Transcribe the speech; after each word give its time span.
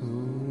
through. 0.00 0.47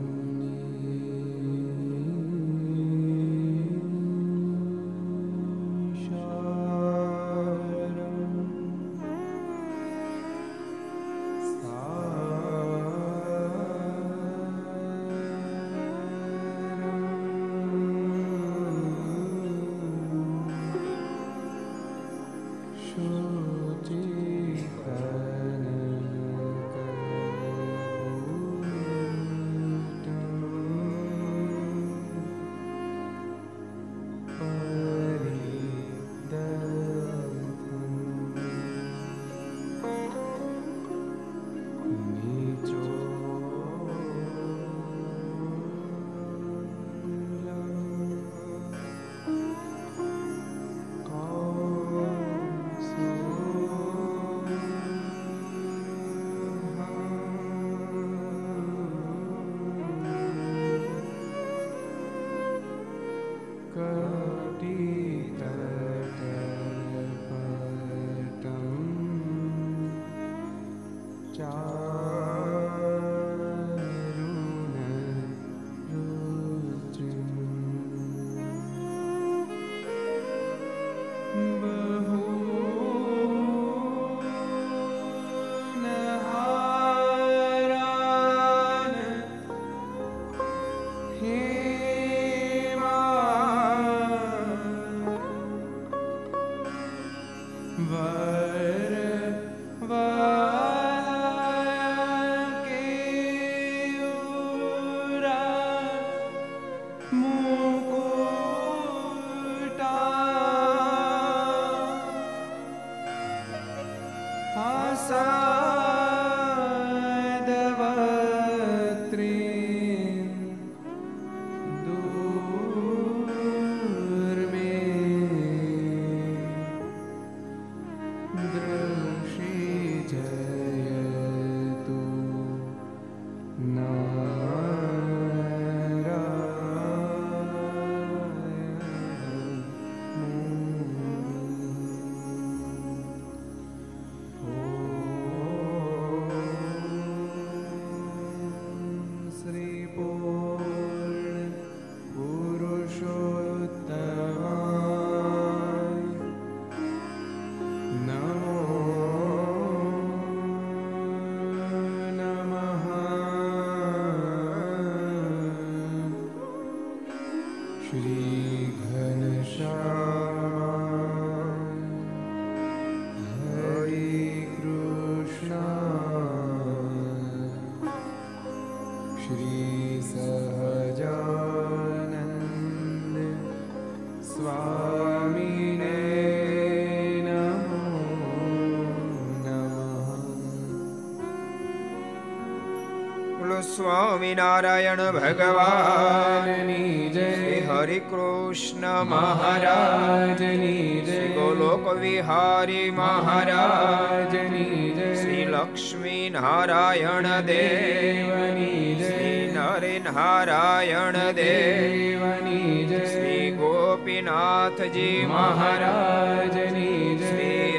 Swaminarayan 194.17 194.97
ભગવાનની 194.97 197.09
જય। 197.09 197.61
હરિ 197.61 197.99
કૃષ્ણ 197.99 199.03
મહારાજની 199.03 201.03
જય। 201.05 201.27
ગોલોક 201.27 201.93
વિહારી 201.93 202.89
મહારાજની 202.89 204.93
જય। 204.95 205.15
શ્રી 205.15 205.45
લક્ષ્મી 205.45 206.29
નારાયણ 206.29 207.41
દેવની 207.41 208.95
જય। 208.95 209.51
નરે 209.51 209.99
નારાયણ 209.99 211.31
દેવની 211.31 212.85
જય। 212.85 212.97
શ્રી 212.97 213.51
ગોપીનાથજી 213.51 215.25
મહારાજની 215.29 217.17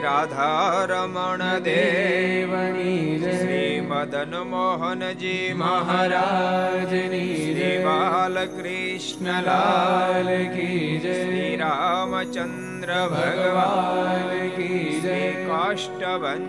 શ્રી 0.09 0.27
રાધારમણ 0.31 1.43
દેવની 1.65 3.21
શ્રી 3.23 3.81
મદન 3.83 4.35
મોહનજી 4.47 5.55
મહારાજની 5.55 7.35
શ્રી 7.35 7.75
બાલકૃષ્ણ 7.85 9.29
લાલ 9.43 10.31
કી 10.55 10.87
જય 10.99 11.17
શ્રી 11.17 11.53
રામચંદ્ર 11.57 12.95
ભગવાન 13.13 14.33
કી 14.57 15.01
જય 15.03 15.19
કાષ્ટભન 15.45 16.49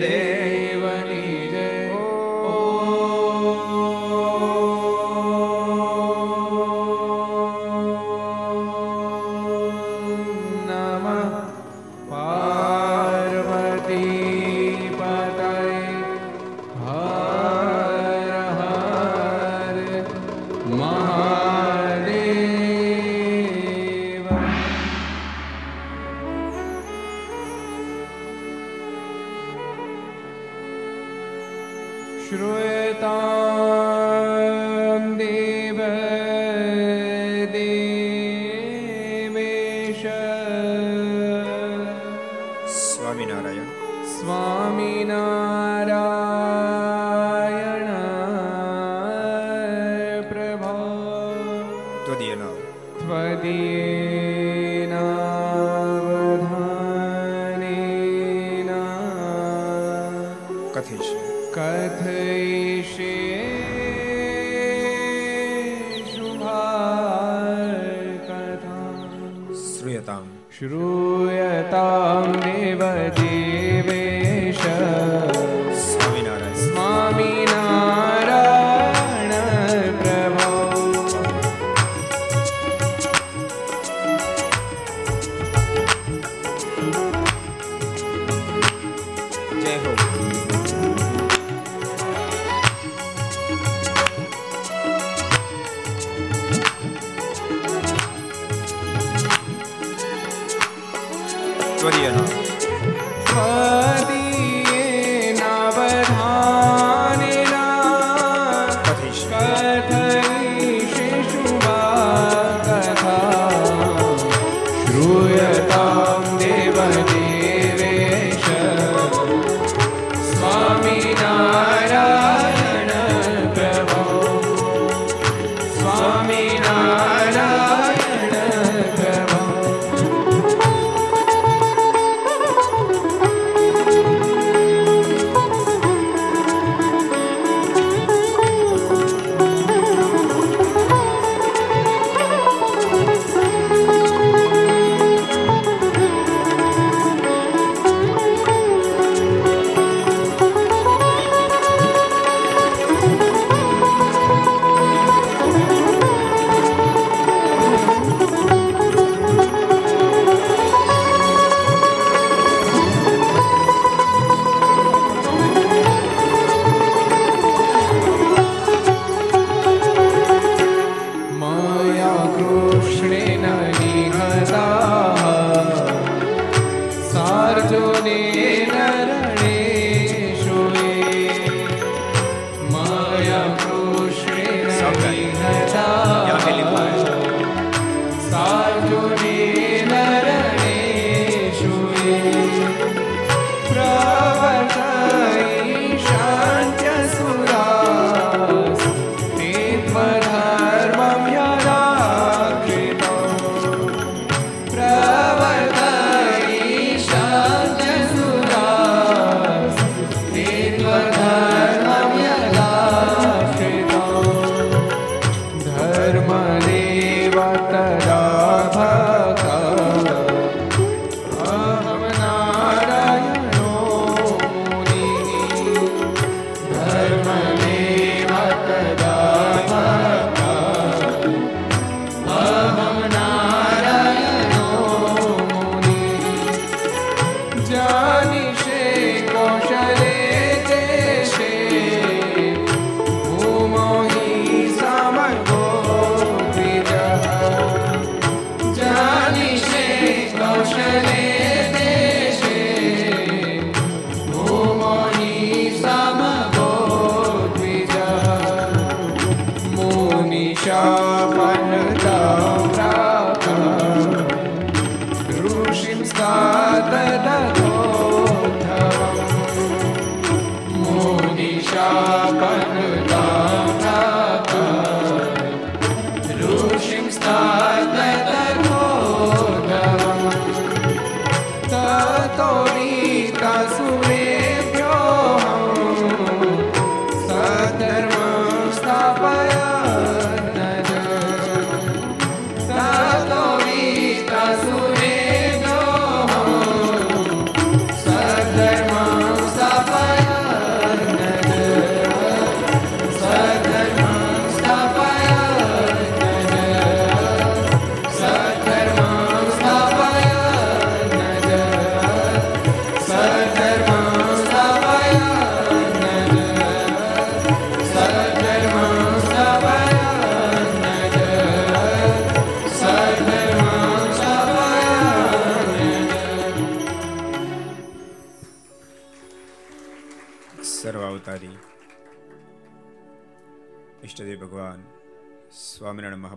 દેવની 0.00 1.45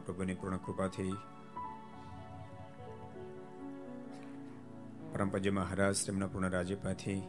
પ્રભુની 0.10 0.34
પૂર્ણ 0.34 0.58
કૃપાથી. 0.58 1.16
પરમપજ્ય 5.14 5.50
મહારાજ, 5.50 6.06
તેમના 6.06 6.28
પૂર્ણ 6.28 6.50
રાજીપાથી 6.50 7.22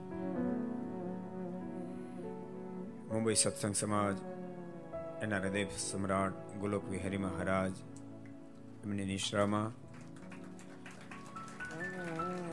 મુંબઈ 3.11 3.35
સત્સંગ 3.35 3.75
સમાજ, 3.75 4.17
એના 5.23 5.39
હૃદય 5.39 5.65
સમ્રાટ 5.65 6.37
ગોલોક 6.61 6.85
વિહારી 6.91 7.17
મહારાજ, 7.17 7.73
એમની 8.85 9.05
નિશ્રામાં 9.05 9.69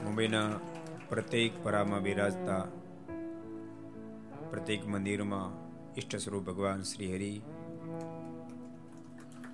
મુંબઈના 0.03 0.49
પ્રત્યેક 1.09 1.63
પરામાં 1.63 2.01
બિરાજતા, 2.01 2.63
પ્રત્યેક 4.49 4.87
મંદિરમાં 4.87 5.49
ઈષ્ટ 5.95 6.15
સ્વરૂપ 6.15 6.43
ભગવાન 6.43 6.81
શ્રી 6.81 7.15
હરિ 7.15 7.31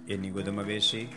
એની 0.08 0.30
ગોદમાં 0.30 0.66
બેસી. 0.66 1.16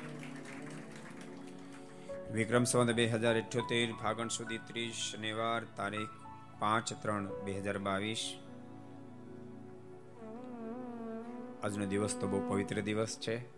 વિક્રમ 2.33 2.65
સંવત 2.65 2.95
બે 2.95 3.07
હજાર 3.07 3.37
અઠ્યોતેર 3.37 3.93
ફાગણ 3.93 4.29
સુધી 4.29 4.59
ત્રીસ 4.59 4.95
શનિવાર, 4.95 5.63
તારીખ 5.77 6.09
પાંચ 6.59 6.93
ત્રણ 6.93 7.27
બે 7.45 7.53
હજાર 7.53 7.79
બાવીસ. 7.79 8.35
આજનો 11.63 11.87
દિવસ 11.87 12.17
તો 12.21 12.27
બહુ 12.27 12.49
પવિત્ર 12.49 12.81
દિવસ 12.81 13.19
છે. 13.21 13.49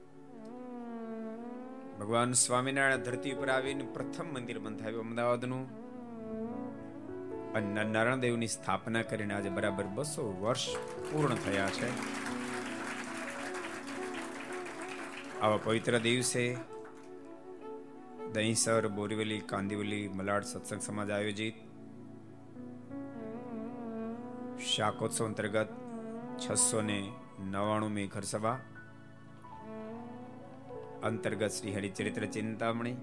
ભગવાન 1.99 2.33
સ્વામિનારાયણ 2.33 2.97
ધરતી 2.97 3.33
ઉપર 3.33 3.49
આવીને 3.49 3.85
પ્રથમ 3.85 4.25
મંદિર 4.25 4.59
બંધાવ્યું 4.59 5.01
અમદાવાદનું. 5.01 5.65
અને 7.53 7.85
નારાયણ 7.85 8.17
દેવની 8.17 8.47
સ્થાપના 8.47 9.03
કરીને 9.03 9.35
આજે 9.35 9.49
બરાબર 9.49 9.85
બસો 9.85 10.41
વર્ષ 10.41 10.77
પૂર્ણ 11.13 11.35
થયા 11.35 11.67
છે. 11.67 12.19
આવા 15.43 15.57
પવિત્ર 15.57 15.99
દિવસે 15.99 16.57
દહીંસર, 18.33 18.89
બોરીવલી, 18.89 19.41
કાંદીવલી, 19.41 20.09
મલાડ 20.09 20.45
સત્સંગ 20.45 20.81
સમાજ 20.81 21.11
આયોજિત. 21.11 21.55
શાકોત્સવ 24.61 25.25
અંતર્ગત 25.25 25.69
છસો 26.39 26.83
ને 26.83 27.13
નવાણુંમી 27.41 28.07
ઘર 28.07 28.21
સભા 28.21 28.59
અંતર્ગત 31.03 31.49
શ્રી 31.49 31.75
હરિચરિત્ર 31.75 32.27
ચિંતામણી. 32.27 32.97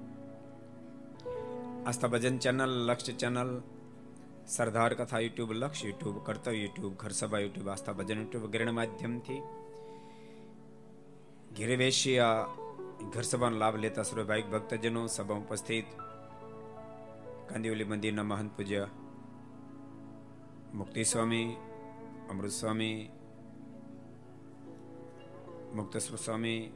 આસ્થા 1.85 2.07
ભજન 2.07 2.37
ચેનલ 2.37 2.69
લક્ષ્ય 2.69 3.13
ચેનલ, 3.13 3.61
સરદાર 4.47 4.93
કથા 4.93 5.19
YouTube, 5.19 5.51
Lakshya 5.53 5.85
YouTube, 5.85 6.25
Kartavya 6.25 6.57
YouTube 6.57 6.93
ઘર 6.93 7.09
સભા 7.09 7.39
યુટ્યુબ, 7.39 7.69
આસ્થા 7.69 7.93
ભજન 7.93 8.21
યુટ્યુબ 8.21 8.43
વગેરેના 8.43 8.71
માધ્યમથી 8.71 9.41
ઘેરે 11.57 11.75
બેસી 11.75 12.19
આ 12.19 12.43
ઘર 13.13 13.21
સભાનો 13.21 13.57
લાભ 13.57 13.75
લેતા 13.75 14.03
સર્વભાવિક 14.03 14.47
ભક્તજનો 14.51 15.07
સભા 15.07 15.35
ઉપસ્થિત. 15.35 15.85
કાંદીવલી 17.49 17.83
મંદિરના 17.83 18.23
મહંત 18.23 18.51
પૂજ્ય 18.57 18.87
મુક્તિ 20.73 21.03
સ્વામી 21.03 21.55
અમૃત 22.29 22.51
સ્વામી 22.51 23.09
મુક્તેશ્વર 25.75 26.17
સ્વામી 26.17 26.71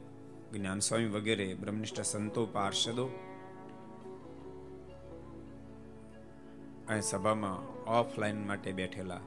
જ્ઞાન 0.52 0.78
સ્વામી 0.78 1.06
વગેરે 1.06 1.54
બ્રહ્મનિષ્ઠ 1.54 2.00
સંતો, 2.00 2.46
પાર્ષદો 2.46 3.06
અહીં 6.88 7.02
સભામાં 7.02 7.58
ઓફલાઈન 7.98 8.46
માટે 8.46 8.72
બેઠેલા. 8.72 9.20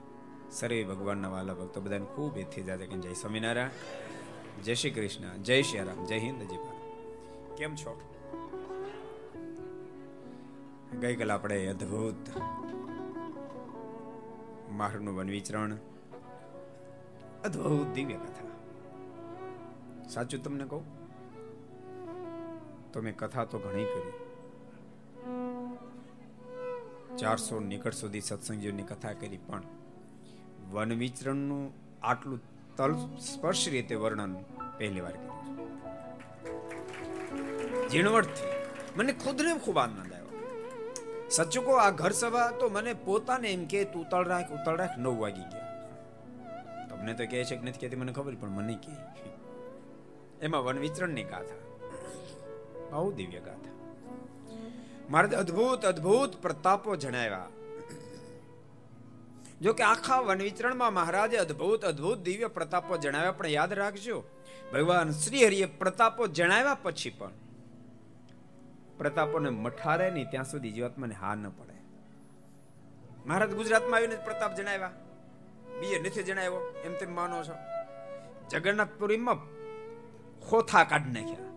સર્વે 0.52 0.84
ભગવાનના 0.84 1.30
વાલા 1.30 1.54
ભક્તો 1.54 1.82
બધાને 1.82 2.06
ખૂબ 2.06 2.38
એથી 2.38 2.64
જાતે 2.64 2.88
જય 2.88 3.14
સ્વામિનારાયણ. 3.14 3.70
જય 4.62 4.74
શ્રી 4.74 4.92
કૃષ્ણ, 4.92 5.38
જય 5.38 5.62
શ્રી 5.62 5.80
રામ, 5.80 6.06
જય 6.06 6.20
હિન્દ, 6.20 6.42
જય 6.42 6.58
ભારત. 6.58 7.58
કેમ 7.58 7.76
છો? 7.76 8.02
ગઈકાલ 11.02 11.32
આપણે 11.32 11.68
અદ્ભુત 11.68 12.30
માહરનું 14.72 15.16
વન 15.18 15.30
વિચરણ, 15.30 15.76
અદ્ભુત 17.44 17.88
દિવ્ય 17.88 18.16
કથા. 18.16 18.50
સાચું 20.10 20.44
તમને 20.44 20.66
કહું? 20.66 20.84
તો 22.92 23.02
મેં 23.02 23.18
કથા 23.18 23.46
તો 23.46 23.60
ઘણી 23.60 23.84
કરી. 23.84 24.14
ચારસો 27.18 27.60
નિકટ 27.60 27.94
સુધી 27.94 28.22
સત્સંગીઓની 28.22 28.84
કથા 28.84 29.14
કરી, 29.14 29.38
પણ 29.38 29.62
વન 30.72 30.94
વિચરણનું 30.94 31.74
આટલું 32.04 32.40
સ્પર્શ 32.76 33.66
રીતે 33.74 33.96
વર્ણન 34.04 34.34
પહેલી 34.78 35.04
વાર 35.06 35.16
કર્યું 35.22 35.42
ઝીણવટથી 37.92 38.54
મને 38.98 39.14
ખુદને 39.24 39.52
ખૂબ 39.66 39.78
આનંદ 39.82 40.00
આવ્યો. 40.00 40.32
સચુકો 41.36 41.74
આ 41.84 41.92
ઘર 42.00 42.14
સભા 42.22 42.50
તો 42.60 42.66
મને 42.76 42.92
પોતાને 43.08 43.48
એમ 43.56 43.64
કે 43.72 43.80
તું 43.92 44.02
ઉતળ 44.06 44.26
રાખ 44.32 44.50
ઉતળ 44.58 44.78
રાખ, 44.82 44.96
નવ 45.04 45.16
વાગી 45.24 45.48
ગયા. 45.52 45.72
તમને 46.90 47.14
તો 47.20 47.24
કહે 47.32 47.38
છે 47.50 47.56
કે 47.58 47.64
નથી 47.68 47.82
કહેતી, 47.82 48.00
મને 48.02 48.12
ખબર, 48.18 48.36
પણ 48.42 48.54
મને 48.60 48.76
કહે 48.84 48.94
એમાં 50.46 50.64
વન 50.66 50.78
વિચરણની 50.86 51.28
ગાથા, 51.32 51.62
બહુ 52.92 53.10
દિવ્ય 53.20 53.42
ગાથા. 53.48 53.76
મારે 55.12 55.28
અદ્ભુત 55.44 55.82
અદ્ભુત 55.92 56.32
પ્રતાપો 56.44 56.90
જણાવ્યા. 56.96 57.50
જો 59.64 59.72
કે 59.74 59.84
આખા 59.84 60.22
વન 60.28 60.42
વિચરણમાં 60.48 60.94
મહારાજે 60.94 61.38
અદ્ભુત 61.38 61.82
અદ્ભુત 61.92 62.20
દિવ્ય 62.28 62.48
પ્રતાપો 62.48 62.98
જણાવ્યા 62.98 63.38
પણ 63.40 63.52
યાદ 63.58 63.74
રાખજો, 63.74 64.18
ભગવાન 64.74 65.12
શ્રી 65.22 65.46
હરિએ 65.46 65.68
પ્રતાપો 65.82 66.28
જણાવ્યા 66.38 66.82
પછી 66.84 67.14
પણ 67.20 67.36
પ્રતાપોને 68.98 69.50
મઠારે 69.66 70.08
નહીં, 70.12 70.28
ત્યાં 70.32 70.46
સુધી 70.46 70.72
જીવાત્માને 70.72 71.16
હા 71.22 71.36
ન 71.36 71.46
પડે. 71.60 71.76
મહારાજ 73.26 73.52
ગુજરાતમાં 73.60 73.98
આવીને 74.00 74.18
પ્રતાપ 74.28 74.52
જણાવ્યા. 74.58 74.94
બીજે 75.80 75.98
નથી 76.00 76.24
જણાવ્યો, 76.24 76.62
એમ 76.86 76.94
તેમ 77.00 77.12
માનો 77.16 77.40
છો. 77.44 77.56
જગન્નાથપુરીમાં 78.52 79.40
ખોથા 80.48 80.84
કાઢી 80.92 81.16
નાખ્યા. 81.16 81.52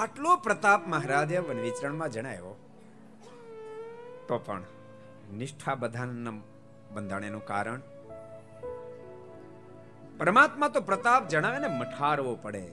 આટલો 0.00 0.30
પ્રતાપ 0.46 0.88
મહારાજે 0.94 1.44
વન 1.48 1.60
વિચરણમાં 1.66 2.10
જણાવ્યો, 2.10 2.54
તો 4.28 4.38
પણ 4.46 4.62
નિષ્ઠા 5.32 5.74
બધાના 5.74 6.32
બંધાણેનું 6.90 7.44
કારણ. 7.44 7.80
પરમાત્મા 10.18 10.68
તો 10.68 10.80
પ્રતાપ 10.80 11.28
જણાવે 11.28 11.58
ને 11.58 11.66
મઠારવો 11.66 12.38
પડે. 12.42 12.66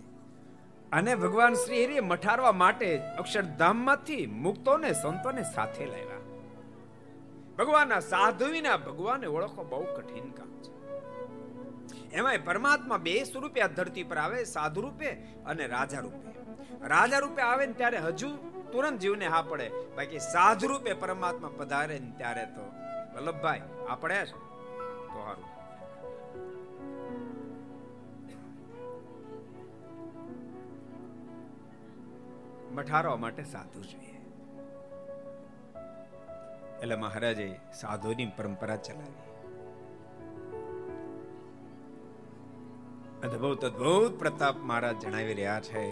અને 0.91 1.15
ભગવાન 1.15 1.53
શ્રી 1.53 1.85
હરિએ 1.85 1.99
મઠારવા 1.99 2.51
માટે 2.51 2.97
અક્ષરધામમાંથી 2.97 4.25
મુક્તોને 4.25 4.93
સંતોને 4.93 5.43
સાથે 5.43 5.85
લાવ્યા. 5.85 6.13
ભગવાનના 7.59 7.99
સાધુવીના 7.99 8.77
ભગવાનને 8.77 9.27
ઓળખો 9.27 9.63
બહુ 9.63 9.83
કઠિન 9.83 10.31
કામ 10.31 10.49
છે. 10.61 10.73
એમાંય 12.11 12.37
પરમાત્મા 12.37 12.97
બે 12.97 13.23
સ્વરૂપે 13.23 13.61
આ 13.61 13.67
ધરતી 13.67 14.03
પર 14.03 14.17
આવે 14.17 14.43
સાધુ 14.43 14.81
રૂપે 14.81 15.09
અને 15.45 15.67
રાજા 15.67 15.99
રૂપે 15.99 16.33
રાજા 16.87 17.19
રૂપે 17.19 17.41
આવે 17.41 17.65
ને 17.65 17.73
ત્યારે 17.73 17.97
હજુ 17.97 18.52
તુરંત 18.73 19.01
જીવને 19.03 19.27
હા 19.35 19.43
પડે. 19.49 19.67
બાકી 19.97 20.21
સાધુ 20.27 20.71
રૂપે 20.73 20.93
પરમાત્મા 21.03 21.55
પધારે 21.57 21.97
ને 22.05 22.11
ત્યારે 22.19 22.45
તો 22.57 22.65
વલ્લભભાઈ, 23.15 23.65
આપણે 23.93 24.19
છે 24.19 24.31
તો 24.31 25.19
સારું 25.25 25.49
મઠારવા 32.77 33.19
માટે 33.23 33.43
સાધુ 33.49 33.81
જોઈએ. 33.89 34.15
એટલે 36.81 36.95
મહારાજે 37.03 37.45
સાધુની 37.81 38.27
પરંપરા 38.37 38.77
ચલાવી. 38.85 39.19
અદભુત 43.27 43.61
અદભુત 43.69 44.17
પ્રતાપ 44.23 44.65
મહારાજ 44.69 44.97
જણાવી 45.03 45.37
રહ્યા 45.41 45.61
છે. 45.67 45.83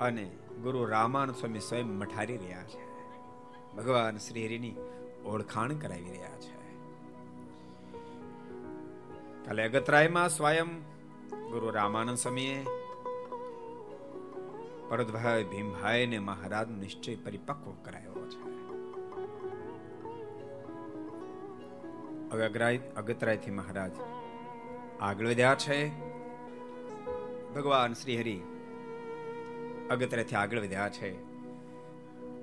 અને 0.00 0.24
ગુરુ 0.62 0.84
રામાન 0.84 1.32
સ્વામી 1.32 1.60
સ્વયં 1.60 1.86
મઠારી 1.86 2.36
રહ્યા 2.36 2.62
છે. 2.62 2.90
ભગવાન 3.76 4.16
શ્રી 4.16 4.46
હરિની 4.46 4.74
ઓળખાણ 5.24 5.74
કરાવી 5.74 6.04
રહ્યા 6.04 6.28
છે. 6.28 6.60
કાલે 9.46 9.68
અગતરાયમાં 9.68 10.28
સ્વયં 10.28 10.66
ગુરુ 11.50 11.70
રામાનંદ 11.70 12.18
સ્વામીએ 12.18 12.66
ભરતભાઈ 14.90 15.44
ભીમભાઈ 15.44 16.06
ને 16.06 16.18
મહારાજ 16.18 16.70
નિશ્ચય 16.70 17.16
પરિપક્વ 17.16 17.72
કરાયો 17.84 18.28
છે. 18.28 18.42
હવે 22.30 22.44
અગ્રાય, 22.44 22.78
અગતરાયથી 22.96 23.50
મહારાજ 23.50 23.92
આગળ 25.00 25.26
વધ્યા 25.26 25.54
છે. 25.54 25.88
ભગવાન 27.54 27.92
શ્રી 27.92 28.18
હરિ 28.20 28.40
અગત્યથી 29.90 30.36
આગળ 30.36 30.58
વધ્યા 30.58 30.88
છે. 30.88 31.16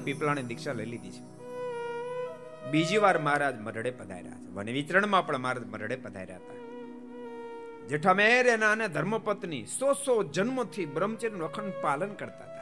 પીપળાની 0.03 0.41
દીક્ષા 0.41 0.73
લઈ 0.73 0.85
લીધી 0.85 1.11
છે. 1.11 1.41
બીજી 2.71 2.97
વાર 2.97 3.19
મહારાજ 3.19 3.61
મરડે 3.61 3.91
પધાર્યા 3.91 4.31
છે. 4.31 4.51
વન 4.51 4.65
વિચરણમાં 4.65 5.27
પણ 5.27 5.37
મહારાજ 5.37 5.65
મરડે 5.65 5.95
પધાર્યા 5.95 6.35
હતા. 6.35 6.61
જેઠામેર 7.87 8.47
એના 8.47 8.71
અને 8.71 8.87
ધર્મપત્ની 8.87 9.65
સો 9.65 9.93
સો 9.93 10.23
જન્મથી 10.23 10.85
બ્રહ્મચર્યનું 10.85 11.47
અખંડ 11.47 11.73
પાલન 11.81 12.13
કરતા 12.13 12.43
હતા. 12.43 12.61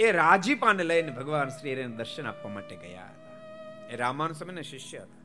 એ 0.00 0.12
રાજીપાને 0.12 0.84
લઈને 0.84 1.12
ભગવાન 1.12 1.48
શ્રી 1.48 1.72
હરિને 1.72 1.96
દર્શન 1.96 2.26
આપવા 2.26 2.50
માટે 2.52 2.76
ગયા 2.76 3.04
હતા. 3.04 3.88
એ 3.88 3.96
રામાન 3.96 4.32
સમયના 4.32 4.60
શિષ્ય 4.60 4.98
હતા. 4.98 5.22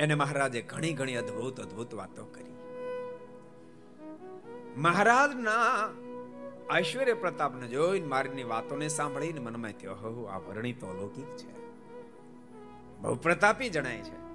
એને 0.00 0.14
મહારાજે 0.14 0.62
ઘણી 0.62 0.92
ઘણી 0.92 1.14
અદ્ભુત 1.14 1.60
અદ્ભુત 1.60 1.94
વાતો 1.94 2.24
કરી. 2.24 2.48
મહારાજના 4.76 5.90
ઐશ્વર્ય 6.76 7.14
પ્રતાપને 7.14 7.68
જોઈને 7.68 8.06
મારીની 8.06 8.44
વાતોને 8.44 8.88
સાંભળીને 8.88 9.40
મનમાં 9.40 9.72
થયો, 9.72 9.94
હો 9.94 10.24
આ 10.24 10.38
વર્ણિ 10.38 10.72
તો 10.72 10.86
અલૌકિક 10.86 11.26
છે. 11.26 11.58
બહુ 12.98 13.14
પ્રતાપી 13.14 13.68
જણાય 13.68 13.98
છે. 13.98 14.28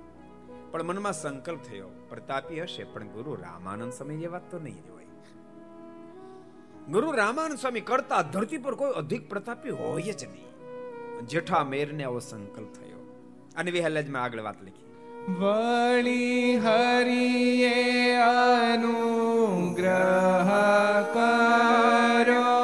પણ 0.72 0.84
મનમાં 0.84 1.14
સંકલ્પ 1.14 1.60
થયો, 1.60 1.90
પ્રતાપી 2.10 2.62
હશે, 2.62 2.84
પણ 2.84 3.04
ગુરુ 3.04 3.36
રામાનંદ 3.36 3.94
સ્વામી 3.94 4.18
જે 4.18 4.28
વાત 4.28 4.52
તો 4.52 4.60
નહીં 4.60 4.94
હોય. 4.94 5.06
ગુરુ 6.90 7.12
રામાનંદ 7.12 7.60
સ્વામી 7.60 7.82
કરતા 7.82 8.22
ધરતી 8.22 8.58
પર 8.58 8.76
કોઈ 8.76 8.92
અધિક 8.92 9.30
પ્રતાપી 9.30 9.70
હોય 9.70 10.02
જ 10.02 10.24
નહીં. 10.24 10.54
જેઠા 11.22 11.64
મેરને 11.64 12.04
આવો 12.04 12.20
સંકલ્પ 12.20 12.74
થયો. 12.74 13.18
અને 13.56 13.72
વિહલજમાં 13.72 14.24
આગળ 14.24 14.42
વાત 14.42 14.64
લખી. 14.64 14.93
વળી 15.26 16.60
હરિયે 16.60 18.20
અનુગ્રહ 18.72 19.84
કરો 21.14 22.63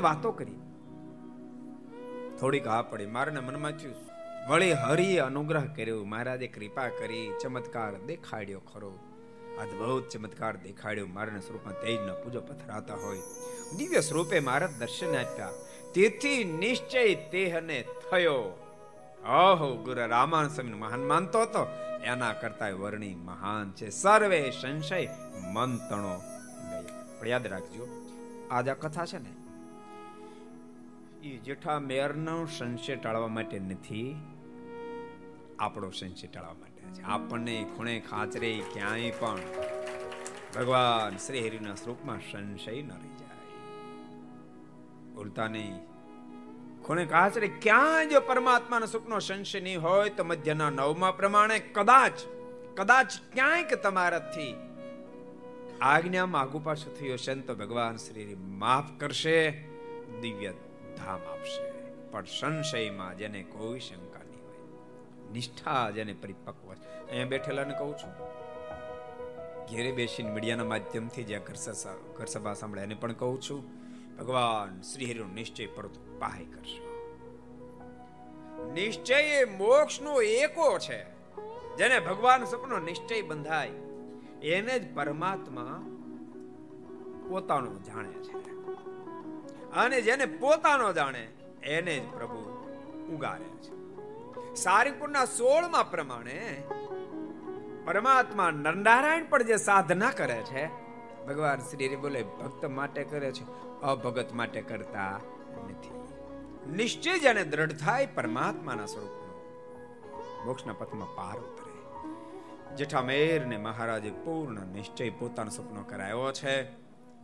મહારાજે 0.00 0.16
વાતો 0.16 0.32
કરી. 0.32 0.54
થોડીક 2.40 2.66
હા 2.66 2.82
પડી. 2.82 3.06
મારાને 3.06 3.40
મનમાં 3.40 3.72
થયું, 3.72 3.94
વળી 4.48 4.72
હરિએ 4.72 5.18
અનુગ્રહ 5.18 5.64
કર્યો. 5.64 6.04
મહારાજે 6.04 6.46
કૃપા 6.46 6.88
કરી 6.88 7.32
ચમત્કાર 7.42 7.94
દેખાડ્યો 7.94 8.60
ખરો. 8.60 8.98
અદ્ભુત 9.60 10.08
ચમત્કાર 10.08 10.56
દેખાડ્યો. 10.56 11.06
મારાના 11.06 11.40
સ્વરૂપમાં 11.40 11.80
તેજનો 11.80 12.14
પૂજો 12.14 12.40
પથરાતા 12.40 12.94
હોય. 12.94 13.18
દિવ્ય 13.76 14.00
સ્વરૂપે 14.00 14.40
મારા 14.40 14.66
દર્શન 14.78 15.16
આપ્યા. 15.16 15.50
તેથી 15.94 16.44
નિશ્ચય 16.44 17.14
તેહને 17.14 17.82
થયો. 17.82 18.64
અહો 19.24 19.76
ગુરુ 19.76 20.08
રામાન 20.08 20.48
સ્વામી 20.48 20.72
મહાન 20.72 21.04
માનતો 21.04 21.42
હતો. 21.42 21.66
એના 22.04 22.32
કરતા 22.32 22.70
વર્ણી 22.70 23.14
મહાન 23.14 23.72
છે. 23.72 23.90
સર્વે 23.90 24.52
સંશય 24.62 25.08
મંતણો. 25.54 25.88
તણો 25.88 26.20
પણ 27.20 27.28
યાદ 27.28 27.46
રાખજો, 27.46 28.06
આજ 28.50 28.68
આ 28.68 28.74
કથા 28.74 29.04
છે 29.06 29.18
ને 29.18 29.47
એ 31.28 31.38
જેઠા 31.38 31.78
મેરનો 31.78 32.46
સંશય 32.46 32.96
ટાળવા 32.96 33.28
માટે 33.28 33.58
નથી, 33.58 34.16
આપણો 35.58 35.90
સંશય 35.90 36.26
ટાળવા 36.26 36.52
માટે 36.52 36.82
છે. 36.82 37.02
આપણને 37.02 37.66
ખૂણે 37.76 38.00
ખાચરે 38.00 38.62
ક્યાંય 38.72 39.10
પણ 39.10 39.38
ભગવાન 40.56 41.16
શ્રી 41.16 41.48
હરિના 41.48 41.74
સ્વરૂપમાં 41.74 42.18
સંશય 42.32 42.82
ન 42.82 42.92
રહી 42.92 43.16
જાય. 43.18 43.28
નહીં 45.48 45.78
ખૂણે 46.82 47.04
કાચરે 47.04 47.48
ક્યાં 47.48 48.08
જો 48.08 48.20
પરમાત્માના 48.20 48.86
સુખનો 48.86 49.18
સંશય 49.18 49.60
નહીં 49.60 49.82
હોય 49.82 50.10
તો 50.10 50.24
મધ્યના 50.24 50.70
નવમા 50.70 51.10
પ્રમાણે 51.10 51.58
કદાચ 51.58 52.12
કદાચ 52.76 53.12
ક્યાંક 53.32 53.74
તમારાથી 53.74 54.54
આજ્ઞામાં 55.80 56.42
આગુ 56.42 56.58
પાછું 56.58 56.98
થયું 56.98 57.14
હશે 57.14 57.34
તો 57.34 57.54
ભગવાન 57.54 57.96
શ્રી 57.96 58.34
માફ 58.34 58.90
કરશે. 59.00 59.50
દિવ્ય 60.20 60.52
ધામ 60.98 61.20
આપશે. 61.32 61.64
પણ 62.10 62.24
સંશયમાં 62.24 63.16
જેને 63.16 63.42
કોઈ 63.42 63.80
શંકા 63.80 64.22
નહીં 64.24 64.44
હોય. 64.46 65.32
નિષ્ઠા 65.32 65.90
જેને 65.90 66.12
પરિપક્વ 66.12 66.68
અહીંયા 66.72 67.26
બેઠેલાને 67.26 67.74
કહું 67.78 67.94
છું. 67.94 68.12
ઘેરે 69.66 69.90
બેસીને 69.92 70.30
મીડિયાના 70.30 70.64
માધ્યમથી 70.64 71.24
જે 71.24 71.38
ઘર 71.38 72.26
સભા 72.26 72.54
સાંભળે 72.54 72.82
એને 72.82 72.94
પણ 72.94 73.12
કહું 73.12 73.40
છું, 73.40 73.64
ભગવાન 74.16 74.80
શ્રી 74.82 75.04
હરિનો 75.04 75.26
નિશ્ચય 75.34 75.66
પરતો 75.66 76.00
પાહી 76.18 76.44
કરશો. 76.44 76.84
નિશ્ચય 78.72 79.14
એ 79.14 79.44
મોક્ષનો 79.44 80.14
એકો 80.22 80.78
છે. 80.78 81.00
જેને 81.76 82.00
ભગવાન 82.00 82.44
સપનો 82.44 82.78
નિશ્ચય 82.78 83.22
બંધાય, 83.22 83.70
એને 84.48 84.78
જ 84.78 84.94
પરમાત્મા 84.94 85.66
પોતાનો 87.28 87.74
જાણે 87.78 88.16
છે. 88.24 88.34
અને 89.76 90.00
જેને 90.00 90.26
પોતાનો 90.26 90.92
જાણે, 90.92 91.28
એને 91.62 91.98
જ 91.98 92.12
પ્રભુ 92.12 92.58
ઉગારે 93.14 93.44
છે. 93.44 93.78
સારીપુરના 94.54 95.24
સોળમાં 95.24 95.90
પ્રમાણે 95.90 96.62
પરમાત્મા 97.84 98.50
નરનારાયણ 98.50 99.24
પણ 99.28 99.42
જે 99.42 99.56
સાધના 99.56 100.10
કરે 100.10 100.42
છે, 100.42 100.66
ભગવાન 101.26 101.58
શ્રી 101.58 101.96
બોલે, 101.96 102.22
ભક્ત 102.22 102.64
માટે 102.64 103.04
કરે 103.04 103.32
છે, 103.32 103.44
અભગત 103.80 104.32
માટે 104.32 104.60
કરતા 104.60 105.20
નથી. 105.64 105.98
નિશ્ચય 106.72 107.18
જેને 107.18 107.44
દ્રઢ 107.44 107.72
થાય 107.72 108.06
પરમાત્માના 108.06 108.86
સ્વરૂપનો. 108.86 109.28
મોક્ષના 110.46 110.72
પથમાં 110.72 111.14
પાર 111.14 111.38
ઉતરે. 111.38 111.68
જેઠામેર 112.76 113.46
ને 113.46 113.56
મહારાજે 113.56 114.10
પૂર્ણ 114.10 114.66
નિશ્ચય 114.66 115.10
પોતાનો 115.10 115.50
સપનો 115.50 115.82
કરાયો 115.82 116.32
છે. 116.32 116.77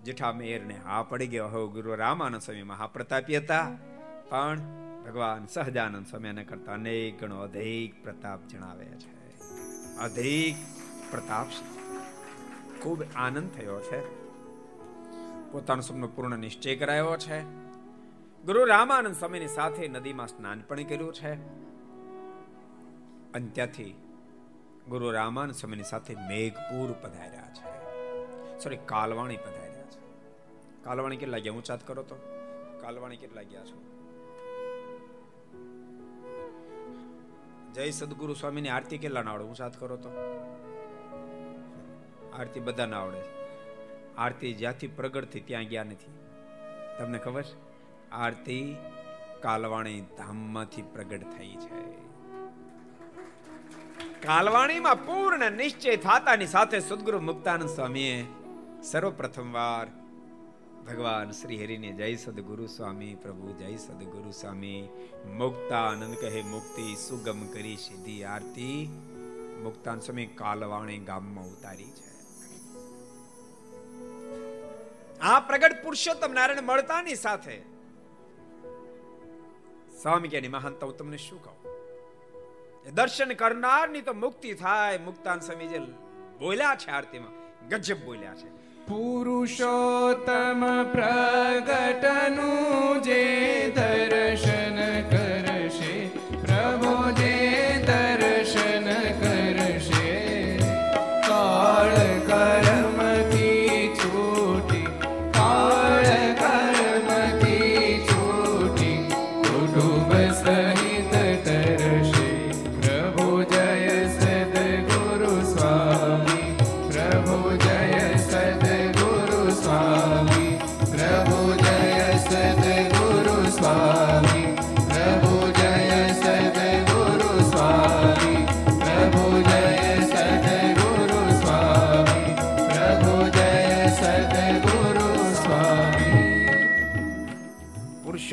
જેઠામેર 0.04 0.60
મેરને 0.60 0.80
હા 0.84 1.02
પડી 1.02 1.26
ગયો. 1.26 1.48
હવે 1.48 1.72
ગુરુ 1.72 1.94
રામાનંદ 1.94 2.40
સ્વામી 2.40 2.62
મહાપ્રતાપી 2.62 3.36
હતા. 3.36 3.70
પણ 4.28 4.60
ભગવાન 5.06 5.46
સહજાનંદ 5.46 6.06
સ્વામી 6.06 6.44
કરતા 6.44 6.72
અનેક 6.72 7.20
ગણો 7.20 7.40
અધિક 7.40 8.04
પ્રતાપ 8.04 8.46
જણાવે 8.46 8.84
છે. 8.84 9.40
અધિક 9.98 10.54
પ્રતાપ 11.10 11.46
ખૂબ 12.82 13.04
આનંદ 13.16 13.50
થયો 13.50 13.80
છે. 13.80 14.24
પોતાનો 15.52 15.80
સપનો 15.80 16.08
પૂર્ણ 16.08 16.38
નિશ્ચય 16.38 16.76
કરાયો 16.76 17.16
છે. 17.16 17.42
ગુરુ 18.42 18.64
રામાનંદ 18.64 19.14
સ્વામીની 19.14 19.48
સાથે 19.48 19.88
નદીમાં 19.88 20.26
સ્નાન 20.26 20.60
પણ 20.60 20.82
કર્યું 20.82 21.14
છે. 21.14 21.32
અને 23.32 23.46
ત્યાંથી 23.46 23.96
ગુરુ 24.88 25.10
રામાનંદ 25.10 25.54
સ્વામીની 25.54 25.82
સાથે 25.82 26.16
મેઘપુર 26.28 26.92
પધાર્યા 26.92 27.54
છે. 27.54 27.74
સોરી 28.64 28.78
કાલવાણી 28.86 29.36
પધાર્યા 29.36 29.63
કાલવાણી 30.84 31.16
કેટલા 31.16 31.38
ગયા? 31.38 31.52
ઊંચાત 31.52 31.86
કરો 31.86 32.02
તો? 32.02 32.14
કાલવાણી 32.80 33.16
કેટલા 33.16 33.42
ગયા 33.42 33.64
છો? 33.64 33.82
જય 37.74 37.90
સદગુરુ 37.90 38.34
સ્વામીની 38.34 38.68
આરતી 38.68 38.98
કેટલા 38.98 39.22
ના 39.22 39.30
આવડે? 39.30 39.44
ઊંચાત 39.44 39.80
કરો 39.80 39.96
તો? 39.96 40.08
આરતી 42.38 42.60
બધા 42.60 42.86
ના 42.86 43.00
આવડે. 43.00 43.20
આરતી 44.18 44.54
જ્યાંથી 44.54 44.86
પ્રગટ 44.86 45.24
થઈ 45.24 45.40
ત્યાં 45.40 45.64
ગયા 45.64 45.84
નથી. 45.84 46.12
તમને 46.98 47.18
ખબર? 47.18 47.42
છે 47.42 47.54
આરતી 48.12 48.76
કાલવાણી 49.40 50.00
ધામમાંથી 50.00 50.82
પ્રગટ 50.82 51.22
થઈ 51.22 51.56
છે. 51.56 51.92
કાલવાણીમાં 54.26 55.06
પૂર્ણ 55.06 55.52
નિશ્ચય 55.52 55.96
થાતાની 55.96 56.46
સાથે 56.46 56.80
સદગુરુ 56.80 57.20
મુક્તાનંદ 57.20 57.68
સ્વામીએ 57.68 58.24
સર્વપ્રથમ 58.82 59.52
વાર 59.52 60.03
ભગવાન 60.86 61.30
શ્રી 61.30 61.64
હરિને 61.64 61.92
જય 61.92 62.16
સદગુરુ 62.16 62.66
સ્વામી, 62.66 63.14
પ્રભુ 63.14 63.52
જય 63.52 63.76
સદગુરુ 63.76 64.30
સ્વામી. 64.30 64.88
મુક્તાનંદ 65.26 66.14
કહે, 66.14 66.42
મુક્તિ 66.42 66.96
સુગમ 66.96 67.46
કરી 67.46 67.76
સીધી 67.76 68.24
આરતી. 68.24 68.86
મુક્તાન 69.62 70.00
સ્વામી 70.00 70.26
કાલવાણી 70.26 70.98
ગામમાં 70.98 71.44
ઉતારી 71.44 71.90
છે. 71.90 72.14
આ 75.20 75.40
પ્રગટ 75.40 75.82
પુરુષોત્તમ 75.82 76.32
નારાયણ 76.32 76.62
મળતાની 76.62 77.14
સાથે 77.14 77.62
સ્વામી 80.02 80.28
કે 80.28 80.48
મહાનતા 80.48 80.86
હું 80.86 80.96
તમને 80.96 81.16
શું 81.16 81.44
કહું? 81.44 81.74
દર્શન 82.94 83.32
કરનારની 83.32 84.00
તો 84.00 84.12
મુક્તિ 84.12 84.54
થાય. 84.54 84.98
મુક્તાન 84.98 85.40
સ્વામી 85.40 85.66
જે 85.66 85.78
બોલ્યા 86.38 86.76
છે 86.76 86.90
આરતીમાં, 86.90 87.68
ગજબ 87.68 88.04
બોલ્યા 88.04 88.34
છે. 88.34 88.63
પુરુષોત્તમ 88.86 90.60
પ્રગટનું 90.92 92.44
જે 93.00 93.22
દર્શન 93.74 94.53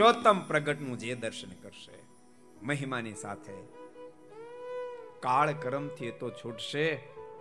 પુરુષોત્તમ 0.02 0.40
પ્રગટનું 0.40 0.98
જે 0.98 1.16
દર્શન 1.16 1.50
કરશે, 1.50 1.92
મહિમાની 2.62 3.14
સાથે. 3.14 3.54
કાળ 5.20 5.54
કરમથી 5.54 6.12
તો 6.12 6.32
છૂટશે, 6.32 6.96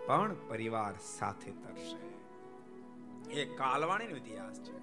પણ 0.07 0.35
પરિવાર 0.49 0.94
સાથે 1.18 1.51
તરશે. 1.51 3.33
એ 3.33 3.44
કાલવાણીનો 3.44 4.16
ઇતિહાસ 4.16 4.61
છે. 4.61 4.79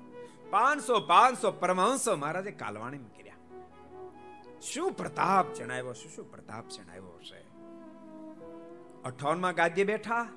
પાંચસો 0.50 1.00
પાંચસો 1.00 1.52
પરમહંસો 1.52 2.16
મહારાજે 2.16 2.52
કાલવાણી 2.52 2.98
કર્યા. 2.98 3.34
શું 4.62 4.94
પ્રતાપ 4.94 5.54
જણાવ્યો 5.54 5.94
શું 5.94 6.12
શું 6.12 6.32
પ્રતાપ 6.32 6.68
જણાવ્યો 6.68 7.20
છે 7.20 7.42
અઠાવનમાં 9.04 9.54
ગાદ્ય 9.56 9.84
બેઠા. 9.84 10.30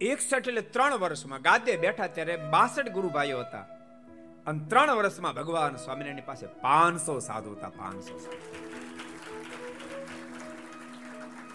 એકસઠ 0.00 0.48
એટલે 0.48 0.60
ત્રણ 0.60 0.94
વર્ષમાં 0.94 1.42
ગાદ્ય 1.42 1.76
બેઠા 1.76 2.06
ત્યારે 2.06 2.36
બાસઠ 2.36 2.88
ગુરુભાઈઓ 2.88 3.40
હતા. 3.40 3.79
અને 4.50 4.60
ત્રણ 4.68 4.96
વર્ષમાં 4.96 5.34
ભગવાન 5.34 5.76
સ્વામિનારાયણ 5.76 6.26
પાસે 6.26 6.46
પાંચસો 6.46 7.18
સાધુ 7.18 7.50
હતા, 7.50 7.68
પાંચસો 7.68 8.14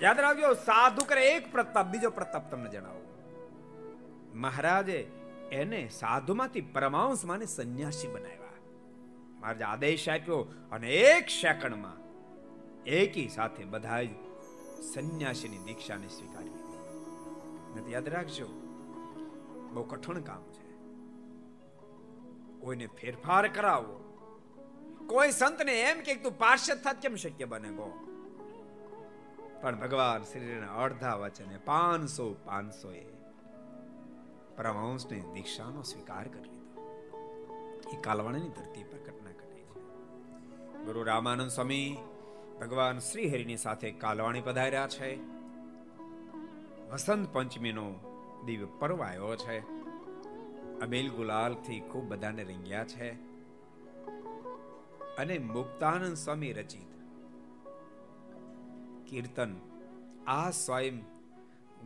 યાદ 0.02 0.20
રાખજો, 0.20 0.54
સાધુ 0.54 1.06
કરે 1.06 1.28
એક 1.28 1.52
પ્રતાપ, 1.52 1.88
બીજો 1.88 2.10
પ્રતાપ 2.10 2.52
તમને 2.52 2.70
જણાવો. 2.70 3.02
મહારાજે 4.36 5.00
એને 5.52 5.90
સાધુમાંથી 5.90 6.62
પરમાંશ 6.62 7.26
માને 7.26 7.46
સંન્યાસી 7.46 8.08
બનાવ્યા. 8.08 8.60
મહારાજે 9.40 9.64
આદેશ 9.64 10.10
આપ્યો 10.10 10.42
અને 10.72 10.90
એક 10.90 11.30
સેકન્ડમાં 11.30 12.00
એકી 12.86 13.30
સાથે 13.30 13.64
બધા 13.64 14.04
જ 14.04 14.10
સંન્યાસીની 14.94 15.58
દીક્ષાને 15.58 16.08
સ્વીકારી 16.08 16.54
નથી 17.76 17.92
યાદ 17.92 18.10
રાખજો? 18.10 18.48
બહુ 19.74 19.84
કઠણ 19.84 20.22
કામ 20.22 20.55
કોઈને 22.66 22.88
ફેરફાર 22.88 23.48
કરાવો. 23.48 24.02
કોઈ 25.08 25.32
સંતને 25.32 25.82
એમ 25.82 26.00
કે 26.00 26.16
તું 26.16 26.38
પાર્ષદ 26.38 26.84
થાત 26.84 27.02
કેમ 27.02 27.16
શક્ય 27.16 27.46
બને 27.46 27.70
ગો 27.70 27.90
પણ 29.62 29.80
ભગવાન 29.80 30.24
શ્રીના 30.24 30.74
અડધા 30.74 31.16
વચને 31.16 31.58
પાંચસો 31.58 32.34
પાંચસો 32.46 32.92
એ 32.92 33.04
પરમહંસની 34.58 35.20
દીક્ષાનો 35.20 35.82
સ્વીકાર 35.82 36.28
કરી 36.28 36.50
લીધો. 36.50 36.84
એ 37.94 38.02
કાલવાણીની 38.02 38.50
ધરતી 38.50 38.84
પર 38.84 38.98
ઘટના 38.98 39.32
ઘટી 39.32 39.62
છે. 39.62 40.84
ગુરુ 40.86 41.04
રામાનંદ 41.04 41.52
સ્વામી 41.52 41.98
ભગવાન 42.62 43.00
શ્રી 43.00 43.30
હરિની 43.30 43.58
સાથે 43.58 43.92
કાલવાણી 43.92 44.42
પધાર્યા 44.42 44.88
છે. 44.88 45.16
વસંત 46.90 47.34
પંચમીનો 47.34 47.94
દિવ્ય 48.46 48.68
પર્વ 48.80 49.04
આવ્યો 49.04 49.36
છે. 49.36 49.85
અબેલ 50.82 51.10
ગુલાલથી 51.10 51.80
ખૂબ 51.80 52.04
બધાને 52.04 52.44
રંગ્યા 52.44 52.84
છે. 52.84 53.12
અને 55.18 55.38
મુક્તાનંદ 55.38 56.14
સ્વામી 56.14 56.54
રચિત. 56.54 56.88
કીર્તન. 59.10 59.56
આ 60.28 60.52
સ્વયં 60.52 61.02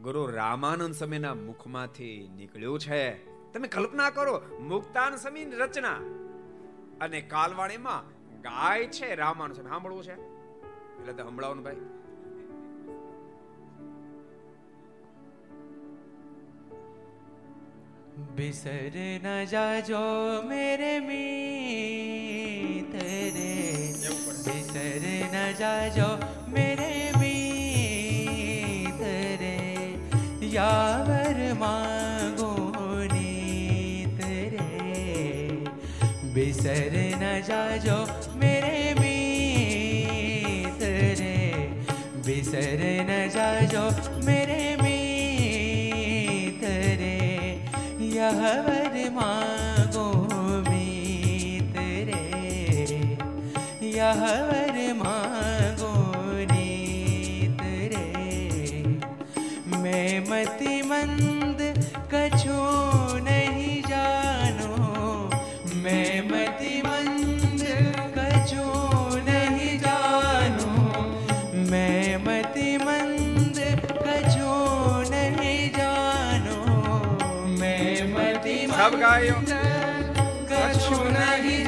ગુરુ 0.02 0.26
રામાનંદ 0.26 0.94
સ્વામીના 0.94 1.34
મુખમાંથી 1.34 2.30
નીકળ્યું 2.36 2.80
છે. 2.80 3.26
તમે 3.54 3.68
કલ્પના 3.68 4.10
કરો 4.10 4.42
મુક્તાન 4.60 5.16
સ્વામીની 5.16 5.56
રચના. 5.56 5.94
અને 7.02 7.22
કાલવાણીમાં 7.22 8.10
ગાય 8.42 8.88
છે 8.88 9.16
રામાનંદ 9.16 9.56
સ્વામી. 9.56 9.70
સાંભળવું 9.70 10.04
છે? 10.04 10.14
એટલે 11.00 11.14
તો 11.14 11.24
સંભળાવો 11.24 11.56
ભાઈ. 11.56 11.76
बिसर 18.37 18.95
न 19.25 19.31
जाजो 19.51 20.01
मेरे 20.49 20.93
मीत 21.07 22.93
रे 23.37 23.55
बिसर 24.47 25.05
न 25.35 25.43
जाजो 25.61 26.09
मेरे 26.55 26.91
मीत 27.19 29.01
रे 29.41 29.57
यावर 30.55 31.41
मांगो 31.61 32.53
नीत 33.13 34.21
रे 34.55 34.69
बिसर 36.35 36.95
न 37.23 37.33
जाजो 37.49 37.99
मेरे 38.43 38.79
मीत 39.01 40.83
रे 41.23 41.37
बिसर 42.27 42.81
न 43.11 43.13
जाजो 43.37 43.85
मेरे 44.27 44.68
यह 48.29 48.41
वर 48.67 48.97
मांगो 49.13 50.07
मीत 50.69 51.77
रे 52.09 52.21
यह 53.89 54.23
वर 54.49 54.77
मांगो 54.99 55.93
नीत 56.53 57.63
रे 57.93 58.83
मैं 59.83 60.21
मति 60.31 60.81
मंद 60.91 61.63
कछु 62.15 62.78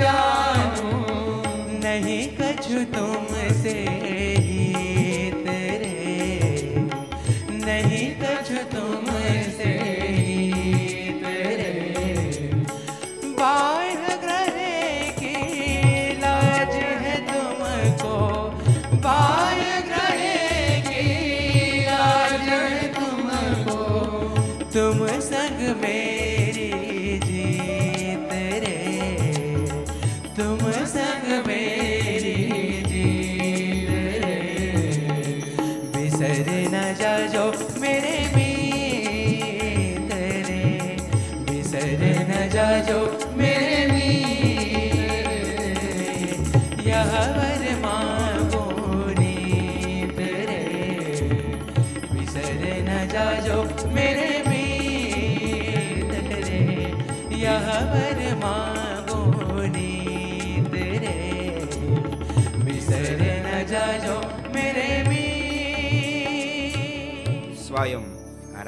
नहीं 0.03 0.40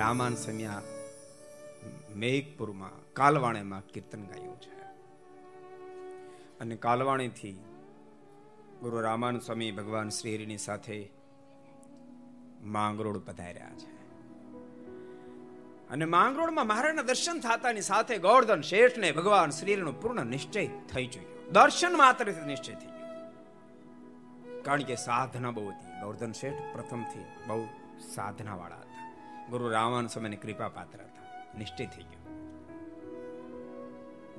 રામાન 0.03 0.35
સમ્યા 0.35 0.81
મેઘપુરમાં 2.15 3.13
કાલવાણીમાં 3.13 3.81
કીર્તન 3.81 4.23
ગાયું 4.23 4.61
છે. 4.61 4.81
અને 6.59 6.75
કાલવાણીથી 6.75 7.51
ગુરુ 8.81 9.01
રામાન 9.01 9.39
સ્વામી 9.39 9.71
ભગવાન 9.71 10.09
શ્રીની 10.09 10.57
સાથે 10.57 11.09
માંગરોળ 12.61 13.19
પધાર્યા 13.19 13.69
છે. 13.69 13.91
અને 15.89 16.05
માંગરોળમાં 16.05 16.67
મહારાજના 16.67 17.01
દર્શન 17.01 17.39
થતાની 17.39 17.81
સાથે 17.81 18.17
ગોવર્ધન 18.17 18.61
શેઠને 18.61 19.11
ભગવાન 19.11 19.49
શ્રીનો 19.49 19.91
પૂર્ણ 19.91 20.25
નિશ્ચય 20.25 20.67
થઈ 20.67 21.07
ચુક્યો. 21.07 21.49
દર્શન 21.51 21.97
માત્ર 21.97 22.33
નિશ્ચય 22.45 22.73
થઈ 22.73 22.85
ગયો. 22.85 23.31
કારણ 24.61 24.83
કે 24.83 24.95
સાધના 24.95 25.51
બહુ 25.51 25.69
હતી. 25.69 26.01
ગોવર્ધન 26.01 26.31
શેઠ 26.31 26.53
પ્રથમથી 26.73 27.25
બહુ 27.47 27.67
સાધના 28.15 28.55
વાળા 28.55 28.82
ગુરુ 29.49 29.69
રામાનુ 29.69 30.07
સ્વામીની 30.07 30.37
કૃપા 30.37 30.67
પાત્ર 30.67 30.99
હતા. 31.01 31.57
નિશ્ચય 31.57 31.85
થઈ 31.85 32.03
ગયો. 32.03 32.23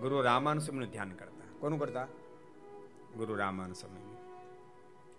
ગુરુ 0.00 0.22
રામાનુ 0.22 0.60
સ્વામીનું 0.60 0.88
ધ્યાન 0.88 1.10
કરતા. 1.10 1.56
કોનું 1.60 1.78
કરતા? 1.78 2.04
ગુરુ 3.16 3.34
રામાનુ 3.36 3.74
સમય 3.74 4.16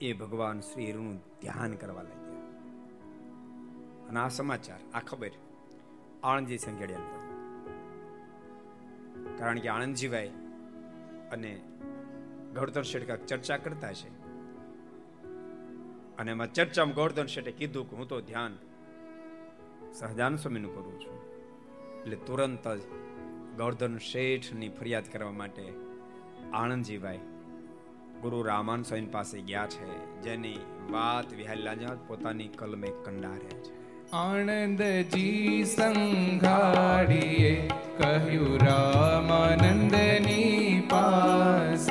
એ 0.02 0.14
ભગવાન 0.14 0.60
શ્રી 0.60 0.94
નું 0.94 1.18
ધ્યાન 1.42 1.74
કરવા 1.74 2.02
લાગ્યા. 2.02 2.26
અને 4.10 4.20
આ 4.20 4.28
સમાચાર 4.28 4.80
આ 4.94 5.00
ખબર 5.00 5.32
આણંદજી 6.24 6.58
સંઘેડિયા 6.58 7.00
કારણ 9.38 9.60
કે 9.60 9.70
આણંદજીભાઈ 9.70 10.28
અને 11.32 11.62
ગૌરધન 12.56 12.82
શેઠ 12.82 13.12
ચર્ચા 13.12 13.58
કરતા 13.58 13.94
છે 13.94 14.10
અને 16.18 16.32
એમાં 16.32 16.54
ચર્ચામાં 16.54 16.96
ગૌરધન 16.96 17.26
શેઠે 17.26 17.52
કીધું 17.52 17.90
કે 17.90 17.96
હું 17.96 18.08
તો 18.08 18.22
ધ્યાન 18.22 18.58
સહજાન 20.00 20.36
સ્વામીનું 20.36 20.76
કરું 20.76 21.00
છું. 21.00 21.14
એટલે 22.02 22.16
તુરંત 22.16 22.68
જ 22.68 22.80
ગોવર્ધન 23.58 23.98
શેઠની 23.98 24.70
ફરિયાદ 24.70 25.04
કરવા 25.14 25.32
માટે 25.32 25.74
આણંદજીભાઈ 26.54 27.20
ગુરુ 28.22 28.42
રામાન 28.42 28.84
સ્વામી 28.84 29.06
પાસે 29.06 29.42
ગયા 29.42 29.68
છે. 29.68 30.22
જેની 30.22 30.60
વાત 30.92 31.34
વિહાલાજા 31.34 31.98
પોતાની 32.08 32.48
કલમે 32.48 32.88
કંડારે 32.88 33.40
છે. 33.40 33.72
આણંદજી 34.12 35.64
સંઘાડીએ 35.64 37.70
કહ્યું, 37.98 38.66
રામાનંદની 38.66 40.88
પાસ 40.90 41.90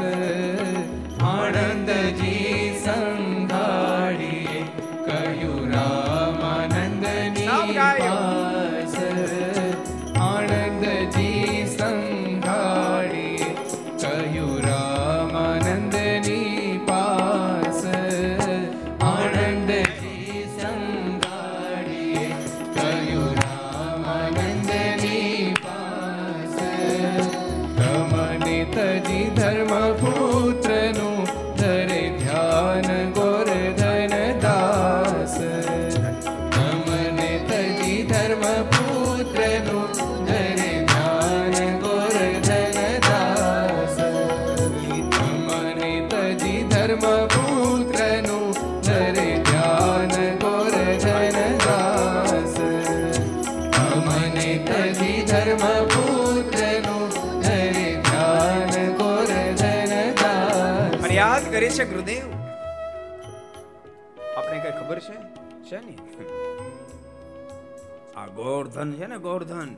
ગોરધન 68.74 68.92
છે 68.92 69.06
ને 69.06 69.18
ગોરધન 69.18 69.76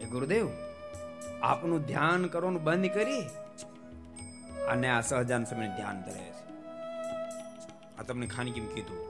એ 0.00 0.04
ગુરુદેવ, 0.04 0.48
આપનું 1.42 1.86
ધ્યાન 1.86 2.26
કરવાનું 2.26 2.62
બંધ 2.64 2.90
કરી 2.90 3.22
અને 4.68 4.88
આ 4.88 5.00
સહજાન 5.00 5.44
સમય 5.44 5.66
ધ્યાન 5.66 6.02
ધરે 6.02 6.26
છે. 6.30 6.44
આ 7.98 8.02
તમને 8.02 8.26
ખાની 8.26 8.52
કીધું. 8.52 9.00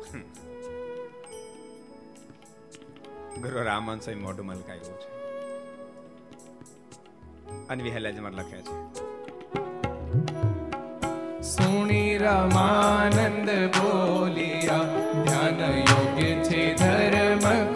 ગુરુ 3.41 3.65
રામન 3.65 4.01
સ્વામી 4.01 4.21
મોઢું 4.21 4.47
મલકાયું 4.47 5.01
છે. 5.01 5.11
અને 7.69 7.83
વિહેલા 7.83 8.11
જમાર 8.11 8.33
લખે 8.33 8.61
છે. 8.61 8.77
સુણી 11.43 12.19
રામાનંદ 12.19 13.51
બોલિયા, 13.77 14.83
ધ્યાન 15.25 15.61
યોગ્ય 15.61 16.35
છે 16.45 16.75
ધર્મ 16.75 17.70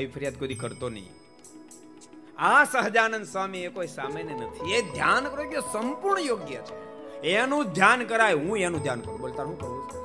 આવી 0.00 0.10
ફરિયાદ 0.10 0.38
કોઈ 0.38 0.54
કરતો 0.54 0.88
નહીં. 0.88 1.10
આ 2.38 2.64
સહજાનંદ 2.64 3.26
સ્વામી 3.26 3.58
એ 3.58 3.68
કોઈ 3.68 3.86
સામાન્ય 3.86 4.34
નથી. 4.34 4.72
એ 4.72 4.92
ધ્યાન 4.92 5.28
કરો 5.28 5.50
કે 5.50 5.60
સંપૂર્ણ 5.60 6.20
યોગ્ય 6.20 6.56
છે. 6.56 6.76
એનું 7.22 7.64
ધ્યાન 7.64 8.04
કરાય, 8.04 8.34
હું 8.34 8.58
એનું 8.58 8.80
ધ્યાન 8.80 9.00
કરું. 9.00 9.20
બોલતા 9.20 9.44
હું 9.44 9.58
કહું 9.58 10.00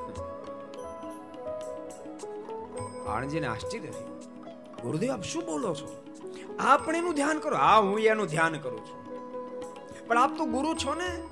આણજીને 3.10 3.46
આશ્ચર્ય 3.46 3.90
થયું. 3.90 4.20
ગુરુદેવ, 4.82 5.12
આપ 5.12 5.22
શું 5.22 5.46
બોલો 5.46 5.74
છો? 5.74 6.04
આપણે 6.58 6.98
એનું 6.98 7.14
ધ્યાન 7.14 7.38
કરો. 7.38 7.56
હા, 7.56 7.76
હું 7.76 8.00
એનું 8.00 8.26
ધ્યાન 8.26 8.58
કરું 8.58 8.80
છું. 8.80 9.06
પણ 10.08 10.18
આપ 10.18 10.38
તો 10.38 10.44
ગુરુ 10.44 10.74
છો 10.74 10.94
ને? 10.94 11.22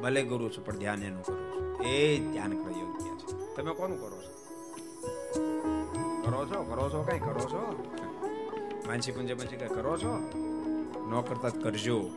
ભલે 0.00 0.22
ગુરુ 0.22 0.48
છો, 0.48 0.62
પણ 0.62 0.76
ધ્યાન 0.76 1.02
એનું 1.02 1.24
કરું 1.24 1.52
છું. 1.52 1.82
એ 1.82 2.18
ધ્યાન 2.18 2.50
કરવા 2.50 2.80
યોગ્ય 2.80 3.16
છે. 3.18 3.56
તમે 3.56 3.74
કોનું 3.74 4.00
કરો? 4.00 4.19
કરો 6.30 6.46
છો? 6.46 6.62
કરો 6.62 6.90
છો 6.90 7.02
કઈ? 7.02 7.18
કરો 7.18 7.40
છો? 7.40 7.90
માનસી 8.86 9.12
પુંજે 9.12 9.34
પછી 9.34 9.56
કઈ 9.56 9.68
કરો 9.68 9.98
છો? 9.98 10.18
ન 11.10 11.20
કરજો. 11.62 12.10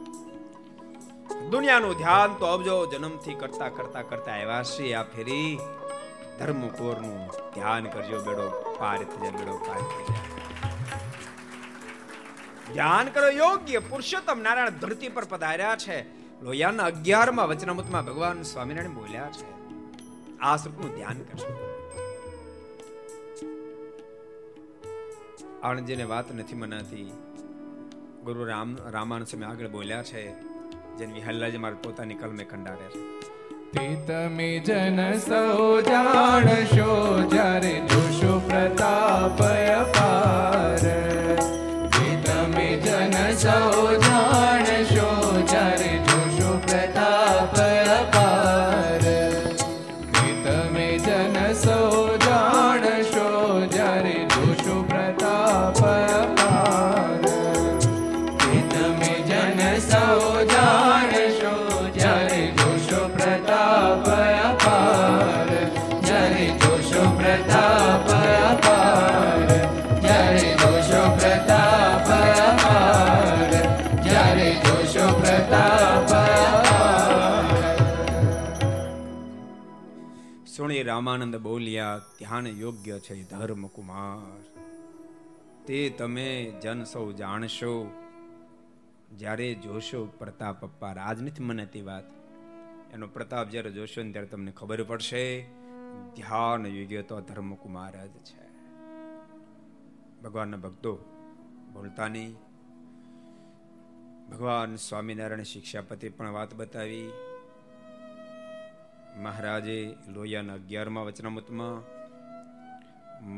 દુનિયાનું 1.49 1.95
ધ્યાન 1.95 2.33
તો 2.33 2.45
અબજો 2.45 2.85
જન્મથી 2.85 3.33
કરતા 3.33 3.69
કરતા 3.69 4.01
કરતા 4.01 4.31
આવ્યા 4.31 4.63
છે. 4.63 4.93
આ 4.93 5.03
ફેરી 5.03 5.59
ધર્મ 6.39 6.67
કોરનું 6.67 7.27
ધ્યાન 7.53 7.83
કરજો 7.83 8.19
બેડો. 8.19 8.75
પાર 8.79 8.97
થઈ 8.97 9.21
જાય 9.21 9.31
બેડો, 9.31 9.57
પાર 9.57 9.77
થઈ 9.77 10.13
જાય. 10.13 10.19
ધ્યાન 12.73 13.07
કરો 13.07 13.29
યોગ્ય 13.29 13.79
પુરુષોત્તમ 13.79 14.39
નારાયણ 14.39 14.69
ધરતી 14.69 15.09
પર 15.09 15.25
પધાર્યા 15.25 15.75
છે. 15.75 16.01
લોહિયાના 16.41 16.83
અગિયારમાં 16.83 17.47
વચનામૃતમાં 17.47 18.05
ભગવાન 18.05 18.41
સ્વામિનારાયણ 18.41 18.91
બોલ્યા 18.91 19.29
છે. 19.31 19.53
આ 20.39 20.57
સ્વરૂપનું 20.57 20.95
ધ્યાન 20.95 21.17
કરશો 21.17 21.72
આણંદજીને 25.63 26.03
વાત 26.03 26.35
નથી 26.35 26.55
મનાતી. 26.55 27.13
ગુરુ 28.23 28.45
રામ 28.45 28.77
રામાનુ 28.91 29.25
સમય 29.25 29.45
આગળ 29.45 29.67
બોલ્યા 29.67 30.03
છે, 30.03 30.31
જેને 30.97 31.13
વિહલ્લાજી 31.13 31.57
મારે 31.57 31.75
પોતાની 31.83 32.15
કલમે 32.15 32.43
કંડારે 32.43 32.85
છે. 32.89 33.21
તે 33.71 33.95
તમે 34.07 34.59
જન 34.59 35.17
સૌ 35.17 35.81
જાણશો, 35.81 37.21
જ્યારે 37.31 37.79
જોશો 37.79 38.39
પ્રત્યક્ષ 38.39 40.03
રામાનંદ 81.03 81.35
બોલ્યા, 81.35 82.01
ધ્યાન 82.19 82.47
યોગ્ય 82.47 82.99
છે 82.99 83.23
ધર્મ 83.23 83.67
કુમાર. 83.67 84.41
તે 85.65 85.89
તમે 85.89 86.53
જન 86.61 86.83
સૌ 86.83 87.11
જાણશો. 87.11 87.91
જ્યારે 89.17 89.53
જોશો 89.53 90.05
પ્રતાપ 90.05 90.61
પપ્પા 90.61 90.93
રાજ 90.93 91.21
નથી 91.21 91.43
મને 91.43 91.65
તે 91.65 91.81
વાત. 91.81 92.03
એનો 92.93 93.07
પ્રતાપ 93.07 93.49
જ્યારે 93.49 93.71
જોશો 93.71 94.03
ને 94.03 94.11
ત્યારે 94.11 94.27
તમને 94.27 94.51
ખબર 94.51 94.83
પડશે, 94.83 95.41
ધ્યાન 96.15 96.67
યોગ્ય 96.67 97.01
તો 97.01 97.21
ધર્મકુમાર 97.21 98.07
જ 98.07 98.11
છે. 98.11 98.47
ભગવાનના 100.23 100.57
ભક્તો, 100.57 100.95
બોલતા 101.73 102.07
નહીં. 102.07 102.35
ભગવાન 104.31 104.75
સ્વામિનારાયણ 104.75 105.43
શિક્ષાપતિ 105.43 106.09
પણ 106.09 106.29
વાત 106.29 106.53
બતાવી. 106.53 107.11
મહારાજે 109.17 109.95
લોહિયાના 110.07 110.53
અગિયારમાં 110.53 111.05
વચનામૃતમાં, 111.05 112.03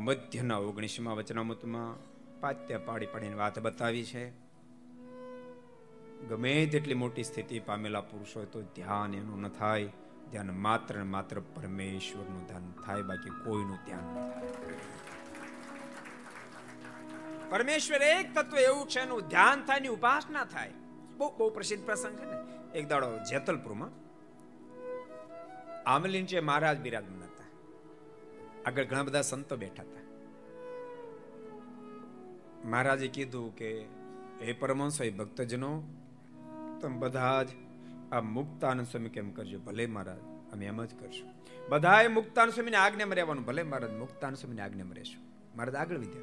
મધ્યના 0.04 0.56
ઓગણીસમાં 0.56 1.16
વચનામૃતમાં 1.16 2.16
પાત્ય 2.40 2.78
પાડી 2.78 3.06
પાડીને 3.06 3.34
વાત 3.34 3.58
બતાવી 3.58 4.04
છે. 4.04 4.30
ગમે 6.28 6.66
તેટલી 6.66 6.94
મોટી 6.94 7.24
સ્થિતિ 7.24 7.60
પામેલા 7.60 8.00
પુરુષો 8.00 8.44
તો 8.44 8.62
ધ્યાન 8.62 9.14
એનું 9.14 9.40
ન 9.40 9.48
થાય. 9.48 9.88
ધ્યાન 10.30 10.50
માત્ર 10.50 10.96
ને 10.96 11.02
માત્ર 11.02 11.40
પરમેશ્વરનું 11.40 12.46
ધ્યાન 12.46 12.72
થાય, 12.86 13.02
બાકી 13.02 13.30
કોઈનું 13.30 13.76
ધ્યાન 13.86 14.04
ન 14.04 14.30
થાય. 14.30 14.48
પરમેશ્વર 17.50 18.02
એક 18.02 18.34
તત્વ 18.34 18.56
એવું 18.56 18.88
છે, 18.88 19.00
એનું 19.00 19.20
ધ્યાન 19.20 19.64
થાયની 19.64 19.88
ઉપાસના 19.88 20.44
થાય. 20.44 20.72
બહુ 21.16 21.36
બહુ 21.36 21.50
પ્રસિદ્ધ 21.50 21.84
પ્રસંગ 21.84 22.18
છે 22.18 22.24
ને. 22.24 22.36
એક 22.78 22.88
દાડો 22.88 23.18
જેતલપુરમાં 23.18 24.05
આમલીન 25.86 26.26
છે 26.26 26.40
મહારાજ 26.40 26.80
બિરાજમાન 26.80 27.22
હતા. 27.22 27.44
આગળ 28.66 28.84
ઘણા 28.84 29.02
બધા 29.02 29.22
સંતો 29.22 29.56
બેઠા 29.56 29.82
હતા. 29.82 29.96
મહારાજે 32.68 33.08
કીધું 33.08 33.56
કે, 33.56 33.84
હે 34.42 34.52
પરમહંસ, 34.52 35.02
હે 35.02 35.10
ભક્તજનો, 35.10 35.82
તમે 36.80 36.96
બધા 36.96 37.42
જ 37.42 37.48
આ 38.12 38.20
મુક્તાનંદ 38.20 38.86
સ્વામી 38.86 39.08
કેમ 39.08 39.30
કરજો? 39.30 39.58
ભલે 39.58 39.86
મહારાજ, 39.86 40.18
અમે 40.52 40.66
એમ 40.66 40.84
જ 40.84 40.94
કરશું. 41.00 41.34
બધાએ 41.68 42.08
મુક્તાન 42.08 42.50
સ્વામીને 42.50 42.76
આજ્ઞામાં 42.76 43.14
રહેવાનું. 43.14 43.44
ભલે 43.44 43.62
મહારાજ 43.62 43.90
મુક્તાન 43.90 44.34
સ્વામીને 44.34 44.62
આજ્ઞામાં 44.62 44.94
રહેશું. 44.94 45.24
મહારાજ 45.56 45.74
આગળ 45.74 45.98
વિદ્યા 45.98 46.22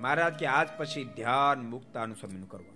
મહારાજ 0.00 0.34
કે, 0.34 0.46
આજ 0.46 0.68
પછી 0.76 1.04
ધ્યાન 1.04 1.66
મુક્તાન 1.66 2.12
સ્વામીનું 2.12 2.48
કરવાનું. 2.48 2.74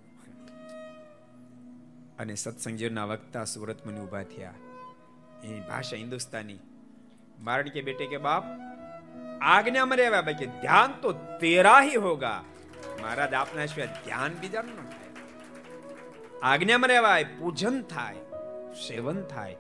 અને 2.17 2.35
સત્સંગીના 2.35 3.05
વક્તા 3.05 3.45
સુરતમાં 3.45 4.07
ઊભા 4.07 4.23
થયા. 4.23 4.55
એની 5.45 5.61
ભાષા 5.61 5.97
હિન્દુસ્તાની. 5.97 6.59
મારણ 7.41 7.69
કે 7.69 7.83
બેટે 7.83 8.07
કે 8.07 8.17
બાપ 8.17 8.45
આજ્ञा 9.41 9.85
में 9.85 10.23
ભાઈ 10.23 10.35
કે 10.35 10.47
ધ્યાન 10.47 10.93
તો 10.93 11.13
તેરા 11.13 11.81
હી 11.81 11.95
હોગા. 11.95 12.43
મહારાજ, 13.03 13.35
આપના 13.35 13.67
સિવાય 13.67 13.87
ધ્યાન 13.87 14.33
બીજા 14.33 14.63
ન 14.63 14.67
થાય. 14.67 15.11
આજ્ઞા 16.43 16.79
માં 16.79 16.89
રહેવાય 16.89 17.25
પૂજન 17.25 17.83
થાય, 17.83 18.15
સેવન 18.89 19.23
થાય. 19.23 19.57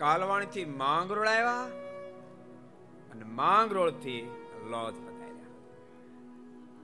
કાલવાણી 0.04 0.46
થી 0.46 0.64
માંગરોળ 0.64 1.28
આવ્યા 1.28 1.64
અને 3.12 3.24
માંગરોળથી 3.24 4.22
લોજ 4.70 4.94
પધાર્યા 4.94 5.52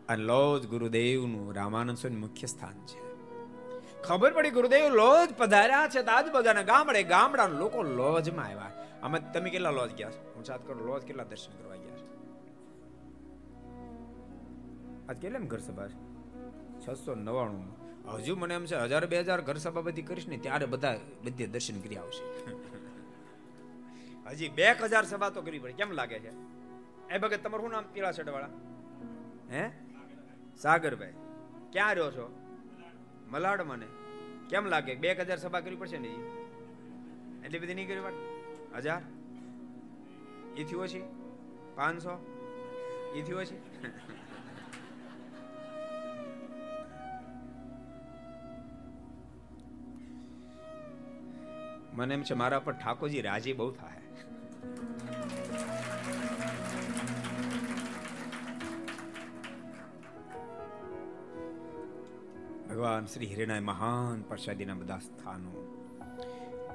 અને 0.08 0.22
લોજ 0.22 0.66
ગુરુદેવનું 0.66 1.54
રામાનંદ 1.54 1.96
સ્વામી 1.96 2.16
મુખ્ય 2.16 2.46
સ્થાન 2.46 2.86
છે. 2.86 3.00
ખબર 4.02 4.32
પડી 4.32 4.50
ગુરુદેવ 4.50 4.94
લોજ 4.94 5.28
પધાર્યા 5.38 5.88
છે 5.88 6.02
તો 6.02 6.10
આજુબાજુના 6.10 6.62
ગામડે 6.62 7.02
ગામડાના 7.02 7.58
લોકો 7.58 7.82
લોજમાં 7.82 8.46
આવ્યા. 8.46 8.72
આમ 9.02 9.18
તમે 9.18 9.50
કેટલા 9.50 9.70
લોજ 9.70 9.92
ગયા 9.92 10.10
છો? 10.10 10.32
હું 10.36 10.44
સાત 10.44 10.66
કરો, 10.66 10.86
લોજ 10.86 11.02
કેટલા 11.02 11.24
દર્શન 11.24 11.62
કરવા 11.62 11.76
ગયા 11.76 11.96
છો? 11.96 12.06
આજ 15.08 15.16
કેટલા 15.16 15.38
ઘર 15.38 15.58
સભા 15.58 15.88
છસો 16.88 17.14
નવાણું 17.14 17.68
હજુ 18.12 18.36
મને 18.36 18.54
એમ 18.54 18.64
છે 18.64 18.76
હજાર 18.76 19.06
બે 19.06 19.20
હજાર 19.20 19.40
ઘર 19.40 19.56
સભા 19.56 19.80
બધી 19.80 20.02
કરીશ 20.02 20.26
ને 20.26 20.36
ત્યારે 20.36 20.66
બધા 20.66 20.98
બધે 21.24 21.46
દર્શન 21.46 21.80
કરી 21.80 21.96
આવશે. 21.96 22.50
હજી 24.30 24.48
બે 24.48 24.66
હજાર 24.80 25.04
સભા 25.04 25.30
તો 25.30 25.42
કરી 25.42 25.58
પડે. 25.58 25.72
કેમ 25.72 25.92
લાગે 25.92 26.18
છે? 26.18 26.32
એ 27.10 27.18
ભગત 27.18 27.40
તમારું 27.44 27.64
શું 27.64 27.72
નામ? 27.72 27.84
પીળા 27.92 28.12
શર્ટવાળા 28.12 28.50
હે? 29.52 29.64
સાગરભાઈ. 30.56 31.14
ક્યાં 31.72 31.94
રહ્યો 31.94 32.10
છો? 32.10 32.26
મલાડ 33.28 33.62
મને 33.62 33.88
કેમ 34.50 34.64
લાગે? 34.66 34.94
બે 34.94 35.10
હજાર 35.12 35.38
સભા 35.38 35.60
કરવી 35.60 35.76
પડશે 35.76 35.98
ને 35.98 36.12
એટલી 37.44 37.58
બધી 37.58 37.74
નહીં 37.74 37.88
કરવી 37.88 38.04
પડે? 38.06 38.20
હજાર? 38.76 39.02
એથી 40.56 40.76
ઓછી 40.76 41.02
પાંચસો? 41.74 42.14
એથી 43.16 43.32
ઓછી 43.34 43.60
મને 51.94 52.14
એમ 52.14 52.22
છે, 52.22 52.34
મારા 52.34 52.58
પર 52.58 52.72
ઠાકોરજી 52.72 53.20
રાજી 53.20 53.52
બહુ 53.52 53.70
થાય. 53.70 54.00
ભગવાન 62.80 63.06
શ્રી 63.06 63.26
હિરણાય 63.26 63.60
મહાન 63.60 64.22
પ્રસાદીના 64.22 64.74
બધા 64.74 64.98
સ્થાનો, 64.98 65.50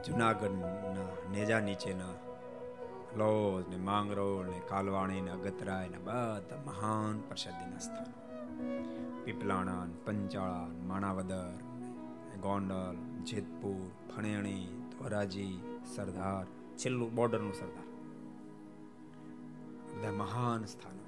જુનાગઢના 0.08 1.32
નેજા 1.32 1.60
નીચેના 1.60 2.10
લોજ 3.18 3.70
ને 3.70 3.76
માંગરોળ 3.76 4.46
ને 4.46 4.62
કાલવાણી 4.68 5.22
ને 5.22 5.32
અગતરાય 5.32 5.90
ને 5.90 5.98
બધા 5.98 6.64
મહાન 6.66 7.20
પ્રસાદીના 7.20 7.80
સ્થાનો. 7.80 8.14
પીપલાણા 9.24 9.88
પંચાળા 10.06 10.68
માણાવદર 10.88 11.54
ગોંડલ, 12.42 12.96
જેતપુર, 13.24 14.14
ફણેણી, 14.16 14.68
ધોરાજી, 14.92 15.80
સરદાર, 15.96 16.46
છેલ્લું 16.78 17.16
બોર્ડરનું 17.16 17.54
સરદાર. 17.54 17.88
બધા 19.98 20.12
મહાન 20.12 20.66
સ્થાનો. 20.66 21.05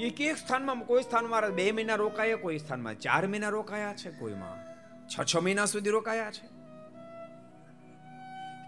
એક 0.00 0.20
એક 0.20 0.36
સ્થાનમાં 0.36 0.80
કોઈ 0.80 1.02
સ્થાનમાં 1.02 1.50
બે 1.50 1.72
મહિના 1.72 1.94
રોકાયા, 1.94 2.36
કોઈ 2.36 2.58
સ્થાનમાં 2.58 2.98
ચાર 2.98 3.26
મહિના 3.26 3.48
રોકાયા 3.48 3.94
છે, 3.94 4.10
કોઈમાં 4.10 4.68
છ 5.08 5.34
છ 5.34 5.36
મહિના 5.36 5.64
સુધી 5.64 5.90
રોકાયા 5.90 6.30
છે. 6.30 6.58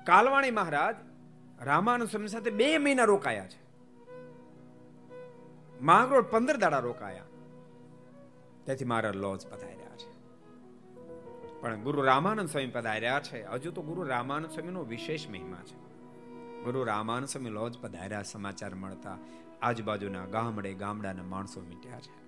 કાલવાણી 0.04 0.50
મહારાજ 0.50 0.96
રામાનુ 1.62 2.06
સ્વામી 2.06 2.28
સાથે 2.28 2.50
બે 2.50 2.78
મહિના 2.78 3.04
રોકાયા 3.04 3.46
છે. 3.46 3.70
માંગરોળ 5.80 6.22
પંદર 6.22 6.56
દાડા 6.56 6.78
રોકાયા. 6.78 7.22
તેથી 8.66 8.84
મારા 8.84 9.10
લોજ 9.10 9.46
પધાર્યા 9.46 9.96
છે. 9.96 10.20
પણ 11.60 11.80
ગુરુ 11.80 12.02
રામાનંદ 12.02 12.48
સ્વામી 12.48 12.66
પધાર્યા 12.66 13.20
છે. 13.20 13.46
હજુ 13.46 13.70
તો 13.70 13.82
ગુરુ 13.82 14.02
રામાનંદ 14.02 14.50
સ્વામીનો 14.50 14.84
વિશેષ 14.84 15.28
મહિમા 15.28 15.62
છે. 15.66 15.76
ગુરુ 16.64 16.84
રામાનંદ 16.84 17.28
સ્વામી 17.28 17.50
લોજ 17.50 17.78
પધાર્યા, 17.78 18.22
સમાચાર 18.22 18.74
મળતા 18.74 19.18
આજુબાજુના 19.62 20.24
ગામડે 20.24 20.74
ગામડાના 20.74 21.22
માણસો 21.22 21.60
મીટ્યા 21.60 22.00
છે. 22.00 22.20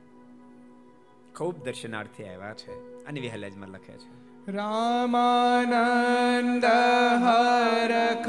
ખૂબ 1.34 1.64
દર્શનાર્થી 1.64 2.24
આવ્યા 2.24 2.54
છે 2.54 3.04
અને 3.04 3.20
વિહલેજમાં 3.20 3.68
લખે 3.68 3.92
છે. 3.92 4.52
રામાનંદ 4.52 6.64
હરખ 7.24 8.28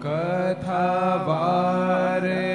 કથા 0.00 1.24
વાર્તા 1.26 2.45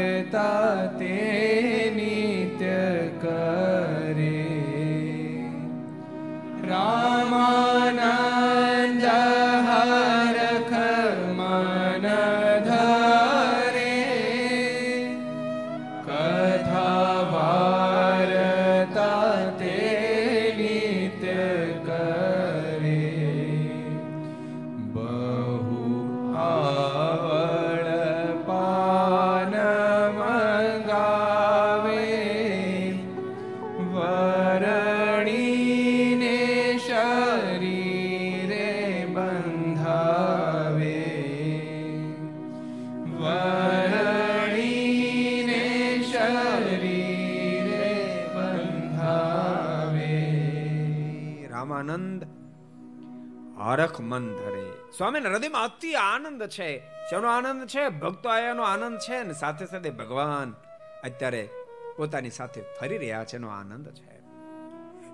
હરખ 53.82 54.02
મન 54.02 54.36
ધરે. 54.36 54.72
સ્વામીના 54.98 55.30
હૃદયમાં 55.30 55.64
અતિ 55.64 55.94
આનંદ 55.94 56.44
છે. 56.44 56.80
શેનો 56.80 57.28
આનંદ 57.28 57.68
છે? 57.68 57.90
ભક્તો 57.90 58.30
આયાનો 58.30 58.64
આનંદ 58.64 59.00
છે 59.00 59.24
ને 59.24 59.34
સાથે 59.34 59.66
સાથે 59.66 59.90
ભગવાન 59.90 60.56
અત્યારે 61.04 61.50
પોતાની 61.98 62.30
સાથે 62.30 62.62
ફરી 62.62 62.98
રહ્યા 62.98 63.24
છે 63.24 63.36
એનો 63.36 63.48
આનંદ 63.48 63.90
છે. 63.90 64.22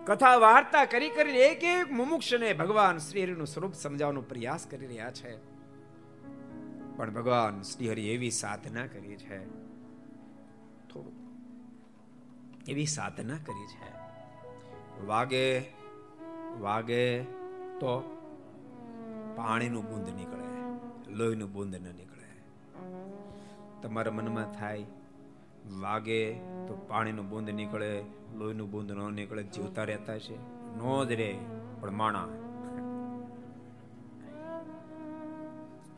કથા 0.05 0.35
વાર્તા 0.35 0.85
કરી 0.85 1.09
કરીને 1.09 1.37
એક 1.37 1.63
એક 1.63 1.91
મુમુક્ષને 1.91 2.53
ભગવાન 2.53 2.97
શ્રી 2.97 3.23
હરિનું 3.23 3.47
સ્વરૂપ 3.47 3.73
સમજાવવાનો 3.73 4.21
પ્રયાસ 4.21 4.67
કરી 4.67 4.87
રહ્યા 4.87 5.11
છે. 5.11 5.37
પણ 6.95 7.13
ભગવાન 7.13 7.61
શ્રી 7.61 7.91
હરિ 7.91 8.07
એવી 8.07 8.31
સાધના 8.31 8.87
કરી 8.87 9.17
છે. 9.17 9.67
એવી 12.67 12.85
સાધના 12.85 13.37
કરી 13.37 13.67
છે. 13.67 13.93
વાગે 15.05 15.59
વાગે 16.59 17.23
તો 17.79 18.16
પાણીનું 19.37 19.83
બુંદ 19.89 20.09
નીકળે, 20.09 20.45
લોહીનું 21.13 21.53
બુંદ 21.53 21.75
ન 21.75 21.95
નીકળે. 21.95 22.41
તમારા 23.81 24.11
મનમાં 24.11 24.45
થાય, 24.59 24.85
વાગે 25.79 26.33
તો 26.33 26.85
પાણીનું 26.87 27.29
બુંદ 27.29 27.49
નીકળે, 27.49 28.03
લોહીનું 28.35 28.71
બુંદ 28.71 28.91
ન 28.91 29.13
નીકળે, 29.13 29.43
જીવતા 29.43 29.83
રહેતા 29.83 30.17
છે, 30.17 30.35
નો 30.77 31.05
જ 31.05 31.11
રે 31.11 31.39
પણ 31.81 31.91
માણા. 31.91 32.27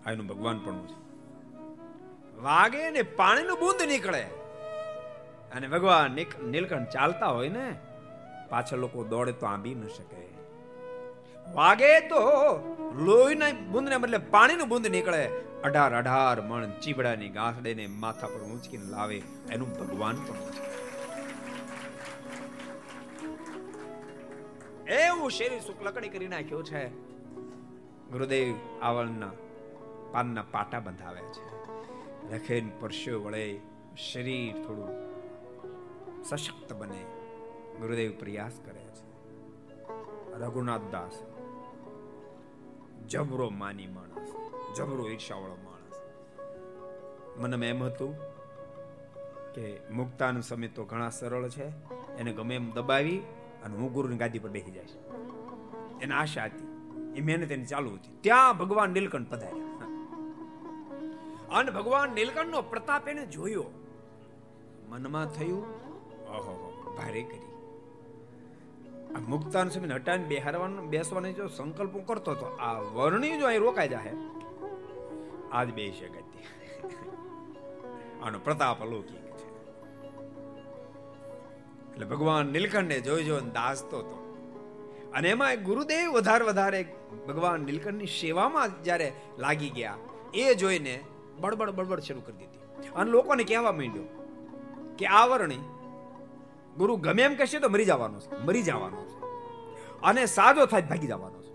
આ 0.06 0.14
ભગવાન 0.14 0.58
પણ 0.58 0.86
છે. 0.86 1.10
વાગે 2.42 2.92
ને 2.92 3.02
પાણીનું 3.02 3.60
બુંદ 3.60 3.88
નીકળે. 3.88 4.24
અને 5.56 5.68
ભગવાન 5.68 6.12
નીલકંઠ 6.46 6.90
ચાલતા 6.90 7.28
હોય 7.28 7.50
ને, 7.50 7.80
પાછળ 8.50 8.78
લોકો 8.78 9.04
દોડે 9.04 9.32
તો 9.32 9.46
આંબી 9.46 9.76
ન 9.76 9.88
શકે. 9.88 10.29
વાગે 11.54 12.00
તો 12.00 12.20
લોહીના 12.95 13.45
બુંદને 13.72 13.97
બદલે 13.97 14.18
પાણીનું 14.18 14.70
બુંદ 14.70 14.88
નીકળે. 14.88 15.30
અઢાર 15.64 15.95
અઢાર 15.95 16.41
મણ 16.41 16.70
ચીબડાની 16.70 17.30
ગાંસડીને 17.30 17.88
માથા 17.88 18.28
પર 18.28 18.43
ઊંચકીને 18.43 18.86
લાવે 18.86 19.22
એનું 19.52 19.74
ભગવાન 19.74 20.16
પણ. 20.16 20.36
એવું 24.91 25.32
શેરી 25.32 25.60
શુક્લ 25.60 25.91
કડી 25.91 26.10
કરી 26.10 26.28
નાખ્યો 26.28 26.64
છે. 26.64 26.89
ગુરુદેવ 28.12 28.56
આવળના 28.82 29.32
પાનના 30.12 30.41
પાટા 30.52 30.80
બંધાવે 30.80 31.22
છે. 31.22 31.45
લખેન 32.34 32.70
પરસ્યો 32.80 33.20
વળે 33.20 33.60
શરીર 34.12 34.54
થોડું 34.54 34.89
સશક્ત 36.24 36.74
બને. 36.74 37.06
ગુરુદેવ 37.80 38.12
પ્રયાસ 38.20 38.52
કરે 38.66 38.80
છે. 38.80 39.10
રઘુનાથ 40.39 40.82
દાસ 40.91 41.39
જબરો 43.10 43.49
માની 43.49 43.88
માણસ, 43.88 44.30
જબરો 44.78 45.07
ઈર્ષાવાળો 45.10 45.57
માણસ. 45.64 45.95
મને 47.38 47.70
એમ 47.70 47.84
હતું 47.84 48.16
કે 49.53 49.89
મુક્તાનું 49.91 50.41
સમય 50.41 50.68
તો 50.68 50.86
ઘણા 50.86 51.10
સરળ 51.10 51.49
છે, 51.49 51.68
એને 52.18 52.34
ગમે 52.34 52.55
એમ 52.55 52.70
દબાવી 52.72 53.18
અને 53.64 53.78
હું 53.78 53.93
ગુરુની 53.93 54.18
ગાદી 54.18 54.39
પર 54.39 54.49
બેસી 54.49 54.72
જાય 54.72 54.86
એને 56.01 56.16
આશા 56.16 56.43
હતી, 56.43 56.68
એ 57.18 57.22
મહેનત 57.22 57.51
એની 57.51 57.66
ચાલુ 57.66 57.93
હતી. 57.93 58.18
ત્યાં 58.22 58.57
ભગવાન 58.57 58.89
નીલકંઠ 58.89 59.30
પધાર્યા. 59.30 59.66
અને 61.60 61.72
ભગવાન 61.72 62.10
નીલકંઠ 62.10 62.47
નો 62.47 62.62
પ્રતાપ 62.62 63.07
એને 63.07 63.26
જોયો. 63.26 63.66
મનમાં 64.89 65.26
થયું 65.26 65.64
ઓહો 66.28 66.55
ભારે 66.97 67.24
કરી. 67.24 67.49
મુક્તાન 69.10 69.70
સમય 69.70 69.95
હટાવીને 69.95 70.28
બેહારવાનું, 70.28 70.89
બેસવાનો 70.89 71.32
જો 71.32 71.45
સંકલ્પ 71.47 71.95
કરતો 72.07 72.32
હતો 72.32 72.47
આ 72.60 72.80
વર્ણી 72.97 73.36
જો 73.39 73.45
અહીં 73.47 73.62
રોકાઈ 73.62 73.89
જાય 73.89 74.14
આજ 75.51 75.70
બે 75.78 75.86
છે 75.91 76.07
ગતિ. 76.10 76.39
આનો 78.24 78.38
પ્રતાપ 78.39 78.82
અલૌકિક 78.82 79.24
છે. 79.39 79.47
એટલે 81.93 82.05
ભગવાન 82.05 82.45
નીલકંઠને 82.55 82.97
જોઈ 83.01 83.24
જો 83.24 83.36
દાસતો 83.39 83.95
હતો 83.97 84.18
અને 85.14 85.28
એમાં 85.30 85.64
ગુરુદેવ 85.64 86.07
વધારે 86.12 86.43
વધારે 86.45 86.82
ભગવાન 87.28 87.60
નીલકંઠની 87.62 88.12
સેવામાં 88.20 88.70
જ્યારે 88.84 89.07
લાગી 89.39 89.70
ગયા, 89.70 89.97
એ 90.34 90.55
જોઈને 90.55 90.95
બળબડ 91.41 91.72
બળબડ 91.72 91.99
શરૂ 91.99 92.22
કરી 92.22 92.38
દીધી. 92.38 92.93
અને 92.95 93.10
લોકોને 93.12 93.43
કહેવા 93.43 93.72
માંડ્યો 93.72 94.07
કે 94.97 95.05
આ 95.20 95.26
વર્ણી 95.26 95.64
ગુરુ 96.78 96.96
ગમે 96.96 97.22
એમ 97.22 97.36
કહેશે 97.36 97.60
તો 97.60 97.70
મરી 97.70 97.86
જવાનો 97.86 98.20
છે, 98.20 98.46
મરી 98.46 98.64
જવાનો 98.64 99.06
છે. 99.06 99.20
અને 100.02 100.26
સાજો 100.26 100.66
થાય 100.66 100.82
ભાગી 100.82 101.08
જવાનો 101.08 101.42
છે. 101.42 101.50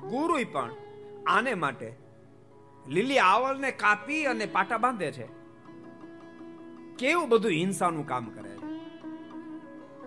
ગુરુ 0.00 0.38
પણ 0.52 0.72
આને 1.26 1.54
માટે 1.54 1.96
લીલી 2.88 3.18
આવળને 3.18 3.70
કાપી 3.70 4.24
અને 4.24 4.46
પાટા 4.46 4.78
બાંધે 4.78 5.12
છે. 5.12 5.26
કેવું 6.98 7.28
બધું 7.28 7.50
હિંસાનું 7.50 8.06
કામ 8.06 8.30
કરે 8.30 8.50
છે. 8.50 8.64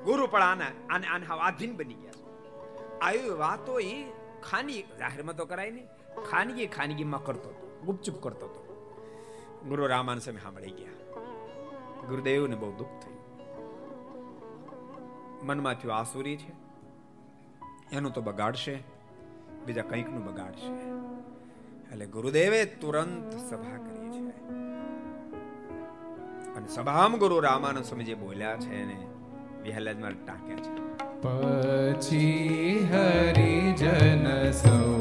ગુરુ 0.04 0.28
પણ 0.28 0.42
આના, 0.42 0.66
આને 0.90 1.08
આને 1.08 1.26
આધીન 1.26 1.76
બની 1.76 1.94
ગયા 1.94 2.12
છે. 2.12 2.28
આવી 3.00 3.30
વાતો 3.30 3.80
એ 3.80 4.04
ખાની 4.44 4.82
જાહેરમાં 4.82 5.36
તો 5.36 5.46
કરાય 5.46 5.72
નહીં, 5.72 5.86
ખાનગી, 6.24 6.68
ખાનગીમાં 6.68 7.26
કરતો 7.26 7.50
હતો, 7.50 7.82
ગુપચુપ 7.86 8.16
કરતો 8.22 8.46
હતો. 8.46 8.64
ગુરુ 9.68 9.88
રામાન 9.88 10.20
સામે 10.20 10.40
સાંભળી 10.40 10.72
ગયા. 10.72 10.90
ગુરુદેવને 12.08 12.56
બહુ 12.56 12.72
દુઃખ 12.72 12.88
થયું. 12.88 13.17
મનમાં 15.44 15.74
થયું 15.74 15.96
આસુરી 15.96 16.38
છે, 16.38 16.52
એનું 17.96 18.14
તો 18.14 18.22
બગાડશે, 18.22 18.84
બીજા 19.66 19.82
કંઈકનું 19.82 20.26
બગાડશે. 20.26 20.74
એટલે 21.92 22.06
ગુરુદેવે 22.06 22.66
તુરંત 22.66 23.34
સભા 23.50 23.78
કરી 23.78 24.10
છે. 24.10 24.30
અને 26.54 26.68
સભામાં 26.68 27.20
ગુરુ 27.20 27.40
રામાનંદ 27.40 27.84
સ્વામી 27.84 28.04
જે 28.04 28.14
બોલ્યા 28.14 28.56
છે 28.56 28.82
એને 28.82 29.08
વિહલાજમાં 29.64 30.12
ટાંક્યા 30.26 30.58
છે. 30.58 30.88
પછી 31.22 32.90
હરિજન 32.92 34.52
સૌને 34.52 34.97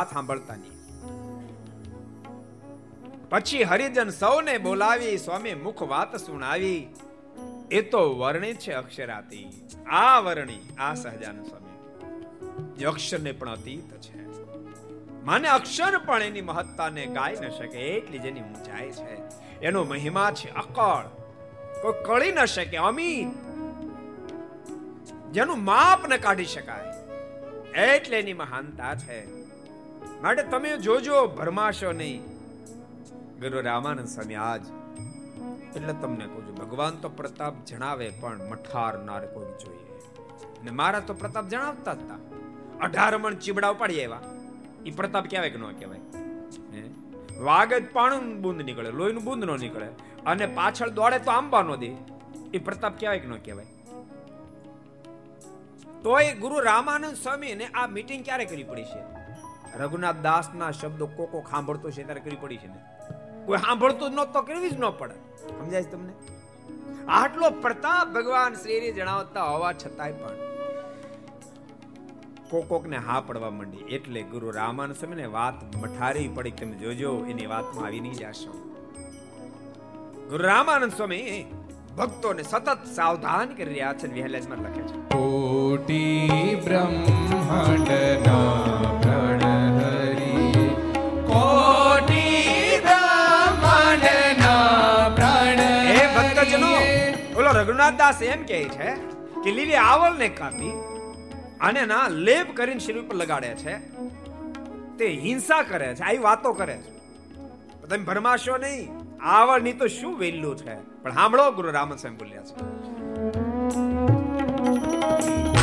વાત 0.00 0.12
સાંભળતા 0.12 0.54
નહીં. 0.54 0.80
પછી 3.28 3.62
હરિજન 3.62 4.10
સૌને 4.10 4.58
બોલાવી 4.58 5.18
સ્વામી 5.18 5.54
મુખ 5.54 5.82
વાત 5.82 6.16
સુણાવી. 6.16 6.88
એ 7.70 7.82
તો 7.82 8.18
વર્ણિત 8.18 8.58
છે 8.58 8.72
અક્ષરાતી. 8.72 9.68
આ 9.90 10.18
વર્ણી, 10.18 10.76
આ 10.78 10.94
સહજાનંદ 10.94 11.46
સ્વામી. 11.46 11.76
જે 12.78 12.86
અક્ષરને 12.86 13.32
પણ 13.32 13.50
અતીત 13.50 14.00
છે. 14.00 14.20
માને 15.24 15.48
અક્ષર 15.48 15.98
પણ 15.98 16.22
એની 16.22 16.40
મહત્તાને 16.40 17.06
ગાઈ 17.06 17.32
ન 17.32 17.48
શકે, 17.48 17.78
એટલી 17.78 18.18
જેની 18.18 18.40
ઊંચાઈ 18.40 18.90
છે. 18.90 19.14
એનો 19.60 19.84
મહિમા 19.84 20.30
છે 20.30 20.54
અકળ. 20.54 21.04
કોઈ 21.82 22.04
કળી 22.04 22.32
ન 22.32 22.44
શકે, 22.44 22.76
અમિત. 22.76 23.28
જેનું 25.32 25.64
માપ 25.64 26.08
ન 26.08 26.16
કાઢી 26.16 26.44
શકાય, 26.44 26.84
એટલે 27.82 28.18
એની 28.18 28.32
મહાનતા 28.32 28.94
છે. 28.94 29.39
માટે 30.22 30.42
તમે 30.42 30.76
જોજો, 30.76 31.26
ભરમાશો 31.26 31.92
નહીં. 31.92 32.22
ગુરુ 33.40 33.60
રામાનંદ 33.60 34.08
સ્વામી, 34.08 34.34
આજ. 34.34 34.60
એટલે 35.76 35.92
તમને 35.92 36.26
કહું 36.26 36.48
છું, 36.48 36.56
ભગવાન 36.56 36.90
તો 36.90 37.08
પ્રતાપ 37.08 37.64
જણાવે, 37.64 38.12
પણ 38.20 38.50
મઠારનાર 38.50 39.26
કોઈ 39.26 39.44
જોઈએ. 39.44 40.00
ને 40.64 40.70
મારા 40.70 41.00
તો 41.00 41.14
પ્રતાપ 41.14 41.48
જણાવતા 41.48 41.94
જ 41.94 41.98
હતા 41.98 42.18
અઢાર 42.80 43.18
મણ 43.18 43.34
ચીબડા 43.34 43.68
ઉપાડી 43.68 44.04
આવ્યા. 44.04 44.20
એ 44.86 44.90
પ્રતાપ 44.90 45.26
કહેવાય 45.30 45.50
કે 45.50 45.58
ન 45.58 45.62
કહેવાય? 45.62 45.98
વાઘ 47.38 47.72
જ 47.74 47.92
પાણું 47.92 48.42
બુંદ 48.42 48.62
નીકળે, 48.62 48.90
લોહીનું 48.90 49.24
બુંદ 49.24 49.44
ન 49.44 49.60
નીકળે. 49.60 49.86
અને 50.26 50.46
પાછળ 50.46 50.88
દોડે 50.88 51.18
તો 51.18 51.30
આંબા 51.30 51.62
નો 51.62 51.76
દે. 51.76 51.94
એ 52.54 52.58
પ્રતાપ 52.58 53.00
કહેવાય 53.00 53.18
કે 53.18 53.28
ન 53.28 53.32
કહેવાય. 53.32 53.66
તોય 56.02 56.34
ગુરુ 56.34 56.58
રામાનંદ 56.58 57.14
સ્વામી 57.14 57.54
ને 57.54 57.66
આ 57.66 57.86
મીટિંગ 57.86 58.24
ક્યારે 58.24 58.44
કરવી 58.44 58.62
પડી 58.62 58.84
છે? 58.84 59.19
રઘુનાથ 59.78 60.16
દાસ 60.16 60.48
ના 60.56 60.70
શબ્દો 60.70 61.06
કોકો 61.06 61.44
સાંભળતો 61.50 61.90
છે, 61.90 62.04
ત્યારે 62.04 62.20
કરી 62.20 62.36
પડી 62.36 62.56
છે 62.56 62.66
ને. 62.66 62.74
કોઈ 63.44 63.58
સાંભળતું 63.58 64.10
જ 64.10 64.14
ન 64.14 64.24
તો 64.24 64.42
કરવી 64.42 64.70
જ 64.70 64.78
ન 64.78 64.90
પડે. 64.90 65.14
સમજાય 65.48 65.82
છે 65.82 65.90
તમને? 65.90 66.12
આટલો 67.08 67.50
પ્રતાપ 67.50 68.08
ભગવાન 68.08 68.54
શ્રી 68.54 68.92
જણાવતા 68.92 69.44
હોવા 69.44 69.72
છતાંય 69.72 70.12
પણ 70.12 70.32
કોકોકને 72.50 72.96
હા 72.96 73.20
પડવા 73.20 73.50
માંડી. 73.50 73.76
એટલે 73.76 74.22
ગુરુ 74.22 74.50
રામાનંદ 74.50 74.96
સમયને 74.96 75.26
વાત 75.26 75.76
મઠારી 75.76 76.28
પડી 76.28 76.50
તમે 76.50 76.72
જોજો, 76.72 77.24
એની 77.28 77.46
વાતમાં 77.46 77.86
આવી 77.86 78.00
નહીં 78.00 78.12
જાશો. 78.12 78.50
ગુરુ 80.30 80.44
રામાનંદ 80.44 80.92
સ્વામી 80.92 81.46
ભક્તોને 81.98 82.42
સતત 82.42 82.78
સાવધાન 82.94 83.48
કરી 83.48 83.64
રહ્યા 83.64 83.92
છે 83.92 84.12
વિહલેજમાં 84.12 84.58
લખે 84.58 84.82
છે. 84.82 84.86
કોટી 84.86 86.60
બ્રહ્માંડના 86.64 89.09
દાસ 97.96 98.22
એમ 98.22 98.42
કહે 98.42 98.64
છે 98.64 98.94
કે 99.44 99.50
લીલી 99.50 99.74
આવલને 99.74 100.28
કાપી 100.28 100.72
અને 101.60 101.86
ના 101.86 102.08
લેપ 102.08 102.56
કરીને 102.56 102.78
શરીર 102.78 103.02
ઉપર 103.02 103.14
લગાડે 103.14 103.48
છે. 103.48 103.78
તે 104.98 105.06
હિંસા 105.06 105.62
કરે 105.62 105.94
છે, 105.94 106.02
આવી 106.02 106.18
વાતો 106.18 106.52
કરે 106.52 106.76
છે. 106.76 107.00
તમે 107.86 108.04
ભરમાશો 108.04 108.56
નહીં 108.56 108.88
આવળની 109.22 109.72
તો 109.72 109.86
શું 109.86 110.18
વેલ્યુ 110.18 110.54
છે? 110.54 111.02
પણ 111.02 111.12
સાંભળો, 111.14 111.50
ગુરુ 111.50 111.70
રામ 111.70 111.96
સ્વામી 111.96 112.16
બોલ્યા 112.16 112.42
છે. 112.42 112.54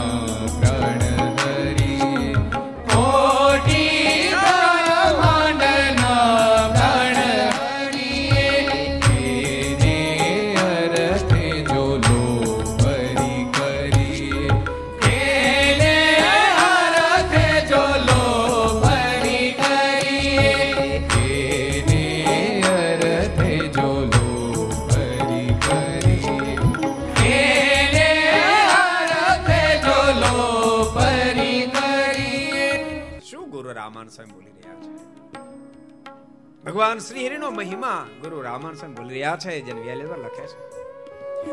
ભગવાન 36.77 36.99
શ્રી 36.99 37.23
હરિનો 37.27 37.49
મહિમા 37.51 38.07
ગુરુ 38.21 38.39
રામાન 38.43 38.75
સ્વામી 38.75 38.95
બોલી 38.95 39.15
રહ્યા 39.15 39.37
છે, 39.37 39.53
જેને 39.61 39.81
વ્યાલેવર 39.83 40.19
લખે 40.19 40.47
છે. 40.47 40.57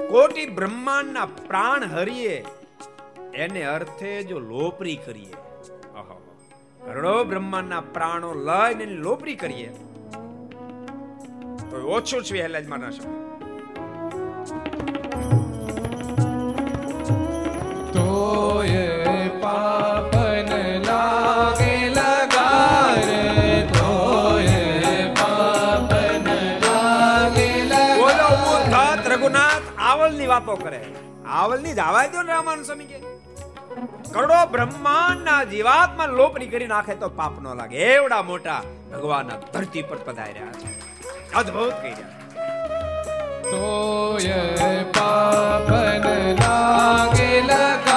કોટી 0.07 0.45
બ્રહ્માંડના 0.45 1.25
પ્રાણ 1.25 1.83
હરિયે 1.83 2.39
એને 3.33 3.61
અર્થે 3.63 4.11
જો 4.23 4.39
લોપરી 4.39 4.95
કરીએ. 5.05 5.35
કરોડો 6.85 7.23
બ્રહ્માંડના 7.23 7.81
પ્રાણો 7.95 8.31
લઈને 8.49 8.85
લોપરી 8.85 9.35
કરીએ. 9.35 9.69
તો 11.69 11.75
ઓછું 11.87 12.21
છે 12.23 12.41
હેલાજમાં 12.41 12.79
ના 12.79 12.89
શકે 12.89 13.13
તોય 17.93 18.52
વાતો 30.33 30.55
કરે. 30.65 30.81
આવલની 31.39 31.73
જ 31.73 31.79
આવાય 31.79 32.09
દો 32.13 32.21
ને 32.29 32.63
સ્વામી 32.63 32.87
કે. 32.91 32.99
કરોડો 34.13 34.39
બ્રહ્માંડના 34.51 35.41
જીવાત્મા 35.51 36.07
લોપરી 36.19 36.49
કરી 36.53 36.69
નાખે 36.73 36.95
તો 37.03 37.09
પાપ 37.19 37.35
ન 37.41 37.47
લાગે. 37.59 37.77
એવડા 37.91 38.21
મોટા 38.23 38.59
ભગવાન 38.91 39.29
ધરતી 39.53 39.83
પર 39.91 39.99
પધાર્યા 40.07 40.53
છે. 40.59 40.69
અદ્ભુત 41.33 41.75
કહી 41.83 41.95
રહ્યા 41.99 42.21
તો 43.51 43.63
પાપન 44.97 46.05
લાગે 46.41 47.31
લગાર 47.49 47.92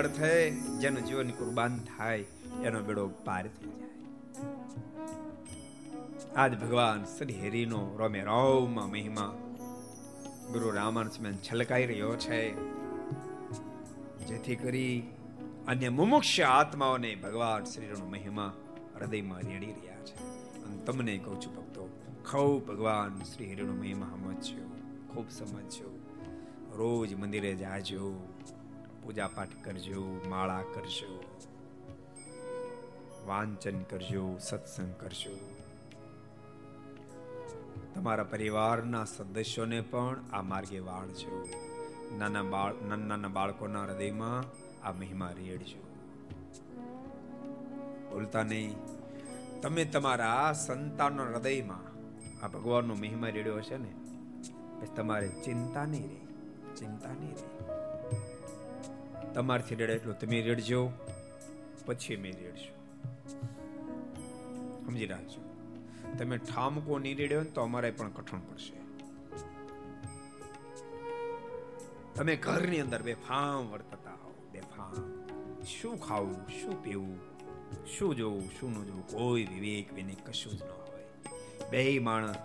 અર્થે 0.00 0.50
જેનું 0.50 1.04
જીવન 1.04 1.30
કુરબાન 1.30 1.78
થાય, 1.78 2.24
એનો 2.64 2.80
બેડો 2.80 3.08
પાર 3.08 3.46
થઈ 3.46 3.70
જાય. 3.70 3.88
આજ 6.36 6.60
ભગવાન 6.60 7.04
શ્રી 7.04 7.48
હરિનો 7.48 7.96
રોમે 7.98 8.20
રોમમાં 8.20 8.90
મહિમા. 8.90 9.38
ગુરુ 10.52 10.70
રામાનંદ 10.70 11.38
છલકાઈ 11.52 11.86
રહ્યો 11.86 12.16
છે. 12.16 12.54
જેથી 14.26 14.56
કરી 14.56 15.02
અન્ય 15.68 15.88
મુમુક્ષ 15.88 16.40
આત્માઓને 16.40 17.14
ભગવાન 17.14 17.64
શ્રીનો 17.64 18.06
મહિમા 18.06 18.54
હૃદયમાં 18.96 19.40
રેડી 19.40 19.66
રહ્યા 19.66 19.96
છે. 19.96 20.16
અને 20.64 20.76
તમને 20.86 21.18
કહું 21.18 21.40
છું 21.40 21.56
ભક્તો 21.56 21.88
ખૂબ 22.30 22.66
ભગવાન 22.66 23.22
શ્રી 23.24 23.54
હરિનો 23.54 23.72
મહિમા 23.72 24.06
સમજ્યો 24.06 24.68
ખૂબ 25.14 25.30
સમજ્યો 25.30 25.88
રોજ 26.76 27.14
મંદિરે 27.14 27.54
જાજો. 27.54 28.29
પૂજા 29.04 29.28
પાઠ 29.34 29.48
કરજો, 29.64 30.20
માળા 30.28 30.62
કરજો, 30.74 31.22
વાંચન 33.26 33.82
કરજો, 33.82 34.38
સત્સંગ 34.38 34.94
કરજો. 34.94 35.36
તમારા 37.94 38.24
પરિવારના 38.24 39.04
સદસ્યોને 39.04 39.80
પણ 39.80 40.24
આ 40.32 40.42
માર્ગે 40.42 40.78
વાળજો. 40.78 41.48
નાના 42.18 42.42
બાળ, 42.42 42.74
નાના 42.88 43.06
નાના 43.06 43.28
બાળકોના 43.28 43.84
હૃદયમાં 43.84 44.44
આ 44.86 44.92
મહિમા 44.92 45.30
રેડજો. 45.30 45.82
બોલતા 48.10 48.42
નહીં. 48.42 48.74
તમે 49.62 49.84
તમારા 49.84 50.52
સંતાનના 50.52 51.22
હૃદયમાં 51.22 51.90
આ 52.44 52.48
ભગવાનનો 52.48 52.94
મહિમા 52.94 53.28
રેડ્યો 53.28 53.56
હશે 53.56 53.78
ને? 53.78 53.94
તમારે 54.96 55.28
ચિંતા 55.28 55.84
નહીં 55.84 56.08
રહે, 56.08 56.20
ચિંતા 56.76 57.08
નહીં 57.08 57.34
રહે. 57.34 57.49
તમારથી 59.34 59.74
રેડે 59.74 59.92
એટલું. 59.92 60.18
તમે 60.18 60.42
રેડજો, 60.42 60.80
પછી 61.86 62.16
મેં 62.16 62.34
રેડશું. 62.42 62.76
સમજી 64.86 65.06
રાખજો 65.06 65.40
તમે 66.18 66.36
ઠામકો 66.38 66.98
નહીં 66.98 67.16
રેડ્યો 67.16 67.42
ને 67.42 67.50
તો 67.50 67.60
અમારે 67.62 67.90
પણ 67.90 68.10
કઠણ 68.10 68.40
પડશે. 68.40 68.76
તમે 72.14 72.36
ઘરની 72.36 72.80
અંદર 72.80 73.02
બેફામ 73.02 73.70
વર્તતા 73.72 74.16
હો 74.22 74.34
બેફામ 74.52 74.94
શું 75.64 75.96
ખાવું, 76.00 76.40
શું 76.48 76.82
પીવું, 76.84 77.18
શું 77.86 78.16
જોવું, 78.16 78.50
શું 78.60 78.70
ન 78.70 78.84
જોવું, 78.84 79.06
કોઈ 79.08 79.44
વિવેક 79.44 79.94
વિને 79.94 80.14
કશું 80.26 80.52
જ 80.52 80.62
ન 80.62 80.70
હોય. 80.70 81.06
બે 81.70 81.98
માણસ 81.98 82.36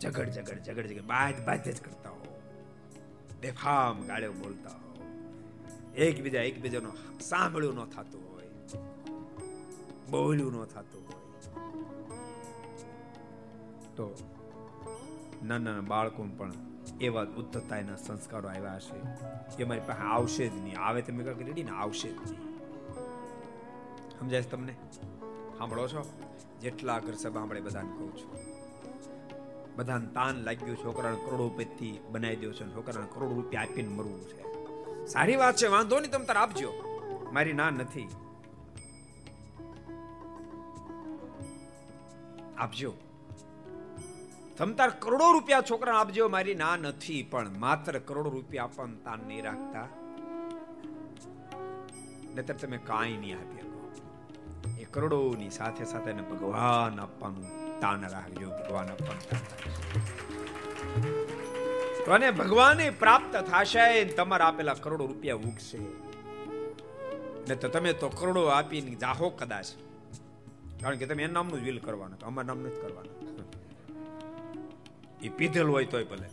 ઝઘડ 0.00 0.30
ઝઘડ 0.30 0.62
ઝઘડ 0.62 0.86
ઝઘડ 0.86 1.06
બાજ 1.06 1.34
બાજ 1.46 1.68
જ 1.68 1.80
કરતા 1.80 2.10
હો 2.10 2.38
બેફામ 3.40 4.06
ગાળ્યો 4.06 4.32
બોલતા 4.32 4.83
એકબીજા 5.96 6.42
એકબીજાનો 6.42 7.18
સાંભળ્યું 7.20 7.74
ન 7.74 7.84
થતું 7.84 8.34
હોય. 8.34 8.44
બોલ્યું 10.10 10.52
ન 10.52 10.64
થતું 10.64 11.06
હોય. 11.06 11.14
તો 13.96 14.16
નાના 15.44 15.80
બાળકો 15.80 16.26
પણ 16.36 16.52
એવા 17.00 17.22
ઉદ્ધતાના 17.22 17.96
સંસ્કારો 17.96 18.48
આવ્યા 18.48 18.74
હશે. 18.74 18.96
એ 19.62 19.64
મારી 19.64 19.80
પાસે 19.80 20.02
આવશે 20.02 20.48
જ 20.48 20.54
નહીં. 20.54 20.80
આવે 20.80 21.02
તમે 21.02 21.24
કાંઈક 21.24 21.46
રેડી 21.46 21.62
ને 21.62 21.70
આવશે 21.70 22.12
જ 22.12 22.30
નહીં. 22.30 22.58
સમજાય 24.20 24.42
તમને? 24.42 24.72
સાંભળો 25.58 25.88
છો? 25.88 26.12
જેટલા 26.60 26.98
ઘર 26.98 27.12
સભા 27.12 27.40
સાંભળે 27.40 27.60
બધાને 27.60 27.88
કહું 27.88 28.16
છું. 28.16 28.38
બધાને 29.76 30.06
તાન 30.06 30.36
લાગ્યું 30.36 30.76
છોકરાને 30.76 31.16
કરોડોપતિ 31.16 31.98
બનાવી 32.12 32.36
દો 32.36 32.52
છે 32.52 32.74
છોકરાને 32.74 33.06
કરોડ 33.14 33.32
રૂપિયા 33.32 33.62
આપીને 33.62 33.88
મરવું 33.88 34.20
છે. 34.20 34.53
સારી 35.06 35.36
વાત 35.36 35.56
છે, 35.56 35.66
વાંધો 35.66 36.00
નહીં, 36.00 36.10
તમે 36.10 36.24
તાર 36.24 36.36
આપજો. 36.36 36.72
મારી 37.32 37.52
ના 37.52 37.70
નથી. 37.70 38.08
આપજો. 42.58 42.94
તમ 44.56 44.72
તાર 44.72 44.90
કરોડો 44.90 45.32
રૂપિયા 45.32 45.62
છોકરા 45.70 46.00
આપજો, 46.00 46.28
મારી 46.28 46.54
ના 46.54 46.76
નથી, 46.76 47.22
પણ 47.22 47.58
માત્ર 47.58 47.98
કરોડો 47.98 48.30
રૂપિયા 48.30 48.64
આપવાનું 48.64 49.04
તાન 49.04 49.20
નહીં 49.28 49.44
રાખતા. 49.44 49.88
નહીતર 52.34 52.54
તમે 52.54 52.78
કાંઈ 52.78 53.16
નહીં 53.16 53.36
આપી 53.38 53.58
શકો. 53.58 53.92
એ 54.80 54.84
કરોડોની 54.84 55.50
સાથે 55.50 55.84
સાથે 55.84 56.12
ભગવાન 56.12 57.00
આપવાનું 57.00 57.80
તાન 57.80 58.08
રાખજો, 58.08 58.50
ભગવાન 58.50 58.88
આપવાનું 58.88 59.30
તાન 59.30 59.40
રાખજો. 59.40 61.33
તો 62.04 62.12
અને 62.12 62.30
ભગવાને 62.30 62.90
પ્રાપ્ત 62.90 63.36
થશે 63.36 64.04
તમારા 64.04 64.46
આપેલા 64.46 64.74
કરોડો 64.74 65.06
રૂપિયા 65.06 65.34
ઉગશે. 65.34 65.78
ને 67.48 67.54
તો 67.54 67.68
તમે 67.68 67.92
તો 67.92 68.08
કરોડો 68.08 68.42
આપીને 68.46 68.94
જાહો 68.94 69.28
કદાચ. 69.30 69.66
કારણ 70.80 70.96
કે 70.96 71.06
તમે 71.06 71.22
એના 71.22 71.32
નામનું 71.32 71.60
વિલ 71.60 71.78
કરવાનું, 71.78 72.18
તો 72.18 72.26
અમારા 72.26 72.46
નામનું 72.46 72.70
જ 72.72 72.80
કરવાનું. 72.82 73.14
એ 75.22 75.28
પીધેલ 75.28 75.68
હોય 75.68 75.84
તોય 75.84 76.04
ભલે. 76.04 76.28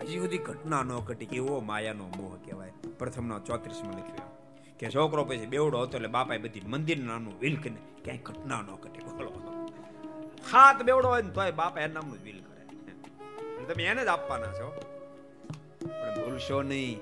હજી 0.00 0.18
સુધી 0.18 0.38
ઘટના 0.38 0.82
ન 0.82 0.92
ઘટી 0.98 1.26
કે 1.26 1.36
એવો 1.36 1.60
માયાનો 1.60 2.06
મોહ 2.16 2.36
કહેવાય. 2.44 2.72
પ્રથમનો 2.98 3.38
ચોત્રીસમાં 3.40 3.98
લખ્યું 3.98 4.30
કે 4.78 4.90
છોકરો 4.90 5.24
પછી 5.24 5.46
બેવડો 5.46 5.82
હતો 5.82 5.96
એટલે 5.96 6.08
બાપાએ 6.08 6.38
બધી 6.38 6.62
મંદિર 6.66 6.98
નામનું 6.98 7.34
વિલ 7.40 7.56
કરીને 7.56 7.80
ક્યાંય 8.04 8.18
ઘટના 8.18 8.60
ન 8.60 8.70
ઘટી. 8.74 9.00
બોલો 9.00 9.30
હાથ 10.52 10.82
બેવડો 10.82 11.08
હોય 11.08 11.22
ને 11.22 11.30
તોય 11.30 11.50
બાપા 11.50 11.80
એના 11.80 11.94
નામનું 11.94 12.18
વિલ 12.24 12.40
કરે 12.40 12.51
તમે 13.64 13.84
એને 13.86 14.02
જ 14.02 14.10
આપવાના 14.10 14.52
છો 14.52 14.68
પણ 15.80 16.14
ભૂલશો 16.16 16.58
નહીં 16.64 16.98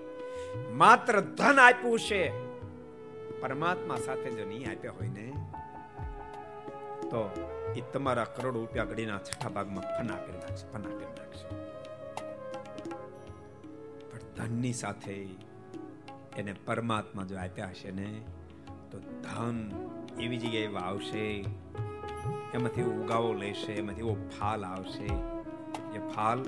માત્ર 0.75 1.17
ધન 1.33 1.59
આપ્યું 1.61 2.01
છે 2.01 2.23
પરમાત્મા 3.41 4.01
સાથે 4.01 4.29
જો 4.33 4.45
નહીં 4.47 4.67
આપ્યા 4.67 4.97
હોય 4.97 5.11
ને 5.11 5.27
તો 7.11 7.23
એ 7.75 7.83
તમારા 7.89 8.27
કરોડ 8.29 8.55
રૂપિયા 8.55 8.87
ઘડીના 8.87 9.21
છઠ્ઠા 9.21 9.53
ભાગમાં 9.53 9.87
ફના 9.91 10.19
કરી 10.19 10.41
નાખશે 10.41 10.67
ફના 10.69 10.93
કરી 10.93 11.15
નાખશે 11.15 11.47
પણ 14.11 14.29
ધનની 14.37 14.75
સાથે 14.75 15.17
એને 16.37 16.55
પરમાત્મા 16.67 17.27
જો 17.27 17.37
આપ્યા 17.39 17.73
હશે 17.73 17.93
ને 17.95 18.09
તો 18.91 19.03
ધન 19.25 19.59
એવી 20.19 20.39
જગ્યાએ 20.39 20.85
આવશે 20.85 21.27
એમાંથી 22.53 22.89
ઉગાવો 22.95 23.35
લેશે 23.37 23.73
એમાંથી 23.75 24.07
એવો 24.07 24.17
ફાલ 24.31 24.65
આવશે 24.67 25.09
એ 25.95 25.99
ફાલ 25.99 26.45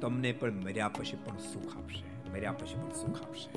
તમને 0.00 0.32
પણ 0.32 0.52
મર્યા 0.64 0.88
પછી 0.88 1.16
પણ 1.16 1.38
સુખ 1.38 1.76
આપશે, 1.76 2.04
મર્યા 2.32 2.52
પછી 2.52 2.74
પણ 2.74 2.92
સુખ 2.92 3.22
આપશે. 3.22 3.50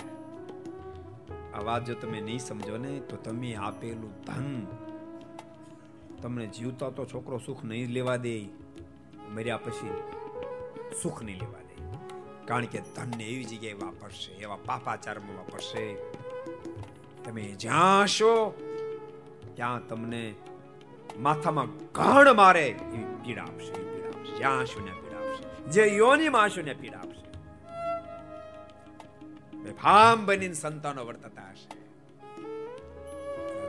આ 1.54 1.64
વાત 1.64 1.86
જો 1.86 1.94
તમે 1.94 2.22
નહીં 2.22 2.40
સમજો 2.40 2.78
ને, 2.78 3.00
તો 3.00 3.16
તમે 3.16 3.56
આપેલું 3.56 4.14
ધન 4.22 4.68
તમને 6.22 6.48
જીવતા 6.48 6.90
તો 6.90 7.06
છોકરો 7.06 7.40
સુખ 7.40 7.64
નહીં 7.64 7.90
લેવા 7.90 8.16
દે, 8.16 8.50
મર્યા 9.30 9.58
પછી 9.58 9.94
સુખ 11.02 11.24
નહીં 11.24 11.40
લેવા 11.40 11.60
દે. 11.60 11.76
કારણ 12.46 12.66
કે 12.66 12.80
ધનને 12.96 13.24
એવી 13.24 13.44
જગ્યાએ 13.44 13.74
વાપરશે, 13.74 14.32
એવા 14.32 14.56
પાપાચારમાં 14.56 15.38
વાપરશે. 15.38 15.98
તમે 17.24 17.42
જ્યાં 17.42 18.08
છો 18.08 18.54
ત્યાં 19.56 19.88
તમને 19.88 20.34
માથામાં 21.20 21.68
ઘણ 21.92 22.36
મારે 22.36 22.68
એવી 22.68 23.04
પીડા 23.04 23.44
આપશે. 23.44 23.91
જ્યાં 24.42 24.66
છો 24.66 24.86
ને 24.86 24.92
જે 25.72 25.84
યોનિમાં 25.86 26.50
છો 26.50 26.62
પીડાવશે. 26.82 27.22
બેફામ 29.58 30.26
બનીને 30.26 30.54
સંતાનો 30.54 31.06
વર્તતા 31.06 31.50
હશે. 31.50 31.82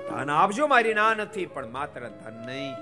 ધન 0.08 0.30
આપજો 0.30 0.66
મારી 0.66 0.94
ના 0.94 1.14
નથી, 1.14 1.46
પણ 1.46 1.70
માત્ર 1.70 2.08
ધન 2.08 2.46
નહીં, 2.46 2.74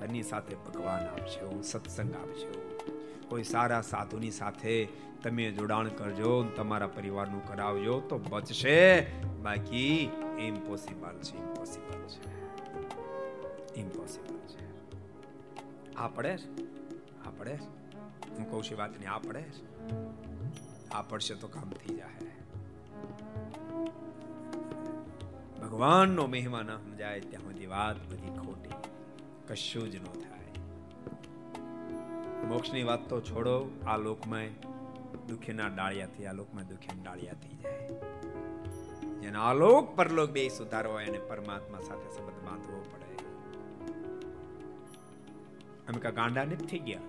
ધનની 0.00 0.22
સાથે 0.22 0.54
ભગવાન 0.54 1.06
આપજો, 1.06 1.60
સત્સંગ 1.62 2.14
આપજો. 2.14 2.80
કોઈ 3.28 3.42
સારા 3.42 3.80
સાધુની 3.80 4.30
સાથે 4.30 4.88
તમે 5.22 5.50
જોડાણ 5.50 5.88
કરજો 5.88 6.42
તમારા 6.42 6.86
પરિવારનું 6.86 7.48
કરાવજો 7.48 8.00
તો 8.00 8.18
બચશે. 8.18 9.06
બાકી 9.42 10.10
ઇમ્પોસિબલ 10.38 11.18
છે 11.22 11.36
ઇમ્પોસિબલ 11.36 12.06
છે. 12.06 12.30
ઇમ્પોસિબલ 13.74 14.36
છે. 14.36 14.66
આ 15.94 16.08
પડે 16.08 16.36
આ 16.36 16.71
પડે 17.42 17.54
હું 18.34 18.50
કહું 18.50 18.62
છું 18.64 18.78
વાત 18.78 18.90
નહીં 18.90 19.12
આ 19.12 19.18
પડે 19.18 19.44
આ 20.92 21.02
પડશે 21.02 21.34
તો 21.34 21.48
કામ 21.48 21.70
થઈ 21.70 21.96
જાય 21.96 22.32
ભગવાનનો 25.62 26.26
મહિમા 26.26 26.62
સમજાય 26.62 27.20
ત્યાં 27.20 27.42
સુધી 27.42 27.66
વાત 27.66 27.96
બધી 28.12 28.32
ખોટી. 28.38 28.76
કશું 29.48 29.86
જ 29.90 29.96
ન 29.96 30.04
થાય. 30.04 30.50
મોક્ષની 32.46 32.82
વાત 32.82 33.08
તો 33.08 33.20
છોડો, 33.20 33.54
આ 33.86 33.96
લોકમાં 33.96 34.48
દુખીના 35.28 35.68
ડાળિયાથી, 35.68 36.26
આ 36.26 36.32
લોકમાં 36.32 36.68
દુખીના 36.68 37.02
ડાળિયા 37.02 37.34
થઈ 37.34 37.56
જાય. 37.56 37.88
જેને 39.20 39.38
આલોક 39.38 39.96
પરલોક 39.96 40.30
બે 40.30 40.48
સુધારવો 40.48 41.00
એને 41.00 41.18
પરમાત્મા 41.18 41.80
સાથે 41.80 42.08
સંબંધ 42.16 42.44
બાંધવો 42.44 42.84
પડે. 42.92 43.08
અમે 45.88 46.00
કા 46.00 46.10
ગાંડા 46.10 46.44
નથી 46.44 46.66
થઈ 46.66 46.78
ગયા? 46.78 47.00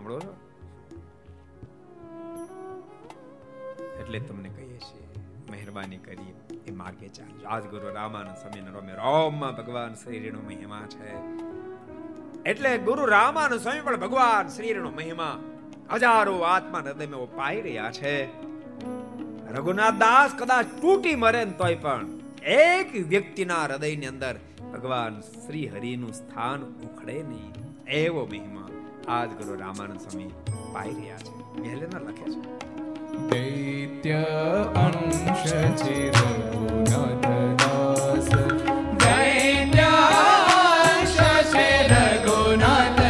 સાંભળો 0.00 0.20
છો? 0.20 0.34
એટલે 4.00 4.20
તમને 4.20 4.48
કહીએ 4.48 4.78
છીએ, 4.78 5.06
મહેરબાની 5.50 5.96
કરી 5.96 6.34
એ 6.66 6.70
માર્ગે 6.70 7.08
ચાલજો. 7.08 7.48
આજ 7.48 7.64
ગુરુ 7.64 7.94
રામાનંદ 7.94 8.36
સ્વામી 8.36 8.60
રોમે 8.74 8.92
રોમમાં 8.92 9.56
ભગવાન 9.56 9.94
શ્રીનો 9.94 10.40
મહિમા 10.40 10.86
છે. 10.88 11.10
એટલે 12.42 12.78
ગુરુ 12.78 13.04
રામાનંદ 13.04 13.60
સ્વામી 13.60 13.80
પણ 13.80 13.96
ભગવાન 13.96 14.48
શ્રીનો 14.48 14.90
મહિમા 14.90 15.40
હજારો 15.92 16.38
આત્મા 16.38 16.78
હૃદયમાં 16.78 17.36
પાઈ 17.36 17.60
રહ્યા 17.60 17.90
છે. 17.90 18.24
રઘુનાથ 19.52 19.94
દાસ 19.94 20.30
કદાચ 20.38 20.66
તૂટી 20.82 21.14
મરે 21.14 21.44
ને 21.44 21.52
તોય 21.52 21.74
પણ 21.74 22.06
એક 22.42 23.08
વ્યક્તિના 23.08 23.64
હૃદયની 23.64 24.06
અંદર 24.06 24.38
ભગવાન 24.72 25.20
શ્રી 25.20 25.68
હરિનું 25.68 26.12
સ્થાન 26.12 26.62
ઉખડે 26.62 27.22
નહીં. 27.22 27.52
એવો 27.84 28.26
મહિમા 28.26 28.59
આજ 29.10 29.28
જ 29.28 29.32
ગુરુ 29.32 29.60
રામાનંદ 29.60 30.00
સ્વામી 30.00 30.30
પાઈ 30.72 30.90
રહ્યા 30.90 31.16
છે. 31.16 31.60
વહેલેના 31.60 31.98
લખે 31.98 32.24
છે. 32.30 32.60
દૈત્ય 33.30 34.24
અંશ 34.74 35.52
છે 35.82 36.10
રઘુનાથ 36.10 37.26
દાસ. 37.60 38.28
દૈત્ય 39.04 39.82
અંશ 39.82 41.18
છે 41.54 41.88
રઘુનાથ 41.88 43.00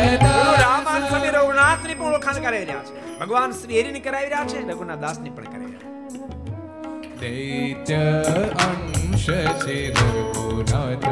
પણ 1.99 2.07
ઓળખાણ 2.07 2.35
કરાવી 2.35 2.65
રહ્યા 2.65 2.83
છે. 2.83 3.19
ભગવાન 3.19 3.51
શ્રી 3.51 3.81
હરિની 3.81 4.01
કરાવી 4.01 4.27
રહ્યા 4.27 4.47
છે 4.47 4.69
રઘુનાથ 4.69 4.99
દાસની 4.99 5.31
પણ 5.31 5.45
કરાવી 5.45 5.65
રહ્યા 5.65 6.09
છે. 6.09 7.21
દૈત્ય 7.21 8.13
અંશ 8.53 9.31
છે 9.67 9.91
રઘુનાથ 9.93 11.05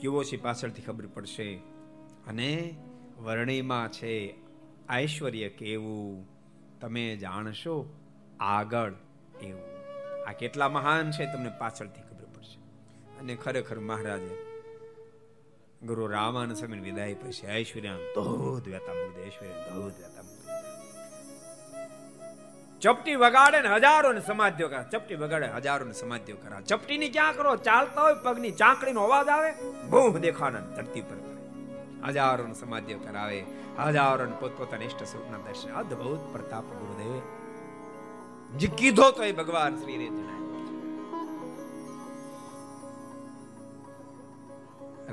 કેવો 0.00 0.24
છે 0.24 0.36
પાછળથી 0.36 0.82
ખબર 0.82 1.06
પડશે? 1.06 1.56
અને 2.26 2.76
વર્ણિમાં 3.18 3.88
છે, 3.88 4.34
ઐશ્વર્ય 4.96 5.48
કેવું? 5.48 6.26
તમે 6.80 7.16
જાણશો? 7.16 7.94
આગળ 8.40 8.92
એવું. 9.42 9.62
આ 10.28 10.32
કેટલા 10.32 10.68
મહાન 10.68 11.10
છે 11.10 11.32
તમને 11.32 11.50
પાછળથી 11.58 12.02
ખબર 12.02 12.24
પડશે. 12.24 12.58
અને 13.18 13.34
ખરેખર 13.34 13.80
મહારાજે 13.80 14.36
ગુરુ 15.82 16.06
રામાન 16.06 16.54
સમય 16.54 16.80
વિદાય 16.80 17.14
પછી 17.14 17.46
ઐશ્વર્યા 17.46 17.96
ધોધ 17.96 18.68
વેતા 18.68 18.94
મુગ્ધ 18.94 19.26
ઐશ્વર્યા 19.26 19.68
ધોધ 19.68 19.92
ચપટી 22.86 23.14
વગાડે 23.14 23.60
ને 23.60 23.68
હજારો 23.68 24.12
ને 24.12 24.20
સમાધ્યો 24.20 24.68
કરા. 24.68 24.82
ચપટી 24.82 25.14
વગાડે, 25.14 25.46
હજારો 25.46 25.86
ને 25.86 25.92
સમાધ્યો 25.92 26.36
કરા. 26.36 26.60
ચપટી 26.60 26.98
ની 26.98 27.08
ક્યાં 27.08 27.34
કરો? 27.34 27.56
ચાલતા 27.56 28.02
હોય, 28.02 28.14
પગની 28.14 28.50
ચાંકડીનો 28.50 29.00
અવાજ 29.00 29.28
આવે, 29.28 29.54
બૂમ 29.90 30.18
દેખાના 30.18 30.60
ધરતી 30.60 31.00
પર 31.00 31.16
હજારો 32.06 32.46
ને 32.46 32.54
સમાધ્યો 32.54 32.98
કરાવે, 32.98 33.44
હજારો 33.84 34.24
ને 34.24 34.32
પોતપોતાના 34.40 34.84
ઇષ્ટ 34.84 35.02
સ્વરૂપના 35.02 35.38
દર્શન. 35.38 35.74
અદ્ભુત 35.74 36.32
પ્રતાપ 36.32 36.64
ગુરુદેવે. 36.64 37.20
જે 38.58 38.66
કીધો 38.66 39.10
તો 39.10 39.22
એ 39.22 39.32
ભગવાન 39.32 39.76
શ્રી 39.76 39.98
રે 39.98 40.10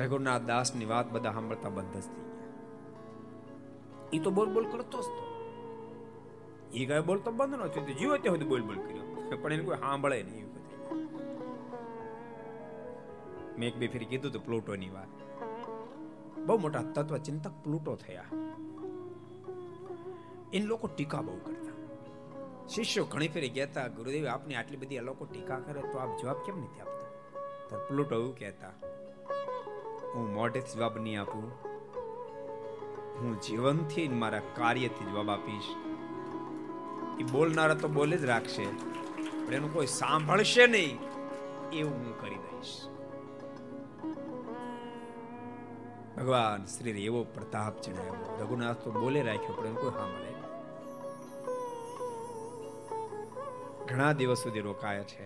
રઘુનાથ 0.05 0.41
દાસની 0.41 0.85
વાત 0.85 1.09
બધા 1.09 1.31
સાંભળતા 1.31 1.69
બંધ 1.69 1.89
જ 1.89 1.93
થઈ 1.93 2.01
ગયા. 2.01 2.23
એ 4.13 4.19
તો 4.19 4.29
બોલ 4.29 4.53
બોલ 4.53 4.71
કરતો 4.71 5.01
જ 5.01 5.05
તો. 5.05 5.32
એ 6.73 6.85
કઈ 6.85 7.01
બોલતો 7.01 7.29
બંધ 7.31 7.55
ન 7.55 7.67
થયું. 7.67 7.87
જીવો 7.99 8.15
ત્યાં 8.17 8.35
સુધી 8.35 8.49
બોલ 8.51 8.63
બોલ 8.63 8.77
કર્યો. 8.77 9.05
પણ 9.41 9.53
એને 9.53 9.63
કોઈ 9.63 9.77
સાંભળે 9.77 10.17
નહીં 10.23 10.45
મેં 13.57 13.67
એક 13.69 13.75
બે 13.77 13.87
ફેરી 13.87 14.05
કીધું 14.05 14.31
હતું 14.31 14.45
પ્લુટોની 14.45 14.89
વાત. 14.89 15.11
બહુ 16.39 16.55
મોટા 16.57 16.83
તત્વ 16.95 17.17
ચિંતક 17.17 17.53
પ્લુટો 17.63 17.93
થયા. 17.95 18.25
એને 20.53 20.65
લોકો 20.65 20.87
ટીકા 20.87 21.21
બહુ 21.21 21.37
કરતા. 21.45 21.75
શિષ્યો 22.67 23.05
ઘણી 23.05 23.27
ફેરી 23.27 23.49
કહેતા, 23.49 23.87
ગુરુદેવ, 23.87 24.25
આપની 24.27 24.55
આટલી 24.55 24.77
બધી 24.77 24.97
આ 24.97 25.01
લોકો 25.01 25.23
ટીકા 25.25 25.59
કરે 25.59 25.81
તો 25.91 25.97
આપ 25.97 26.11
જવાબ 26.21 26.39
કેમ 26.45 26.57
નથી 26.57 26.81
આપતા? 26.81 27.09
તો 27.69 27.75
પ્લુટો 27.87 28.13
એવું 28.15 28.35
કહેતા, 28.37 28.73
હું 30.13 30.25
મોઢેથી 30.33 30.73
જવાબ 30.73 30.97
નહીં 30.97 31.21
આપું. 31.21 31.45
હું 33.15 33.31
જીવનથી 33.41 34.07
મારા 34.21 34.43
કાર્યથી 34.55 35.11
જવાબ 35.11 35.29
આપીશ. 35.29 35.69
એ 37.19 37.23
બોલનારા 37.23 37.73
તો 37.73 37.87
બોલે 37.87 38.17
જ 38.17 38.25
રાખશે. 38.25 38.65
પણ 39.45 39.53
એનું 39.53 39.73
કોઈ 39.73 39.85
સાંભળશે 39.85 40.67
નહીં, 40.67 40.93
એવું 41.71 41.93
હું 41.93 42.13
કરી 42.21 42.41
દઈશ. 42.45 42.73
ભગવાન 46.17 46.65
શ્રી 46.65 47.05
એવો 47.05 47.21
પ્રતાપ 47.35 47.81
ચડાવ્યો 47.81 48.37
રઘુનાથ 48.41 48.79
તો 48.83 48.89
બોલે 48.91 49.21
રાખ્યો, 49.21 49.55
પણ 49.55 49.67
એનું 49.67 49.81
કોઈ 49.81 49.91
સાંભળે 49.91 50.31
ઘણા 53.87 54.13
દિવસ 54.13 54.39
સુધી 54.43 54.59
રોકાયા 54.59 55.03
છે. 55.03 55.25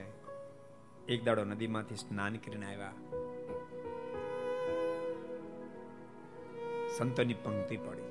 એક 1.08 1.20
દાડો 1.26 1.44
નદીમાંથી 1.44 1.96
સ્નાન 1.96 2.34
કરીને 2.36 2.66
આવ્યા. 2.66 2.96
સંતોની 6.98 7.38
પંક્તિ 7.44 7.78
પડી. 7.78 8.07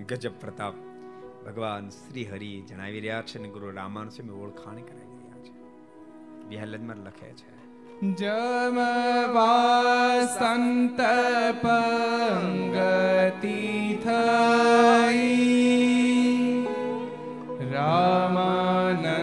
ગજબ 0.00 0.32
પ્રતાપ. 0.40 0.74
ભગવાન 1.46 1.88
શ્રી 1.88 2.24
હરિ 2.24 2.62
જણાવી 2.68 3.00
રહ્યા 3.00 3.22
છે 3.22 3.38
અને 3.38 3.48
ગુરુ 3.48 3.70
રામાનુ 3.70 4.10
સ્વામી 4.10 4.42
ઓળખાણ 4.42 4.74
કરાવી 4.74 5.18
રહ્યા 5.18 5.38
છે. 5.42 5.52
બિહાલમાં 6.48 6.96
લખે 6.96 7.30
છે, 7.32 7.52
જમ 8.12 8.78
સંત 10.36 11.00
પંગતિ 11.62 13.60
થઈ. 14.04 15.38
સંત 17.70 19.21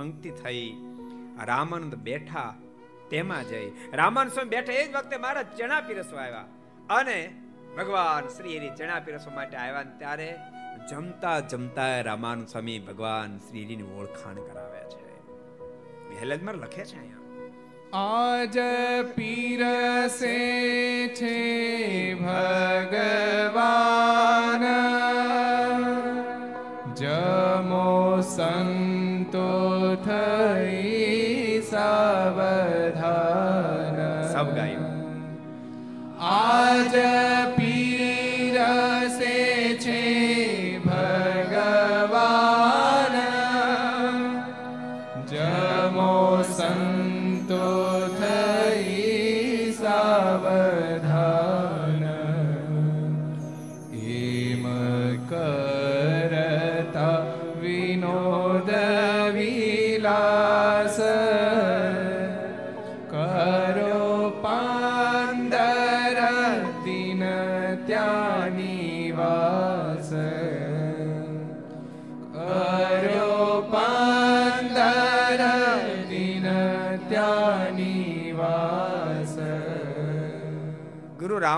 પંક્તિ 0.00 0.30
થઈ. 0.30 0.76
રામાનંદ 1.44 1.94
બેઠા, 1.94 2.54
તેમાં 3.10 3.44
જઈ. 3.44 3.72
રામાનંદ 3.92 4.32
સ્વામી 4.32 4.48
બેઠા, 4.48 4.72
એ 4.72 4.86
જ 4.86 4.96
વખતે 4.96 5.16
મારા 5.16 5.42
ચણા 5.42 5.80
પીરસવા 5.80 6.22
આવ્યા. 6.22 6.44
અને 6.90 7.34
ભગવાન 7.76 8.28
શ્રી 8.28 8.58
હરિ 8.58 8.70
ચણા 8.76 9.00
પીરસવા 9.00 9.34
માટે 9.34 9.56
આવ્યા 9.56 9.82
ત્યારે 9.82 10.36
જમતા 10.90 11.40
જમતા 11.40 12.00
રામાનંદ 12.00 12.46
સ્વામી 12.46 12.78
ભગવાન 12.78 13.38
શ્રીની 13.38 13.82
ઓળખાણ 13.82 14.34
કરાવે 14.34 14.78
છે. 14.78 16.20
હેલેજમાં 16.20 16.54
લખે 16.54 16.84
છે 16.84 16.98
અહીંયા. 16.98 17.98
આજ 17.98 18.58
પીરસે 19.14 21.08
છે 21.08 22.14
ભગવાન. 22.14 24.64
જમો 26.94 28.20
સંતો 28.20 28.89
થઈ 30.10 31.60
સાવધાન 31.66 33.18
સબ 34.26 34.48
ગાયું 34.56 34.88
આજ 36.30 36.94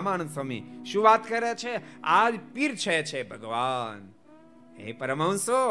રામાનંદ 0.03 0.30
સ્વામી 0.30 0.62
શું 0.92 1.05
વાત 1.05 1.28
કરે 1.28 1.55
છે? 1.55 2.03
આજ 2.03 2.34
પીર 2.55 2.74
છે 2.74 3.05
છે 3.05 3.22
ભગવાન. 3.22 4.12
હે 4.78 4.92
પરમહંસો, 4.92 5.62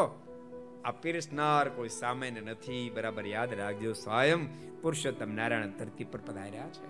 આ 0.84 0.90
પીરસનાર 0.90 1.68
કોઈ 1.68 1.88
સામાન્ય 1.88 2.40
નથી. 2.40 2.92
બરાબર 2.94 3.26
યાદ 3.26 3.54
રાખજો, 3.54 3.92
સ્વયં 3.92 4.46
પુરુષોત્તમ 4.80 5.34
નારાયણ 5.34 5.66
ધરતી 5.66 6.04
પર 6.04 6.18
પધાર્યા 6.18 6.68
છે. 6.68 6.86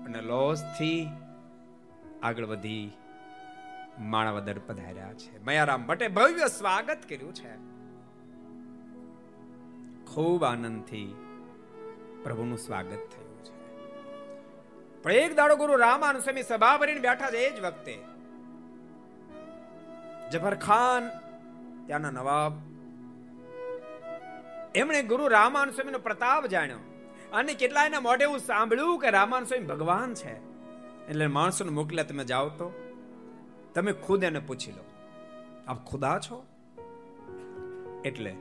અને 0.04 0.20
લોસથી 0.20 1.08
આગળ 2.22 2.44
વધી 2.44 2.90
માણાવદર 4.00 4.58
પધાર્યા 4.58 5.12
છે. 5.12 5.44
મયારામ 5.44 5.86
ભટ્ટે 5.86 6.08
ભવ્ય 6.08 6.48
સ્વાગત 6.48 6.98
કર્યું 7.08 7.34
છે. 7.34 7.70
ખૂબ 10.04 10.44
આનંદથી 10.44 11.14
પ્રભુનું 12.22 12.58
સ્વાગત 12.58 12.88
થયું 12.88 13.44
છે. 13.44 13.60
પણ 15.02 15.12
એક 15.12 15.36
દાડો 15.36 15.56
ગુરુ 15.56 15.76
રામાનુ 15.76 16.20
સ્વામી 16.20 16.42
સભા 16.42 16.76
ભરીને 16.76 17.00
બેઠા 17.00 17.30
છે 17.30 17.36
એ 17.36 17.60
જ 17.60 17.60
વખતે 17.60 17.98
જફર 20.32 20.54
ખાન, 20.54 21.08
ત્યાંના 21.86 22.10
નવાબ, 22.10 22.52
એમણે 24.74 25.02
ગુરુ 25.02 25.28
રામાનુ 25.28 25.72
સ્વામીનો 25.72 25.98
પ્રતાપ 25.98 26.46
જાણ્યો. 26.46 26.78
અને 27.32 27.54
કેટલાયના 27.54 28.00
મોઢે 28.00 28.24
હું 28.24 28.38
સાંભળ્યું 28.38 28.98
કે 28.98 29.10
રામાનુ 29.10 29.46
સ્વામી 29.46 29.66
ભગવાન 29.66 30.14
છે. 30.14 30.34
એટલે 31.06 31.26
માણસોને 31.26 31.70
મોકલ્યા, 31.70 32.04
તમે 32.04 32.24
જાઓ 32.24 32.48
તો. 32.48 32.79
તમે 33.74 33.92
ખુદ 33.92 34.24
એને 34.24 34.38
પૂછી 34.38 34.72
લો. 34.72 34.84
આપ 35.68 35.84
ખુદા 35.86 36.18
છો? 36.18 36.44
એટલે 38.04 38.34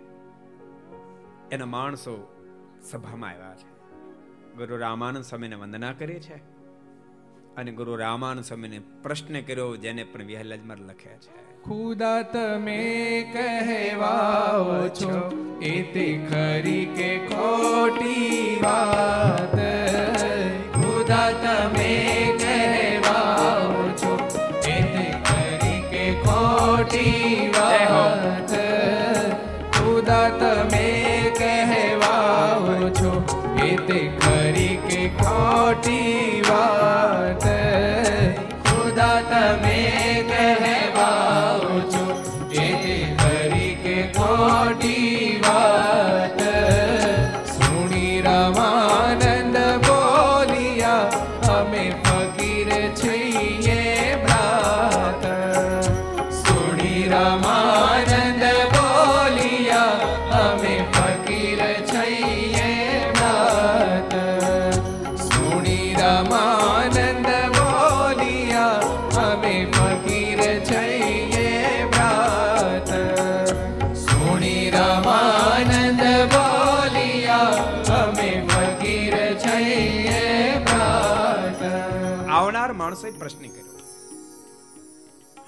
એના 1.51 1.65
માણસો 1.65 2.13
સભામાં 2.91 3.29
આવ્યા 3.29 3.55
છે. 3.55 3.69
ગુરુ 4.57 4.77
રામાનંદ 4.77 5.23
સ્વામીને 5.23 5.55
વંદના 5.55 5.91
કરી 5.91 6.19
છે 6.19 6.35
અને 7.55 7.71
ગુરુ 7.71 7.95
રામાનંદ 7.95 8.43
સ્વામીને 8.43 8.79
પ્રશ્ન 9.03 9.41
કર્યો, 9.41 9.75
જેને 9.75 10.03
પણ 10.03 10.23
વિહલજમાં 10.23 10.77
લખે 10.77 11.15
છે. 11.17 11.61
ખુદા 11.63 12.21
તમે 12.21 12.79
કહેવાઓ 13.33 14.87
છો, 14.87 15.15
એ 15.61 15.83
તે 15.93 16.27
ખરી 16.29 16.85
કે 16.85 17.27
ખોટી 17.27 18.59
વાત? 18.63 19.57
ખુદા 20.75 21.31
તમે 21.31 22.38
ખોટી 26.89 27.49
વાત 27.53 28.53
ખુદા 29.71 30.29
તમે 30.39 30.87
કહેવાઓ 31.39 32.89
છો. 32.91 33.11
એ 33.63 33.71
તે 33.87 33.99
ખરી 34.19 34.75
કે 34.87 35.01
ખોટી 35.19 36.41
વાત. 36.49 36.78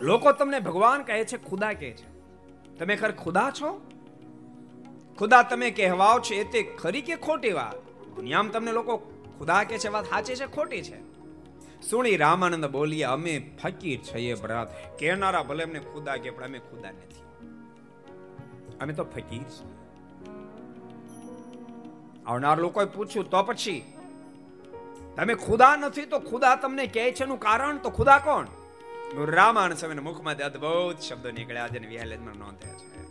લોકો 0.02 0.32
તમને 0.32 0.60
ભગવાન 0.60 1.04
કહે 1.04 1.26
છે, 1.26 1.49
ખુદા 1.49 1.74
કહે 1.74 1.91
છે. 1.91 2.12
તમે 2.80 2.95
ખર 2.95 3.12
ખુદા 3.12 3.52
છો? 3.62 3.82
ખુદા 5.20 5.43
તમે 5.43 5.72
કહેવાઓ 5.72 6.20
છો, 6.20 6.36
એ 6.36 6.43
તે 6.43 6.64
ખરી 6.64 7.02
કે 7.02 7.16
ખોટી 7.16 7.52
વાત? 7.52 7.76
દુનિયામાં 8.16 8.52
તમને 8.52 8.72
લોકો 8.72 8.97
ખુદા 9.39 9.64
કહે 9.64 9.78
છે 9.78 9.88
વાત 9.88 10.06
સાચી 10.06 10.36
છે, 10.36 10.45
ખોટી 10.45 10.82
છે? 10.82 11.12
સુણી 11.82 12.18
રામાનંદ 12.18 12.66
બોલીએ, 12.66 13.04
અમે 13.04 13.52
ફકીર 13.64 13.99
છીએ 14.02 14.34
બરાત 14.34 14.99
કહેનારા 14.99 15.43
ભલે 15.43 15.64
એમને 15.64 15.80
ખુદા 15.80 16.18
કે 16.18 16.30
પણ 16.30 16.43
અમે 16.43 16.60
ખુદા 16.60 16.89
નથી. 16.89 17.24
અમે 18.82 18.93
તો 18.93 19.04
ફકીર 19.04 19.43
છીએ. 19.43 19.72
આવનાર 22.26 22.58
લોકોએ 22.58 22.86
પૂછ્યું, 22.86 23.30
તો 23.30 23.43
પછી? 23.43 23.93
તમે 25.16 25.36
ખુદા 25.36 25.76
નથી, 25.76 26.06
તો 26.06 26.20
ખુદા 26.20 26.56
તમને 26.56 26.88
કહે 26.88 27.12
છે 27.12 27.24
એનું 27.24 27.39
કારણ? 27.39 27.78
તો 27.78 27.89
ખુદા 27.89 28.18
કોણ? 28.18 28.47
રામાયણ 29.18 29.74
સ્વામીના 29.74 30.01
મુખમાંથી 30.01 30.43
અદ્ભુત 30.43 30.99
શબ્દો 30.99 31.32
નીકળ્યા 31.32 31.68
જેને 31.68 31.88
વિહાલેજમાં 31.88 32.36
નોંધ્યા 32.36 32.74
છે. 32.74 33.01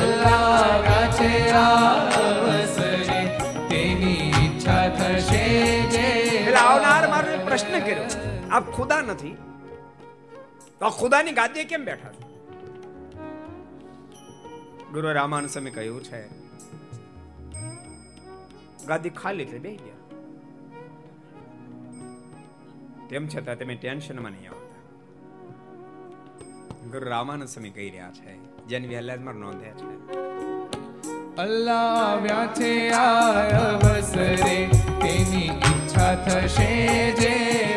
અલ્લાહ 0.00 0.74
આવ્યા 0.74 1.12
છે 1.12 1.50
આ 1.50 1.90
અવસરે. 1.94 3.38
તેની 3.68 4.32
ઈચ્છા 4.44 4.88
થશે 4.88 5.82
જે 5.82 6.50
રાવનાર 6.50 6.92
આવનાર 6.92 7.08
મારો 7.08 7.44
પ્રશ્ન 7.44 7.80
કર્યો. 7.80 8.04
આપ 8.50 8.70
ખુદા 8.70 9.00
નથી. 9.00 9.36
તો 10.80 10.86
આ 10.86 10.88
ખુદાની 10.88 11.32
ગાદીએ 11.32 11.64
કેમ 11.64 11.84
બેઠા 11.84 12.08
છો? 12.08 12.25
ગુરુ 14.96 15.08
રામાન 15.12 15.46
સ્વામી 15.46 15.70
કહ્યું 15.70 16.04
છે, 16.04 16.20
ગાદી 18.88 19.10
ખાલી 19.18 19.44
એટલે 19.46 19.58
બે 19.58 19.72
ગયા. 19.76 20.00
તેમ 23.10 23.24
છતાં 23.28 23.58
તમે 23.58 23.74
ટેન્શનમાં 23.82 24.32
નહીં 24.32 24.50
આવતા. 24.50 24.82
ગુરુ 26.92 27.06
રામાનંદ 27.14 27.52
સ્વામી 27.54 27.74
કહી 27.76 27.90
રહ્યા 27.90 28.14
છે, 28.18 28.32
જેની 28.66 28.90
વહેલાદમાં 28.94 29.38
નોંધ્યા 29.44 29.78
છે. 29.80 29.92
અલ્લાહ 31.44 31.92
આવ્યા 32.06 32.46
છે 32.58 32.72
આ 33.02 33.44
અવસરે, 33.60 34.58
તેની 35.04 35.46
ઈચ્છા 35.46 36.14
થશે 36.26 36.70
જે 37.20 37.34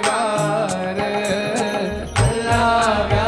વાર. 0.08 1.00
અલ્લાહ 2.28 3.19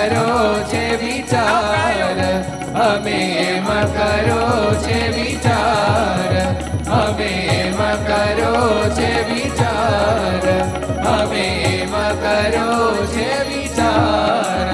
કર્યો 0.00 0.64
છે 0.64 0.96
વિચાર. 0.96 2.42
અમે 2.72 3.32
એમ 3.32 3.66
કરો 3.66 4.74
છે 4.74 5.08
વિચાર. 5.08 6.54
અમે 6.90 7.46
એમ 7.46 7.76
કરો 8.06 8.90
છે 8.90 9.32
વિચાર. 9.32 10.60
અમે 11.04 11.62
એમ 11.62 11.92
કરો 11.92 13.06
છે 13.06 13.48
વિચાર. 13.48 14.70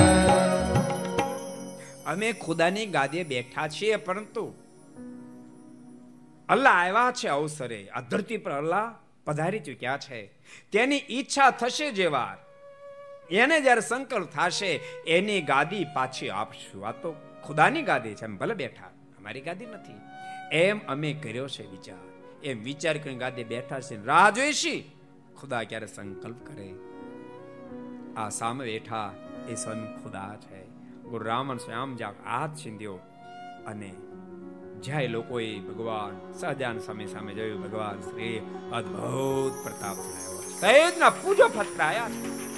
અમે 2.07 2.33
ખુદાની 2.33 2.87
ગાદે 2.87 3.25
બેઠા 3.25 3.69
છીએ, 3.69 3.97
પરંતુ 3.97 4.55
અલ્લાહ 6.49 6.73
આવ્યા 6.73 7.13
છે 7.13 7.29
અવસરે. 7.29 7.89
આ 7.89 8.01
ધરતી 8.01 8.37
પર 8.37 8.51
અલ્લાહ 8.51 8.93
પધારી 9.25 9.59
ચૂક્યા 9.59 9.97
છે. 9.97 10.27
તેની 10.73 10.97
ઈચ્છા 11.11 11.51
થશે 11.51 11.91
જે 11.91 12.07
વાર 12.07 12.46
એને 13.31 13.61
જ્યારે 13.61 13.81
સંકલ્પ 13.81 14.29
થશે, 14.31 14.81
એની 15.07 15.41
ગાદી 15.41 15.87
પાછી 15.95 16.31
આપશું. 16.31 16.89
આ 16.89 16.93
તો 16.93 17.15
ખુદાની 17.45 17.83
ગાદી 17.83 18.15
છે 18.15 18.25
અમે 18.25 18.37
ભલે 18.37 18.55
બેઠા. 18.55 18.87
અમારી 19.19 19.41
ગાદી 19.41 19.67
નથી. 19.67 19.95
એમ 20.53 20.81
અમે 20.89 21.13
કર્યો 21.13 21.49
છે 21.49 21.71
વિચાર. 21.71 21.99
એમ 22.45 22.63
વિચાર 22.63 22.99
કરીને 22.99 23.19
ગાદી 23.19 23.45
બેઠા 23.45 23.81
છે. 23.81 24.07
રાહ 24.07 24.31
જોઈશી? 24.31 24.93
ખુદા 25.41 25.63
ક્યારે 25.63 25.87
સંકલ્પ 25.87 26.47
કરે? 26.47 26.75
આ 28.17 28.29
સામે 28.29 28.65
બેઠા 28.65 29.13
એ 29.49 29.55
સ્વયં 29.55 30.03
ખુદા 30.03 30.37
છે. 30.41 30.67
ગુરુ 31.03 31.25
રામન 31.25 31.57
સ્વયં 31.57 31.97
જાગ 31.97 32.15
હાથ 32.25 32.57
છીંધ્યો 32.57 32.95
અને 33.67 33.95
જ્યાં 34.81 35.03
લોકોએ 35.03 35.59
ભગવાન 35.59 36.33
સહજાન 36.33 36.79
સામે 36.79 37.07
સામે 37.07 37.35
જોયું, 37.35 37.63
ભગવાન 37.63 38.01
શ્રી 38.01 38.39
અદ્ભુત 38.73 39.65
પ્રતાપ 39.65 39.97
જણાવ્યો 39.97 40.37
તેજના 40.61 41.11
પૂજો 41.11 41.49
ફટકાયા 41.49 42.09
છે 42.09 42.56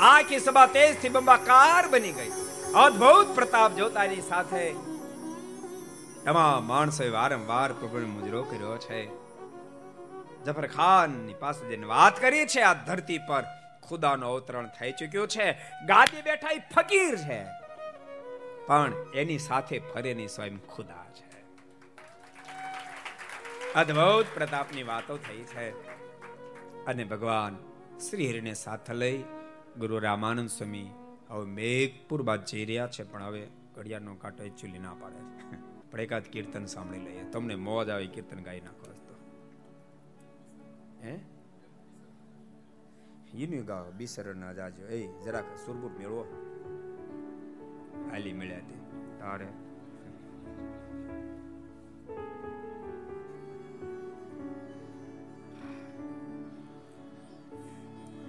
આખી 0.00 0.38
સભા 0.38 0.66
તેજથી 0.66 1.08
બંબાકાર 1.08 1.88
બની 1.88 2.12
ગઈ. 2.12 2.30
અદ્ભુત 2.74 3.34
પ્રતાપ 3.34 3.72
જોતાની 3.74 4.20
સાથે 4.20 4.72
તમામ 6.24 6.66
માણસોએ 6.66 7.08
વારંવાર 7.08 7.72
પ્રભુને 7.72 8.06
મુજરો 8.06 8.42
કર્યો 8.42 8.78
છે. 8.78 9.06
જફર 10.44 10.66
ખાનની 10.66 11.34
પાસે 11.34 11.68
જઈને 11.68 11.86
વાત 11.86 12.20
કરી 12.20 12.46
છે 12.46 12.60
આ 12.60 12.74
ધરતી 12.74 13.18
પર 13.18 13.44
ખુદાનો 13.88 14.32
અવતરણ 14.32 14.66
થઈ 14.66 14.92
ચૂક્યો 14.92 15.26
છે. 15.26 15.52
ગાદી 15.86 16.22
બેઠા 16.22 16.50
એ 16.50 16.58
ફકીર 16.58 17.16
છે. 17.16 17.44
પણ 18.66 18.92
એની 19.14 19.38
સાથે 19.38 19.78
ફરેની 19.78 20.28
સ્વયં 20.28 20.58
ખુદા 20.66 21.06
છે. 21.14 21.44
અદ્ભુત 23.72 24.26
પ્રતાપની 24.34 24.82
વાતો 24.82 25.16
થઈ 25.16 25.42
છે. 25.42 25.70
અને 26.84 27.04
ભગવાન 27.04 27.56
શ્રી 27.98 28.30
હરિને 28.30 28.54
સાથે 28.54 28.94
લઈ 28.94 29.24
ગુરુ 29.80 29.98
રામાનંદ 29.98 30.48
સ્વામી 30.48 30.90
હવે 31.28 31.46
મેઘપુર 31.46 32.22
બાદ 32.22 32.44
જઈ 32.44 32.64
રહ્યા 32.64 32.86
છે, 32.86 33.02
પણ 33.02 33.22
હવે 33.22 33.48
ઘડિયાળનો 33.76 34.14
કાંટો 34.14 34.44
એકચ્યુઅલી 34.44 34.78
ના 34.78 34.94
પાડે. 34.94 35.16
પણ 35.90 36.00
એકાદ 36.00 36.22
કીર્તન 36.22 36.64
સાંભળી 36.64 36.98
લઈએ. 36.98 37.22
તમને 37.22 37.54
મોજ 37.54 37.88
આવે 37.88 38.06
કીર્તન 38.06 38.42
ગાઈ 38.42 38.60
નાખો 38.60 38.92
તો. 38.92 39.14
હે? 41.02 41.18
ઈનું 43.34 43.66
ગાવ 43.66 43.90
બિસર 43.90 44.34
ના 44.34 44.52
જાજો. 44.52 44.86
એ, 44.86 45.22
જરાક 45.22 45.44
સુરબુર 45.66 45.90
મેળવો. 45.90 46.24
હાલી 48.10 48.32
મળ્યા 48.32 48.58
તે. 48.58 48.74
તારે. 49.18 49.46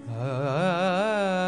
હે 0.07 1.40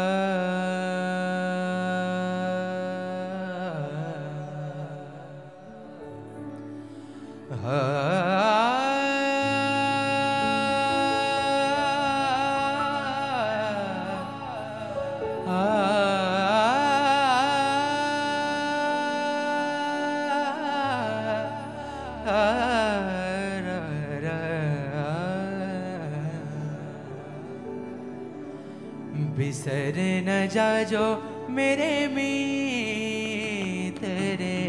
जाजो 30.53 31.05
मेरे 31.55 31.91
मीत 32.15 34.01
रे 34.41 34.59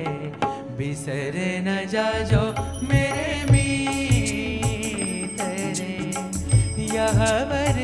बिसर 0.79 1.37
न 1.67 1.69
जाजो 1.93 2.45
मेरे 2.91 3.33
मीत 3.51 5.41
रे 5.81 5.97
यह 6.95 7.21
वर 7.53 7.79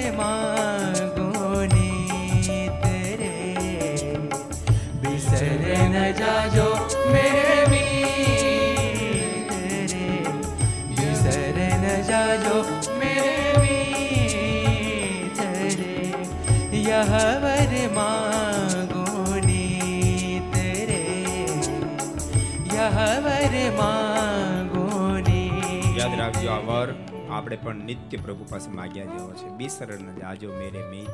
યાદ 25.98 26.20
રાખજો 26.20 26.50
આ 26.50 26.58
વર 26.58 26.94
આપણે 27.30 27.58
પણ 27.58 27.76
નિત્ય 27.76 28.18
પ્રભુ 28.18 28.46
પાસે 28.50 28.72
માગ્યા 28.72 29.06
જેવો 29.06 29.34
છે. 29.34 29.50
બિસરણ 29.50 30.20
આજો 30.20 30.54
મેરે 30.60 30.84
મે. 30.90 31.06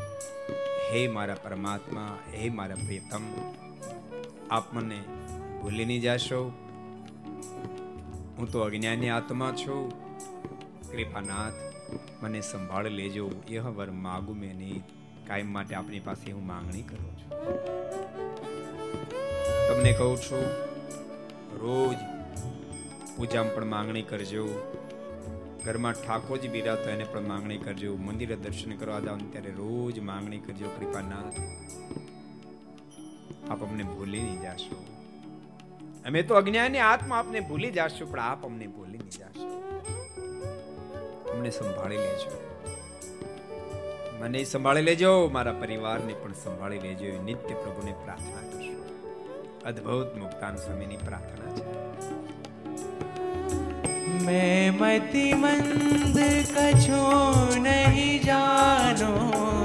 હે 0.92 1.08
મારા 1.08 1.36
પરમાત્મા, 1.36 2.18
હે 2.34 2.50
મારા 2.50 2.76
પ્રિયતમ 2.76 3.22
આપ 4.52 4.74
મને 4.74 5.02
ભૂલી 5.62 5.86
નહીં 5.86 6.02
જાશો. 6.02 6.52
હું 8.38 8.52
તો 8.52 8.60
અજ્ઞાની 8.60 9.10
આત્મા 9.10 9.52
છું. 9.52 9.90
કૃપાનાથ, 10.92 11.54
મને 12.24 12.42
સંભાળ 12.42 12.88
લેજો. 12.88 13.32
એ 13.48 13.58
વર 13.58 13.92
માગું 13.92 14.38
મેં 14.38 14.58
નહીં. 14.58 14.84
કાયમ 15.28 15.54
માટે 15.54 15.76
આપની 15.76 16.00
પાસે 16.00 16.32
હું 16.32 16.46
માંગણી 16.46 16.82
કરું 16.82 17.18
છું. 17.18 17.30
તમને 19.68 19.92
કહું 19.92 20.18
છું, 20.18 20.46
રોજ 21.58 22.17
પૂજામાં 23.18 23.56
પણ 23.56 23.66
માંગણી 23.66 24.02
કરજો. 24.02 24.48
ઘરમાં 25.66 25.94
ઠાકોરજી 25.94 26.48
બિરાતો 26.48 26.90
એને 26.90 27.04
પણ 27.04 27.28
માંગણી 27.28 27.58
કરજો. 27.58 27.96
મંદિરે 27.96 28.36
દર્શન 28.36 28.76
કરવા 28.76 29.00
જાવ 29.00 29.18
ત્યારે 29.18 29.50
રોજ 29.50 30.00
માંગણી 30.00 30.40
કરજો, 30.40 30.66
કૃપાનાથ. 30.80 31.34
આપ 33.52 33.64
અમને 33.64 33.84
ભૂલી 33.84 34.22
નહીં 34.22 34.42
જાશો. 34.42 34.86
અમે 36.06 36.22
તો 36.24 36.36
અજ્ઞાની 36.36 36.78
આત્મા, 36.78 37.18
આપને 37.18 37.40
ભૂલી 37.40 37.72
જાશો, 37.72 38.06
પણ 38.06 38.20
આપ 38.20 38.46
અમને 38.46 38.68
ભૂલી 38.68 38.98
નહીં 38.98 39.10
જાશો. 39.10 39.58
અમને 41.32 41.50
સંભાળી 41.50 41.98
લેજો. 41.98 42.44
મને 44.22 44.44
સંભાળી 44.44 44.82
લેજો, 44.82 45.30
મારા 45.30 45.52
પરિવારને 45.52 46.14
પણ 46.14 46.34
સંભાળી 46.34 46.80
લેજો. 46.80 47.24
નિત્ય 47.24 47.54
પ્રભુને 47.54 47.92
પ્રાર્થના 47.92 48.50
કરશો. 48.50 48.86
અદ્ભુત 49.66 50.18
મુક્તાન 50.18 50.56
સ્વામીની 50.56 50.98
પ્રાર્થના 50.98 51.56
છે. 51.56 51.87
मैं 54.27 54.71
मति 54.79 55.33
मंद 55.35 56.19
कछु 56.53 57.03
नहीं 57.63 58.19
जानो 58.21 59.56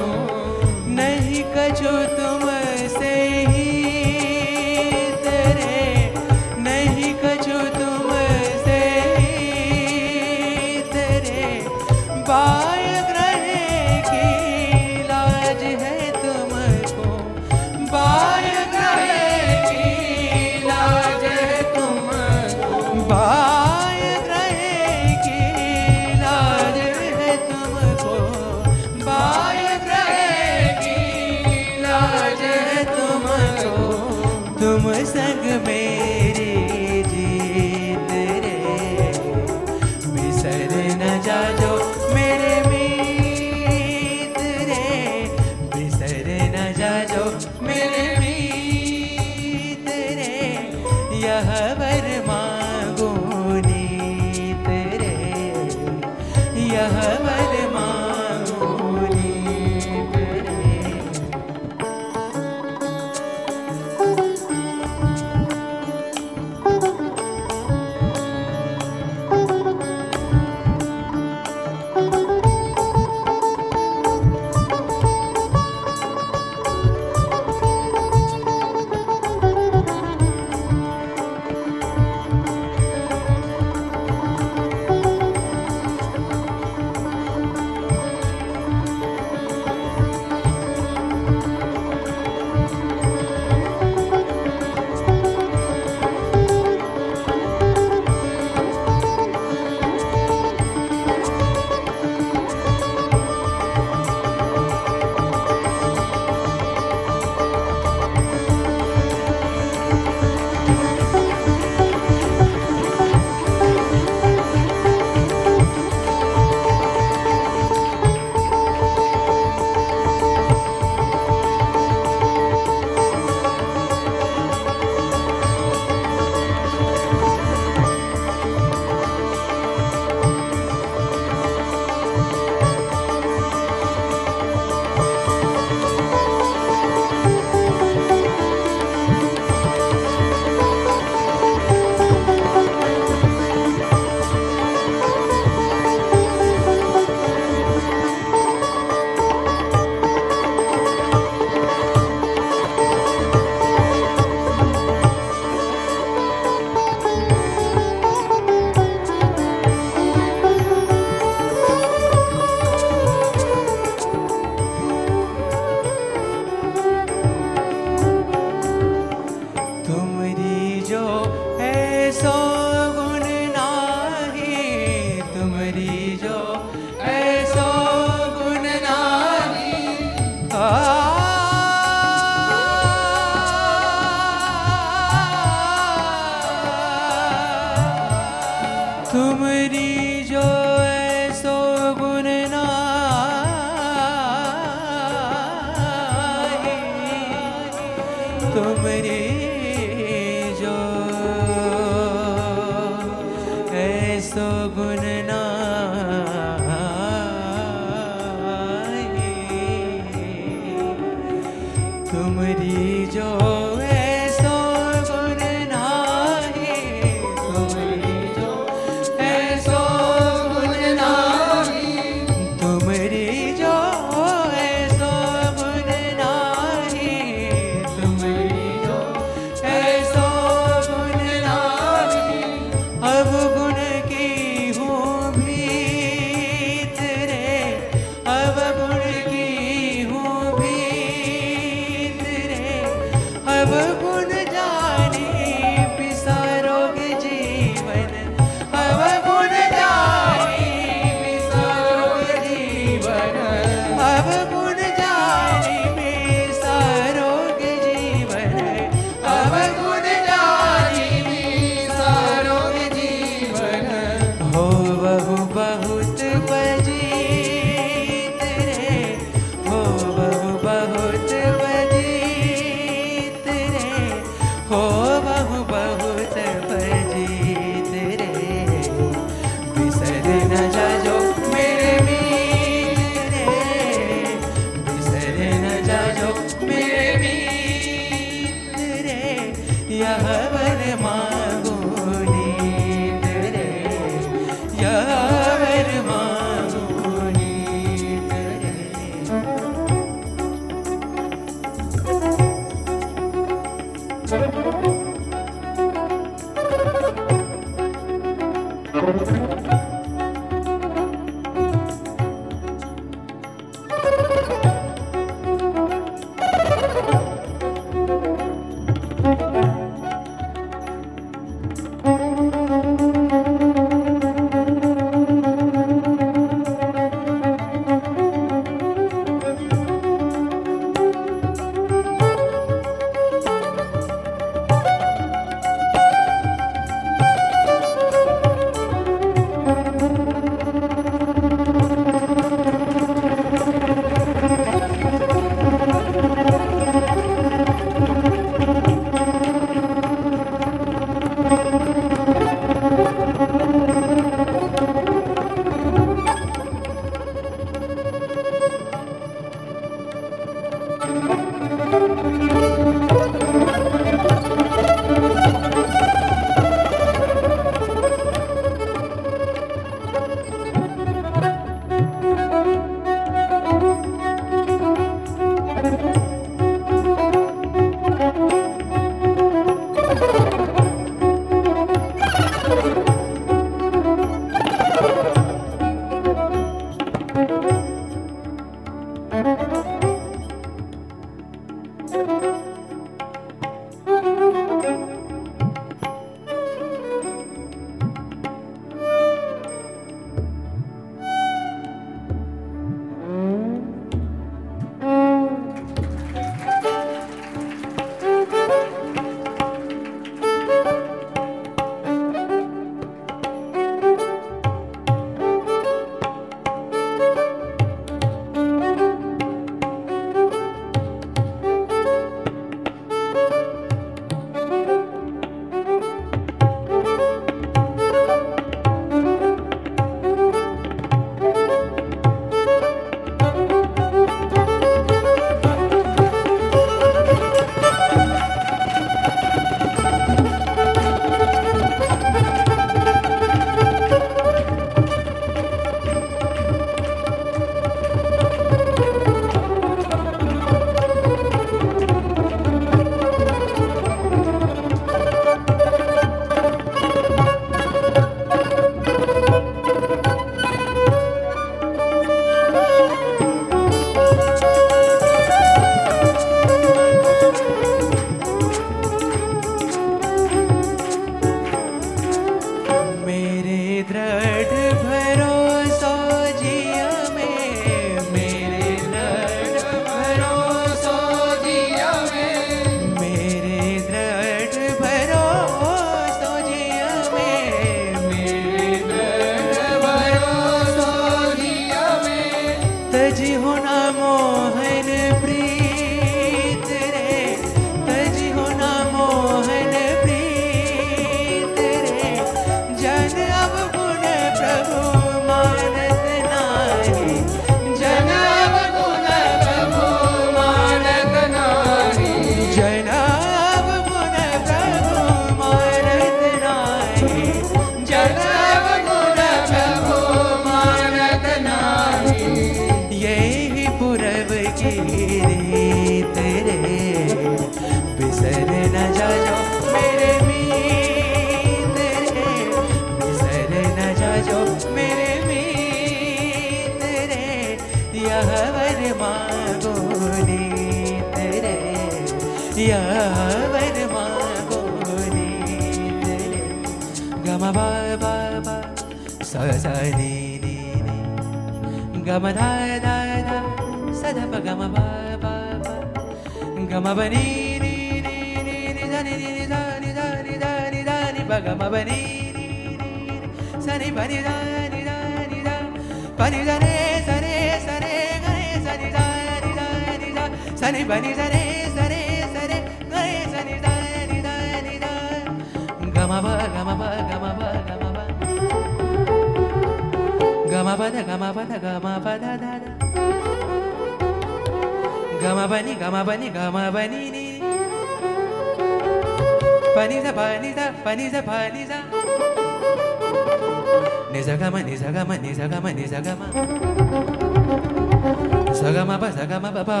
gama 599.04 599.20
apa 599.20 599.28
gama 599.44 599.68
apa 599.68 599.80
apa 599.84 600.00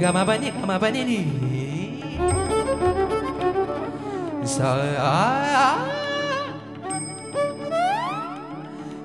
gama 0.00 0.20
apa 0.24 0.34
ni 0.40 0.48
gama 0.48 0.74
apa 0.80 0.88
ni 0.88 1.20
saya 4.48 5.76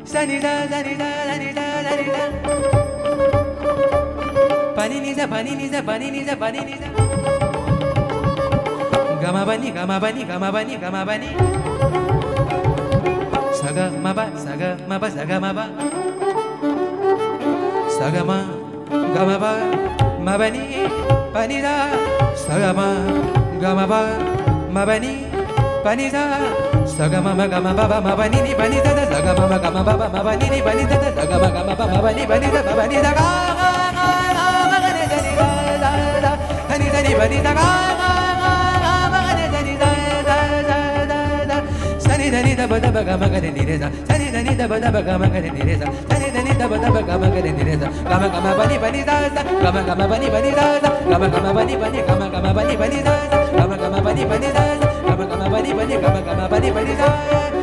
sanita 0.08 0.64
sanita 0.72 1.10
sanita 1.28 1.68
sanita 1.84 2.24
paninisa 4.72 5.28
bani 5.28 5.52
ni 5.60 5.68
paninisa 5.68 6.88
gama 9.20 9.44
bani 9.44 9.68
gama 9.68 9.96
bani 10.00 10.22
gama 10.24 10.48
bani 10.48 10.74
gama 10.80 11.02
bani 11.04 11.30
saga 13.52 13.92
maba 14.00 14.32
saga 14.40 14.80
maba 14.88 15.08
saga 15.12 15.38
maba 15.44 15.68
sagama 18.04 18.44
gamaba 19.16 19.52
mabani 20.20 20.84
panida 21.32 21.88
sagama 22.36 22.88
gamaba 23.64 24.20
mabani 24.76 25.24
panida 25.88 26.24
sagama 26.84 27.32
magama 27.32 27.72
baba 27.72 28.04
mabani 28.04 28.44
ni 28.44 28.52
panida 28.60 28.92
da 28.92 29.04
sagama 29.08 29.48
magama 29.56 29.82
baba 29.88 30.08
mabani 30.12 30.48
ni 30.52 30.60
panida 30.60 30.96
da 31.00 31.10
sagama 31.16 31.48
gama 31.56 31.72
baba 31.80 31.86
mabani 31.96 32.24
panida 32.28 32.60
babani 32.68 32.98
da 33.00 33.12
ga 33.16 33.30
ga 33.56 33.72
ga 33.96 34.12
ga 34.68 34.80
ga 34.84 34.84
ga 34.84 35.00
ga 35.00 35.08
ga 35.08 35.20
ga 35.24 35.40
ga 36.60 37.00
ga 37.00 37.40
ga 37.40 37.54
ga 37.56 37.93
ni 42.24 42.30
da 42.32 42.40
da 42.56 42.68
ba 42.68 42.80
da 42.80 42.90
ba 42.92 43.02
ga 43.04 43.18
ma 43.18 43.28
ga 43.28 43.40
ni 43.40 43.52
re 43.68 43.76
sa 43.78 43.90
sa 44.08 44.16
ni 44.18 44.56
da 44.56 44.66
ba 44.68 44.78
da 44.80 44.90
ba 44.92 45.02
ga 45.02 45.18
ma 45.20 45.28
ga 45.28 45.40
ni 45.44 45.50
re 45.68 45.76
sa 45.76 45.86
da 46.60 46.68
ba 46.72 46.78
da 46.80 46.90
ba 46.96 47.02
ga 47.08 47.16
ma 47.20 47.28
ga 47.28 47.40
ni 47.44 47.52
re 47.68 47.76
sa 47.82 47.88
ga 48.10 48.16
ma 48.22 48.28
ga 48.34 48.40
ma 48.40 48.52
ba 48.58 48.64
ni 48.72 48.78
ba 48.80 48.90
ni 48.96 49.02
da 49.04 49.16
sa 49.36 49.42
ga 49.44 49.70
ma 49.76 49.82
ga 49.88 49.94
ma 50.00 50.06
ba 50.08 50.18
ni 50.18 50.28
ba 50.32 50.40
ni 50.40 50.52
da 50.56 50.66
sa 50.84 50.90
ga 51.10 51.18
ma 51.20 51.28
ga 51.28 51.40
ma 51.44 51.52
ba 51.54 51.64
ni 51.68 51.76
ba 51.76 51.88
ni 51.92 52.00
ga 52.08 52.16
ma 52.16 52.28
ga 52.32 52.40
ma 52.40 52.52
ba 52.56 52.62
ni 52.64 52.76
ba 52.80 52.86
ni 52.88 53.00
da 53.04 53.14
sa 53.28 53.40
ga 53.58 53.66
ma 53.68 53.76
ga 53.76 53.88
ma 53.92 54.00
ba 54.06 54.12
ni 54.16 54.24
ba 54.30 54.36
ni 54.40 54.50
da 54.56 54.64
sa 54.64 54.88
ga 55.04 55.14
ma 55.20 55.26
ga 55.28 55.36
ma 55.36 55.48
ba 55.52 55.60
ni 55.66 55.72
ba 55.78 55.84
ni 55.84 55.96
ga 56.00 56.10
ma 56.16 56.22
ga 56.28 56.34
ma 56.40 56.46
ba 56.48 56.58
ni 56.64 56.70
ba 56.72 56.82
ni 56.88 56.94
da 56.96 57.08
sa 57.52 57.63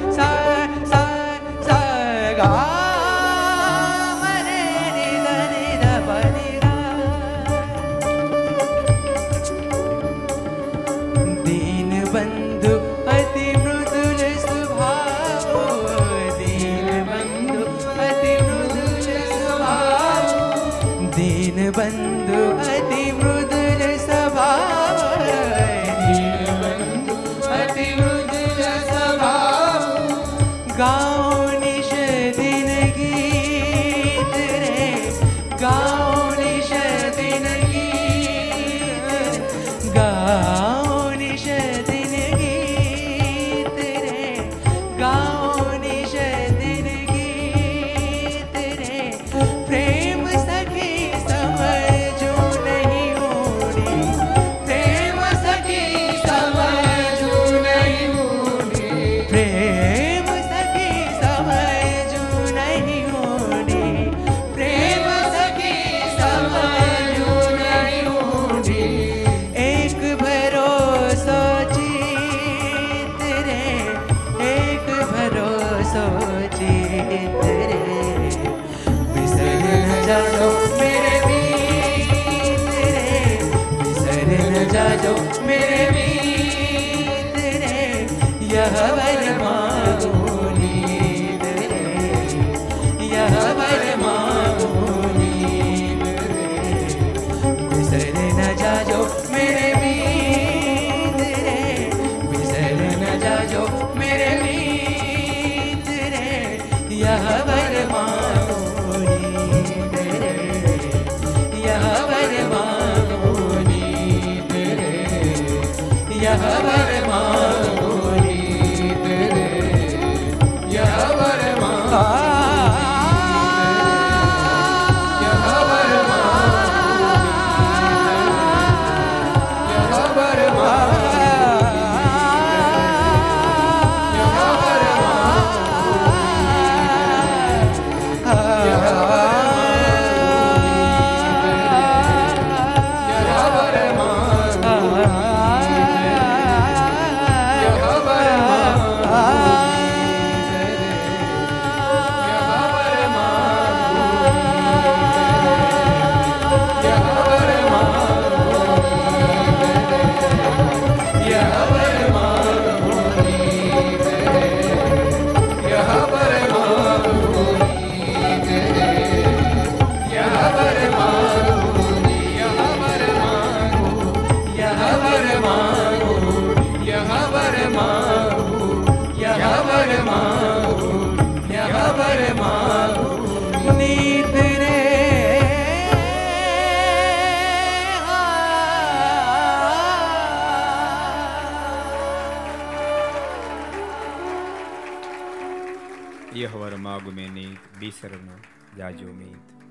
બીસરનો 197.90 198.32
જાજો 198.76 199.12
મીત 199.12 199.62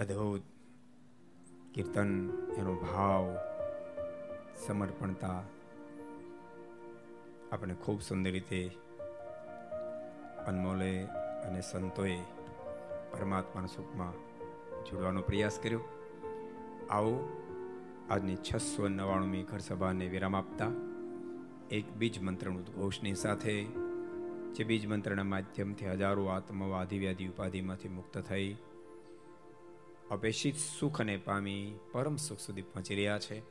અદ્ભુત 0.00 0.42
કીર્તન, 1.74 2.30
એનો 2.56 2.74
ભાવ, 2.74 3.36
સમર્પણતા 4.66 5.42
આપણે 7.52 7.74
ખૂબ 7.74 8.00
સુંદર 8.00 8.30
રીતે 8.30 8.70
અનમોલે 10.46 11.04
અને 11.44 11.60
સંતોએ 11.60 12.16
પરમાત્માના 13.12 13.66
સુખમાં 13.66 14.12
જોડવાનો 14.84 15.22
પ્રયાસ 15.22 15.58
કર્યો. 15.62 15.80
આવો 16.90 17.42
આજની 18.10 18.36
છસો 18.36 18.88
નવ્વાણુંમી 18.88 19.42
ઘર 19.42 19.58
સભાને 19.58 20.08
વિરામ 20.08 20.36
આપતા 20.36 20.66
એક 21.70 21.92
બીજ 21.92 22.22
મંત્રનું 22.22 22.60
ઉદ્ઘોષની 22.60 23.14
સાથે 23.14 23.87
જે 24.54 24.64
બીજ 24.64 24.86
મંત્રના 24.86 25.24
માધ્યમથી 25.24 25.86
હજારો 25.86 26.24
આત્માઓ 26.26 26.70
આધિવ્યાધિ 26.70 27.26
ઉપાધિમાંથી 27.26 27.88
મુક્ત 27.88 28.18
થઈ 28.18 28.56
અપેક્ષિત 30.10 30.54
સુખ 30.80 31.00
અને 31.00 31.16
પામી 31.16 31.74
પરમ 31.92 32.16
સુખ 32.16 32.38
સુધી 32.38 32.62
પહોંચી 32.62 32.94
રહ્યા 32.94 33.18
છે. 33.18 33.42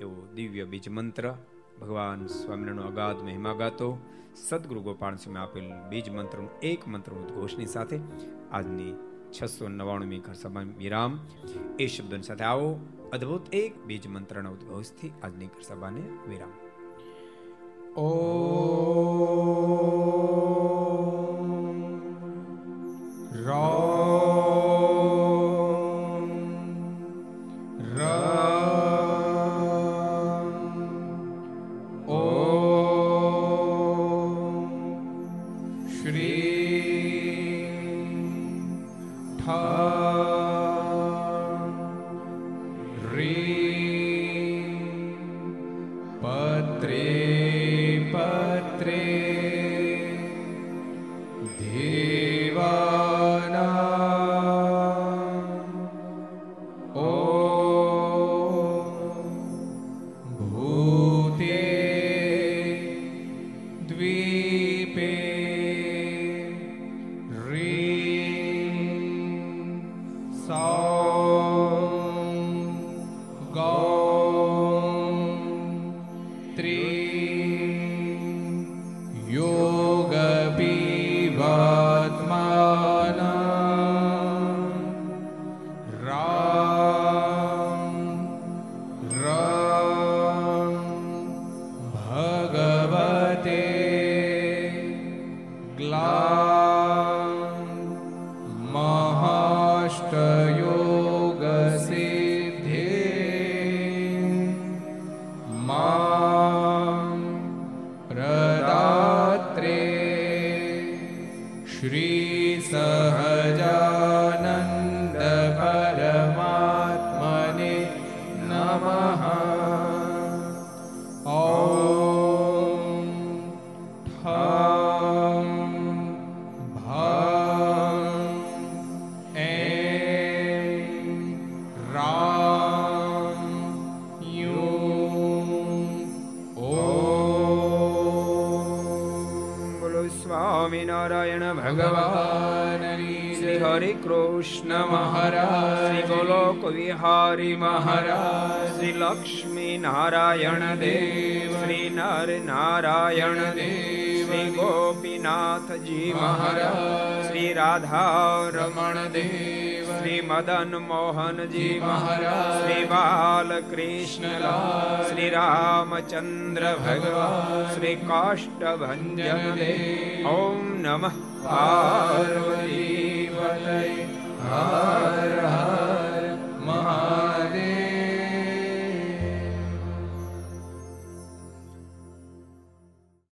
એવો 0.00 0.26
દિવ્ય 0.34 0.64
બીજ 0.64 0.88
મંત્ર 0.88 1.34
ભગવાન 1.80 2.26
સ્વામિનારાયણનો 2.26 2.82
અગાધ 2.82 3.16
મહિમા 3.24 3.52
ગાતો 3.52 3.98
સદગુરુ 4.48 4.80
ગોપાલ 4.80 5.16
સ્વામી 5.16 5.38
આપેલ 5.38 5.72
બીજ 5.88 6.10
મંત્રનું 6.10 6.60
એક 6.62 6.88
મંત્ર 6.88 7.12
ઉદ્ઘોષની 7.12 7.66
સાથે 7.66 8.00
આજની 8.50 8.94
છસો 9.42 9.68
નવ્વાણુંમી 9.68 10.18
ઘર 10.18 10.32
સભા 10.32 10.60
વિરામ 10.60 11.26
એ 11.80 11.86
શબ્દોની 11.86 12.22
સાથે 12.22 12.44
આવો 12.44 12.80
અદ્ભુત 13.12 13.54
એક 13.54 13.84
બીજ 13.84 14.06
મંત્રના 14.06 14.50
ઉદ્ઘોષથી 14.50 15.12
આજની 15.22 15.46
ઘર 15.46 15.60
સભાને 15.60 16.00
વિરામ. 16.00 16.52
ઓ 18.00 19.91